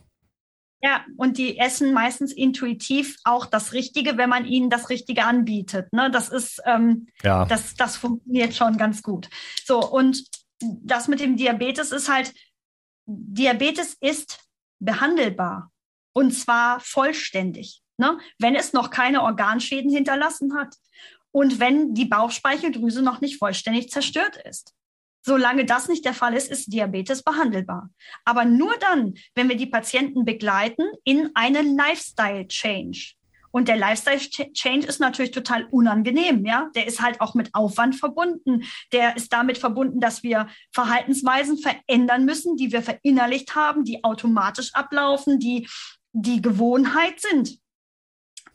Ja, 0.81 1.03
und 1.15 1.37
die 1.37 1.57
essen 1.57 1.93
meistens 1.93 2.31
intuitiv 2.31 3.17
auch 3.23 3.45
das 3.47 3.73
Richtige, 3.73 4.17
wenn 4.17 4.29
man 4.29 4.45
ihnen 4.45 4.69
das 4.69 4.89
Richtige 4.89 5.23
anbietet. 5.23 5.91
Ne? 5.91 6.11
Das 6.11 6.29
ist, 6.29 6.61
ähm, 6.65 7.07
ja. 7.23 7.45
das, 7.45 7.73
das 7.75 7.97
funktioniert 7.97 8.53
schon 8.53 8.77
ganz 8.77 9.01
gut. 9.01 9.29
So, 9.65 9.79
und 9.79 10.23
das 10.59 11.07
mit 11.07 11.19
dem 11.19 11.35
Diabetes 11.35 11.91
ist 11.91 12.11
halt, 12.11 12.33
Diabetes 13.05 13.95
ist 13.99 14.39
behandelbar. 14.79 15.71
Und 16.13 16.31
zwar 16.31 16.79
vollständig. 16.79 17.81
Ne? 17.97 18.19
Wenn 18.37 18.55
es 18.55 18.73
noch 18.73 18.91
keine 18.91 19.23
Organschäden 19.23 19.91
hinterlassen 19.91 20.55
hat 20.55 20.75
und 21.37 21.59
wenn 21.59 21.93
die 21.93 22.05
Bauchspeicheldrüse 22.05 23.03
noch 23.03 23.21
nicht 23.21 23.37
vollständig 23.37 23.91
zerstört 23.91 24.37
ist. 24.49 24.73
Solange 25.23 25.65
das 25.65 25.87
nicht 25.87 26.03
der 26.03 26.15
Fall 26.15 26.33
ist, 26.33 26.49
ist 26.49 26.73
Diabetes 26.73 27.21
behandelbar. 27.21 27.91
Aber 28.25 28.43
nur 28.43 28.75
dann, 28.79 29.13
wenn 29.35 29.47
wir 29.47 29.55
die 29.55 29.67
Patienten 29.67 30.25
begleiten 30.25 30.81
in 31.03 31.29
einen 31.35 31.77
Lifestyle 31.77 32.47
Change. 32.47 33.13
Und 33.51 33.67
der 33.67 33.77
Lifestyle 33.77 34.17
Change 34.17 34.87
ist 34.87 34.99
natürlich 34.99 35.29
total 35.29 35.65
unangenehm, 35.65 36.43
ja. 36.43 36.71
Der 36.73 36.87
ist 36.87 37.03
halt 37.03 37.21
auch 37.21 37.35
mit 37.35 37.53
Aufwand 37.53 37.95
verbunden. 37.95 38.63
Der 38.91 39.15
ist 39.15 39.31
damit 39.31 39.59
verbunden, 39.59 39.99
dass 39.99 40.23
wir 40.23 40.47
Verhaltensweisen 40.71 41.59
verändern 41.59 42.25
müssen, 42.25 42.57
die 42.57 42.71
wir 42.71 42.81
verinnerlicht 42.81 43.53
haben, 43.53 43.83
die 43.83 44.03
automatisch 44.03 44.73
ablaufen, 44.73 45.37
die 45.37 45.69
die 46.13 46.41
Gewohnheit 46.41 47.19
sind. 47.19 47.59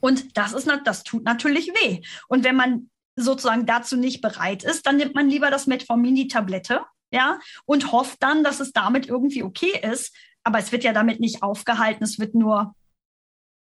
Und 0.02 0.36
das 0.36 0.52
ist, 0.52 0.68
das 0.84 1.04
tut 1.04 1.24
natürlich 1.24 1.68
weh. 1.68 2.02
Und 2.28 2.44
wenn 2.44 2.56
man 2.56 2.90
sozusagen 3.16 3.66
dazu 3.66 3.96
nicht 3.96 4.20
bereit 4.20 4.64
ist, 4.64 4.86
dann 4.86 4.96
nimmt 4.96 5.14
man 5.14 5.30
lieber 5.30 5.50
das 5.50 5.66
Metformin, 5.66 6.14
die 6.14 6.28
Tablette, 6.28 6.82
ja, 7.12 7.38
und 7.66 7.92
hofft 7.92 8.22
dann, 8.22 8.42
dass 8.42 8.58
es 8.60 8.72
damit 8.72 9.06
irgendwie 9.06 9.42
okay 9.42 9.78
ist. 9.80 10.14
Aber 10.44 10.58
es 10.58 10.72
wird 10.72 10.82
ja 10.82 10.92
damit 10.92 11.20
nicht 11.20 11.42
aufgehalten, 11.42 12.02
es 12.04 12.18
wird 12.18 12.34
nur 12.34 12.74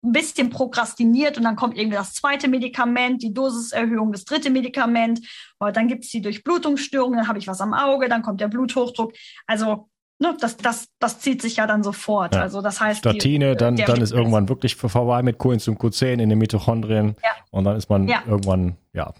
ein 0.03 0.13
bisschen 0.13 0.49
prokrastiniert 0.49 1.37
und 1.37 1.43
dann 1.43 1.55
kommt 1.55 1.77
irgendwie 1.77 1.97
das 1.97 2.13
zweite 2.13 2.47
Medikament, 2.47 3.21
die 3.21 3.33
Dosiserhöhung, 3.33 4.11
das 4.11 4.25
dritte 4.25 4.49
Medikament, 4.49 5.19
dann 5.59 5.87
gibt 5.87 6.05
es 6.05 6.09
die 6.09 6.21
Durchblutungsstörung, 6.21 7.17
dann 7.17 7.27
habe 7.27 7.37
ich 7.37 7.47
was 7.47 7.61
am 7.61 7.73
Auge, 7.73 8.09
dann 8.09 8.23
kommt 8.23 8.41
der 8.41 8.47
Bluthochdruck. 8.47 9.13
Also 9.45 9.90
ne, 10.21 10.37
das, 10.39 10.55
das, 10.57 10.87
das 10.99 11.19
zieht 11.19 11.41
sich 11.41 11.57
ja 11.57 11.67
dann 11.67 11.83
sofort. 11.83 12.35
Ja. 12.35 12.41
Also 12.41 12.61
das 12.61 12.79
heißt, 12.79 12.99
Statine, 12.99 13.51
die, 13.51 13.57
dann, 13.57 13.75
dann 13.75 14.01
ist 14.01 14.11
irgendwann 14.11 14.47
wirklich 14.47 14.75
vorbei 14.75 15.21
mit 15.23 15.37
Coenzym 15.37 15.75
Q10 15.75 16.21
in 16.21 16.29
den 16.29 16.37
Mitochondrien 16.37 17.15
ja. 17.23 17.29
und 17.49 17.65
dann 17.65 17.75
ist 17.75 17.89
man 17.89 18.07
ja. 18.07 18.23
irgendwann 18.25 18.77
ja 18.93 19.13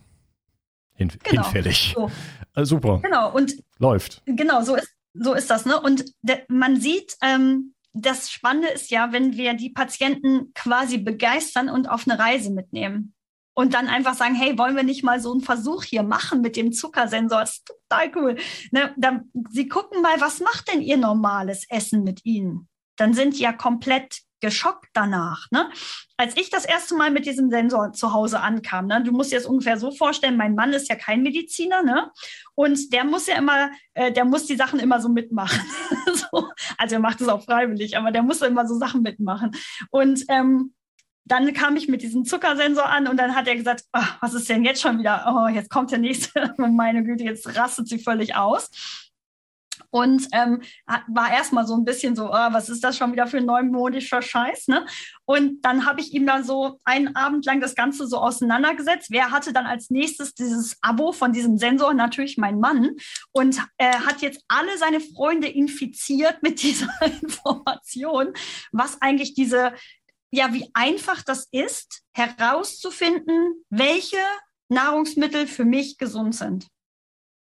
hin, 0.93 1.11
genau. 1.23 1.43
hinfällig. 1.43 1.93
So. 1.95 2.09
Also 2.53 2.75
super. 2.75 2.99
Genau 3.01 3.31
und 3.31 3.53
läuft. 3.79 4.23
Genau 4.25 4.61
so 4.61 4.75
ist 4.75 4.93
so 5.13 5.33
ist 5.33 5.49
das 5.49 5.65
ne 5.65 5.79
und 5.79 6.03
der, 6.21 6.41
man 6.49 6.81
sieht 6.81 7.15
ähm, 7.21 7.73
das 7.93 8.29
Spannende 8.29 8.67
ist 8.67 8.91
ja, 8.91 9.13
wenn 9.13 9.37
wir 9.37 9.53
die 9.53 9.69
Patienten 9.69 10.51
quasi 10.53 10.97
begeistern 10.97 11.69
und 11.69 11.89
auf 11.89 12.05
eine 12.05 12.19
Reise 12.19 12.51
mitnehmen 12.51 13.13
und 13.53 13.73
dann 13.73 13.87
einfach 13.87 14.13
sagen, 14.13 14.35
hey, 14.35 14.57
wollen 14.57 14.75
wir 14.75 14.83
nicht 14.83 15.03
mal 15.03 15.19
so 15.19 15.31
einen 15.31 15.41
Versuch 15.41 15.83
hier 15.83 16.03
machen 16.03 16.41
mit 16.41 16.55
dem 16.55 16.71
Zuckersensor? 16.71 17.41
Das 17.41 17.57
ist 17.57 17.65
total 17.65 18.11
cool. 18.15 18.37
Ne, 18.71 18.93
dann, 18.97 19.31
sie 19.51 19.67
gucken 19.67 20.01
mal, 20.01 20.19
was 20.21 20.39
macht 20.39 20.71
denn 20.71 20.81
ihr 20.81 20.97
normales 20.97 21.65
Essen 21.69 22.03
mit 22.03 22.25
ihnen? 22.25 22.67
Dann 22.97 23.13
sind 23.13 23.37
die 23.37 23.43
ja 23.43 23.53
komplett 23.53 24.21
geschockt 24.41 24.89
danach. 24.93 25.47
Ne? 25.51 25.69
Als 26.17 26.35
ich 26.35 26.49
das 26.49 26.65
erste 26.65 26.95
Mal 26.95 27.11
mit 27.11 27.25
diesem 27.25 27.49
Sensor 27.49 27.93
zu 27.93 28.11
Hause 28.11 28.41
ankam, 28.41 28.87
ne, 28.87 29.01
du 29.03 29.11
musst 29.11 29.31
dir 29.31 29.37
das 29.37 29.45
ungefähr 29.45 29.77
so 29.77 29.91
vorstellen, 29.91 30.35
mein 30.35 30.55
Mann 30.55 30.73
ist 30.73 30.89
ja 30.89 30.95
kein 30.95 31.21
Mediziner, 31.21 31.83
ne? 31.83 32.11
Und 32.55 32.91
der 32.91 33.05
muss 33.05 33.27
ja 33.27 33.37
immer, 33.37 33.71
äh, 33.93 34.11
der 34.11 34.25
muss 34.25 34.47
die 34.47 34.55
Sachen 34.55 34.79
immer 34.79 34.99
so 34.99 35.09
mitmachen. 35.09 35.61
so. 36.13 36.49
Also 36.77 36.95
er 36.95 36.99
macht 36.99 37.21
es 37.21 37.27
auch 37.27 37.43
freiwillig, 37.43 37.97
aber 37.97 38.11
der 38.11 38.23
muss 38.23 38.41
immer 38.41 38.67
so 38.67 38.77
Sachen 38.77 39.03
mitmachen. 39.03 39.51
Und 39.91 40.25
ähm, 40.27 40.73
dann 41.25 41.53
kam 41.53 41.75
ich 41.75 41.87
mit 41.87 42.01
diesem 42.01 42.25
Zuckersensor 42.25 42.85
an 42.85 43.07
und 43.07 43.17
dann 43.17 43.35
hat 43.35 43.47
er 43.47 43.55
gesagt, 43.55 43.83
oh, 43.93 44.03
was 44.21 44.33
ist 44.33 44.49
denn 44.49 44.65
jetzt 44.65 44.81
schon 44.81 44.99
wieder? 44.99 45.25
Oh, 45.27 45.47
jetzt 45.47 45.69
kommt 45.69 45.91
der 45.91 45.99
nächste. 45.99 46.53
Meine 46.57 47.03
Güte, 47.03 47.23
jetzt 47.23 47.55
rastet 47.55 47.87
sie 47.87 47.99
völlig 47.99 48.35
aus. 48.35 48.69
Und 49.91 50.27
ähm, 50.31 50.61
war 51.07 51.33
erstmal 51.33 51.67
so 51.67 51.75
ein 51.75 51.83
bisschen 51.83 52.15
so, 52.15 52.29
oh, 52.29 52.47
was 52.51 52.69
ist 52.69 52.83
das 52.83 52.97
schon 52.97 53.11
wieder 53.11 53.27
für 53.27 53.37
ein 53.37 53.45
neumodischer 53.45 54.21
Scheiß? 54.21 54.67
Ne? 54.67 54.85
Und 55.25 55.63
dann 55.63 55.85
habe 55.85 55.99
ich 55.99 56.13
ihm 56.13 56.25
dann 56.25 56.43
so 56.43 56.79
einen 56.85 57.15
Abend 57.15 57.45
lang 57.45 57.59
das 57.59 57.75
Ganze 57.75 58.07
so 58.07 58.17
auseinandergesetzt. 58.17 59.11
Wer 59.11 59.31
hatte 59.31 59.51
dann 59.51 59.65
als 59.65 59.89
nächstes 59.89 60.33
dieses 60.33 60.77
Abo 60.81 61.11
von 61.11 61.33
diesem 61.33 61.57
Sensor? 61.57 61.93
Natürlich 61.93 62.37
mein 62.37 62.59
Mann. 62.59 62.91
Und 63.33 63.61
äh, 63.77 63.93
hat 63.93 64.21
jetzt 64.21 64.43
alle 64.47 64.77
seine 64.77 65.01
Freunde 65.01 65.47
infiziert 65.47 66.41
mit 66.41 66.61
dieser 66.63 66.89
Information, 67.21 68.33
was 68.71 69.01
eigentlich 69.01 69.33
diese 69.33 69.73
ja, 70.31 70.53
wie 70.53 70.69
einfach 70.73 71.21
das 71.23 71.47
ist, 71.51 72.01
herauszufinden, 72.13 73.63
welche 73.69 74.17
Nahrungsmittel 74.69 75.47
für 75.47 75.65
mich 75.65 75.97
gesund 75.97 76.35
sind. 76.35 76.67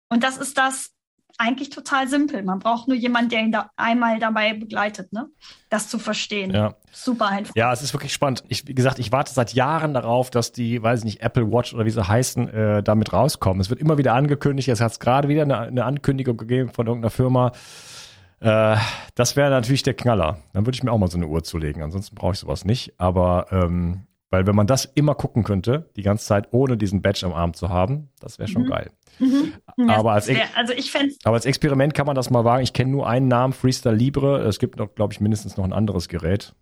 Und 0.10 0.24
das 0.24 0.38
ist 0.38 0.58
das 0.58 0.92
eigentlich 1.40 1.70
total 1.70 2.08
simpel. 2.08 2.42
Man 2.44 2.60
braucht 2.60 2.88
nur 2.88 2.98
jemanden, 2.98 3.30
der 3.30 3.42
ihn 3.42 3.52
da 3.52 3.70
einmal 3.76 4.20
dabei 4.20 4.54
begleitet, 4.54 5.14
ne? 5.14 5.28
das 5.70 5.88
zu 5.88 6.00
verstehen. 6.00 6.52
Ja. 6.52 6.76
Super 6.92 7.28
einfach. 7.28 7.56
Ja, 7.56 7.72
es 7.72 7.84
ist 7.84 7.94
wirklich 7.94 8.14
spannend. 8.14 8.44
Ich, 8.48 8.68
wie 8.68 8.74
gesagt, 8.74 8.98
ich 8.98 9.12
warte 9.12 9.34
seit 9.34 9.54
Jahren 9.54 9.94
darauf, 9.94 10.32
dass 10.32 10.52
die, 10.52 10.82
weiß 10.82 11.00
ich 11.00 11.06
nicht, 11.06 11.22
Apple 11.22 11.52
Watch 11.52 11.74
oder 11.74 11.86
wie 11.86 11.92
sie 11.92 12.08
heißen, 12.08 12.50
äh, 12.50 12.84
damit 12.84 13.14
rauskommen. 13.14 13.62
Es 13.62 13.70
wird 13.70 13.80
immer 13.80 13.98
wieder 14.00 14.14
angekündigt. 14.14 14.70
Es 14.70 14.82
hat 14.82 15.00
gerade 15.00 15.30
wieder 15.30 15.44
eine, 15.44 15.60
eine 15.60 15.86
Ankündigung 15.86 16.38
gegeben 16.38 16.72
von 16.72 16.88
irgendeiner 16.88 17.12
Firma 17.12 17.52
Äh, 18.40 18.78
das 19.16 19.36
wäre 19.36 19.50
natürlich 19.50 19.84
der 19.84 19.94
Knaller. 19.94 20.38
Dann 20.54 20.66
würde 20.66 20.76
ich 20.76 20.84
mir 20.84 20.92
auch 20.92 20.98
mal 20.98 21.10
so 21.10 21.18
eine 21.18 21.28
Uhr 21.28 21.44
zulegen. 21.44 21.82
Ansonsten 21.82 22.16
brauche 22.16 22.34
ich 22.34 22.40
sowas 22.40 22.66
nicht. 22.66 23.00
Aber 23.00 23.48
ähm, 23.52 24.08
weil 24.30 24.46
wenn 24.46 24.56
man 24.56 24.68
das 24.68 24.86
immer 24.86 25.16
gucken 25.16 25.44
könnte, 25.44 25.90
die 25.96 26.02
ganze 26.02 26.26
Zeit 26.26 26.50
ohne 26.52 26.78
diesen 26.78 27.02
Badge 27.02 27.26
am 27.26 27.34
Arm 27.34 27.54
zu 27.54 27.70
haben, 27.70 28.10
das 28.20 28.40
wäre 28.40 28.50
schon 28.50 28.64
mhm. 28.64 28.70
geil. 28.70 28.92
Mhm. 29.20 29.54
Aber, 29.90 30.12
als 30.14 30.28
wär, 30.28 30.46
also 30.56 30.74
aber 31.24 31.36
als 31.36 31.46
Experiment 31.46 31.94
kann 31.94 32.06
man 32.06 32.16
das 32.16 32.30
mal 32.30 32.44
wagen. 32.44 32.64
Ich 32.64 32.74
kenne 32.74 32.92
nur 32.92 33.08
einen 33.08 33.28
Namen, 33.28 33.54
Freestyle 33.54 33.96
Libre. 33.96 34.42
Es 34.44 34.60
gibt 34.60 34.78
noch, 34.78 34.94
glaube 34.96 35.14
ich, 35.14 35.22
mindestens 35.22 35.56
noch 35.58 35.64
ein 35.64 35.74
anderes 35.74 36.08
Gerät. 36.10 36.54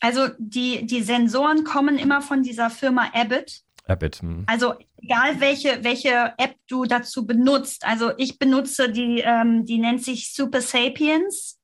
Also 0.00 0.28
die, 0.38 0.86
die 0.86 1.02
Sensoren 1.02 1.64
kommen 1.64 1.98
immer 1.98 2.20
von 2.20 2.42
dieser 2.42 2.68
Firma 2.68 3.10
Abbott. 3.14 3.63
Hm. 3.86 4.44
Also 4.46 4.74
egal 5.02 5.40
welche, 5.40 5.84
welche 5.84 6.32
App 6.38 6.56
du 6.68 6.84
dazu 6.84 7.26
benutzt. 7.26 7.84
Also 7.86 8.12
ich 8.16 8.38
benutze 8.38 8.90
die, 8.90 9.20
ähm, 9.20 9.66
die 9.66 9.78
nennt 9.78 10.02
sich 10.02 10.32
Super 10.32 10.60
Sapiens. 10.60 11.60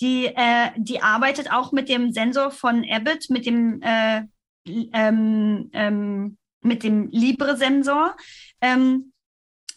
Die, 0.00 0.26
äh, 0.26 0.70
die 0.76 1.02
arbeitet 1.02 1.52
auch 1.52 1.72
mit 1.72 1.88
dem 1.88 2.12
Sensor 2.12 2.50
von 2.50 2.86
Abbott, 2.88 3.28
mit 3.30 3.46
dem, 3.46 3.82
äh, 3.82 4.22
ähm, 4.66 5.70
ähm, 5.72 6.38
mit 6.62 6.84
dem 6.84 7.08
Libre-Sensor. 7.10 8.16
Ähm, 8.60 9.12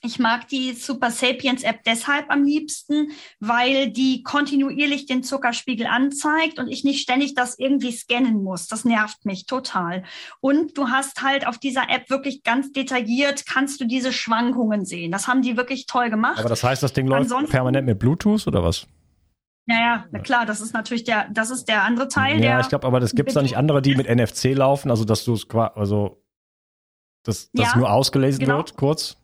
ich 0.04 0.18
mag 0.18 0.48
die 0.48 0.74
Super 0.74 1.12
Sapiens 1.12 1.64
App 1.64 1.84
deshalb 1.84 2.30
am 2.30 2.44
liebsten, 2.44 3.12
weil 3.40 3.92
die 3.92 4.24
kontinuierlich 4.24 5.06
den 5.06 5.22
Zuckerspiegel 5.22 5.86
anzeigt 5.86 6.58
und 6.58 6.68
ich 6.68 6.84
nicht 6.84 7.02
ständig 7.02 7.36
das 7.36 7.60
irgendwie 7.60 7.92
scannen 7.92 8.44
muss. 8.44 8.68
Das 8.68 8.84
nervt 8.84 9.26
mich 9.26 9.46
total. 9.46 10.04
Und 10.40 10.76
du 10.78 10.90
hast 10.90 11.22
halt 11.22 11.46
auf 11.46 11.60
dieser 11.60 11.90
App 11.90 12.10
wirklich 12.10 12.42
ganz 12.44 12.72
detailliert, 12.72 13.46
kannst 13.46 13.80
du 13.80 13.86
diese 13.86 14.12
Schwankungen 14.12 14.86
sehen. 14.86 15.12
Das 15.12 15.28
haben 15.28 15.44
die 15.44 15.56
wirklich 15.56 15.86
toll 15.86 16.10
gemacht. 16.10 16.40
Aber 16.40 16.50
das 16.50 16.64
heißt, 16.64 16.82
das 16.82 16.94
Ding 16.94 17.06
läuft 17.06 17.24
Ansonsten, 17.24 17.52
permanent 17.52 17.86
mit 17.86 18.00
Bluetooth 18.00 18.48
oder 18.48 18.64
was? 18.64 18.88
Ja, 19.68 19.80
ja, 19.80 20.06
na 20.12 20.20
klar, 20.20 20.48
das 20.48 20.62
ist 20.62 20.74
natürlich 20.74 21.04
der, 21.04 21.28
das 21.32 21.52
ist 21.52 21.66
der 21.66 21.84
andere 21.84 22.08
Teil. 22.08 22.44
Ja, 22.44 22.60
ich 22.60 22.70
glaube, 22.70 22.88
aber 22.88 23.00
das 23.00 23.14
gibt 23.14 23.30
es 23.30 23.36
da 23.36 23.44
nicht 23.44 23.56
andere, 23.56 23.84
die 23.84 23.96
mit 23.96 24.10
NFC 24.10 24.56
laufen, 24.56 24.90
also 24.90 25.06
dass 25.06 25.24
du 25.24 25.34
es 25.34 25.48
quasi, 25.48 25.72
also 25.76 26.24
dass 27.24 27.52
das 27.52 27.74
ja, 27.74 27.78
nur 27.78 27.92
ausgelesen 27.92 28.40
genau. 28.40 28.58
wird, 28.58 28.76
kurz. 28.76 29.21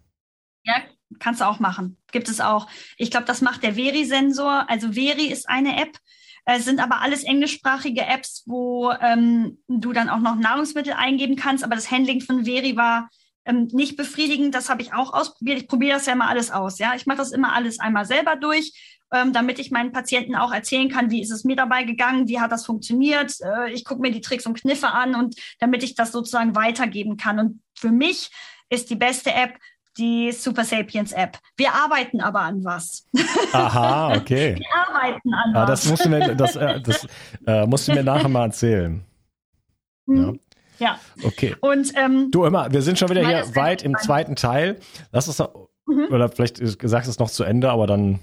Kannst 1.20 1.42
du 1.42 1.46
auch 1.46 1.60
machen. 1.60 1.98
Gibt 2.12 2.30
es 2.30 2.42
auch. 2.42 2.68
Ich 2.98 3.12
glaube, 3.12 3.26
das 3.26 3.42
macht 3.42 3.64
der 3.64 3.76
Veri-Sensor. 3.76 4.70
Also 4.70 4.94
Veri 4.94 5.28
ist 5.28 5.50
eine 5.50 5.82
App. 5.82 5.98
Es 6.46 6.64
sind 6.64 6.80
aber 6.80 7.02
alles 7.02 7.24
englischsprachige 7.24 8.06
Apps, 8.06 8.44
wo 8.46 8.92
ähm, 9.02 9.58
du 9.68 9.92
dann 9.92 10.10
auch 10.10 10.20
noch 10.20 10.36
Nahrungsmittel 10.36 10.94
eingeben 10.94 11.36
kannst. 11.36 11.64
Aber 11.64 11.76
das 11.76 11.92
Handling 11.92 12.22
von 12.22 12.46
Veri 12.46 12.78
war 12.78 13.10
ähm, 13.46 13.68
nicht 13.72 13.98
befriedigend. 13.98 14.56
Das 14.56 14.70
habe 14.70 14.82
ich 14.82 14.94
auch 14.94 15.14
ausprobiert. 15.14 15.60
Ich 15.60 15.68
probiere 15.68 15.98
das 15.98 16.06
ja 16.06 16.14
immer 16.14 16.30
alles 16.30 16.52
aus. 16.52 16.80
Ja, 16.80 16.96
ich 16.96 17.06
mache 17.06 17.18
das 17.18 17.32
immer 17.32 17.54
alles 17.54 17.80
einmal 17.80 18.06
selber 18.06 18.36
durch, 18.36 18.98
ähm, 19.12 19.34
damit 19.34 19.60
ich 19.60 19.72
meinen 19.72 19.92
Patienten 19.92 20.36
auch 20.36 20.54
erzählen 20.54 20.90
kann, 20.90 21.12
wie 21.12 21.22
ist 21.22 21.32
es 21.32 21.44
mir 21.44 21.56
dabei 21.56 21.84
gegangen, 21.84 22.28
wie 22.28 22.40
hat 22.40 22.52
das 22.52 22.66
funktioniert. 22.66 23.34
Äh, 23.42 23.72
ich 23.72 23.86
gucke 23.86 24.02
mir 24.02 24.12
die 24.12 24.22
Tricks 24.22 24.46
und 24.46 24.60
Kniffe 24.60 24.90
an 24.90 25.16
und 25.16 25.36
damit 25.60 25.84
ich 25.84 25.96
das 25.96 26.12
sozusagen 26.12 26.56
weitergeben 26.56 27.18
kann. 27.18 27.40
Und 27.40 27.62
für 27.74 27.92
mich 27.92 28.30
ist 28.70 28.90
die 28.90 28.96
beste 28.96 29.34
App 29.34 29.58
die 29.98 30.32
Super 30.32 30.64
Sapiens 30.64 31.12
App. 31.12 31.38
Wir 31.56 31.74
arbeiten 31.74 32.22
aber 32.22 32.42
an 32.42 32.64
was. 32.64 33.06
Aha, 33.52 34.16
okay. 34.16 34.56
Wir 34.58 34.66
arbeiten 34.88 35.34
an 35.34 35.56
ah, 35.56 35.62
was. 35.62 35.82
Das 35.82 35.90
musst 35.90 36.06
du 36.06 36.10
mir, 36.10 36.36
das, 36.36 36.56
äh, 36.56 36.82
das 36.82 37.08
äh, 37.46 37.66
musst 37.66 37.88
du 37.88 37.94
mir 37.94 38.04
nachher 38.04 38.30
mal 38.30 38.46
erzählen. 38.46 39.04
Mhm. 40.06 40.40
Ja. 40.80 40.88
ja. 40.88 41.00
Okay. 41.24 41.56
Und 41.62 41.94
ähm, 41.96 42.30
du 42.32 42.46
immer, 42.46 42.72
wir 42.72 42.82
sind 42.82 43.00
schon 43.00 43.10
wieder 43.10 43.26
hier 43.28 43.56
weit 43.56 43.84
im 43.84 43.98
zweiten 43.98 44.36
Teil. 44.36 44.80
Lass 45.12 45.28
uns, 45.28 45.40
mhm. 45.86 46.08
oder 46.12 46.30
vielleicht 46.30 46.58
sagst 46.58 47.08
du 47.08 47.12
es 47.12 47.20
noch 47.20 47.30
zu 47.30 47.44
Ende, 47.44 47.70
aber 47.72 47.88
dann 47.88 48.20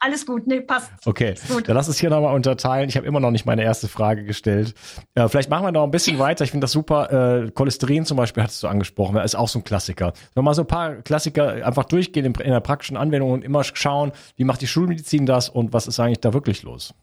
alles 0.00 0.26
gut, 0.26 0.46
nee, 0.46 0.60
passt. 0.60 0.90
Okay, 1.06 1.34
gut. 1.48 1.68
dann 1.68 1.74
lass 1.74 1.88
es 1.88 1.98
hier 1.98 2.10
nochmal 2.10 2.34
unterteilen. 2.34 2.88
Ich 2.88 2.96
habe 2.96 3.06
immer 3.06 3.20
noch 3.20 3.30
nicht 3.30 3.46
meine 3.46 3.62
erste 3.62 3.88
Frage 3.88 4.24
gestellt. 4.24 4.74
Äh, 5.14 5.28
vielleicht 5.28 5.50
machen 5.50 5.64
wir 5.64 5.72
noch 5.72 5.84
ein 5.84 5.90
bisschen 5.90 6.18
weiter. 6.18 6.44
Ich 6.44 6.52
finde 6.52 6.64
das 6.64 6.72
super. 6.72 7.44
Äh, 7.44 7.50
Cholesterin 7.50 8.04
zum 8.04 8.16
Beispiel 8.16 8.42
hattest 8.42 8.62
du 8.62 8.68
angesprochen, 8.68 9.16
ist 9.16 9.34
auch 9.34 9.48
so 9.48 9.58
ein 9.58 9.64
Klassiker. 9.64 10.12
Wenn 10.34 10.36
wir 10.36 10.42
mal 10.42 10.54
so 10.54 10.62
ein 10.62 10.68
paar 10.68 10.96
Klassiker 10.96 11.66
einfach 11.66 11.84
durchgehen 11.84 12.24
in, 12.24 12.34
in 12.34 12.50
der 12.50 12.60
praktischen 12.60 12.96
Anwendung 12.96 13.32
und 13.32 13.44
immer 13.44 13.64
schauen, 13.64 14.12
wie 14.36 14.44
macht 14.44 14.60
die 14.60 14.68
Schulmedizin 14.68 15.26
das 15.26 15.48
und 15.48 15.72
was 15.72 15.88
ist 15.88 15.98
eigentlich 15.98 16.20
da 16.20 16.32
wirklich 16.32 16.62
los? 16.62 16.94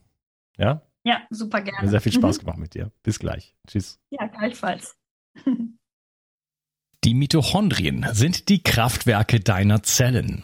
Ja? 0.58 0.82
Ja, 1.04 1.22
super 1.30 1.62
gerne. 1.62 1.84
Mir 1.84 1.90
sehr 1.90 2.02
viel 2.02 2.14
Spaß 2.14 2.38
mhm. 2.38 2.42
gemacht 2.42 2.58
mit 2.58 2.74
dir. 2.74 2.92
Bis 3.04 3.20
gleich. 3.20 3.54
Tschüss. 3.68 4.00
Ja, 4.10 4.26
gleichfalls. 4.28 4.96
Die 7.04 7.14
Mitochondrien 7.14 8.08
sind 8.14 8.50
die 8.50 8.64
Kraftwerke 8.64 9.40
deiner 9.40 9.84
Zellen. 9.84 10.44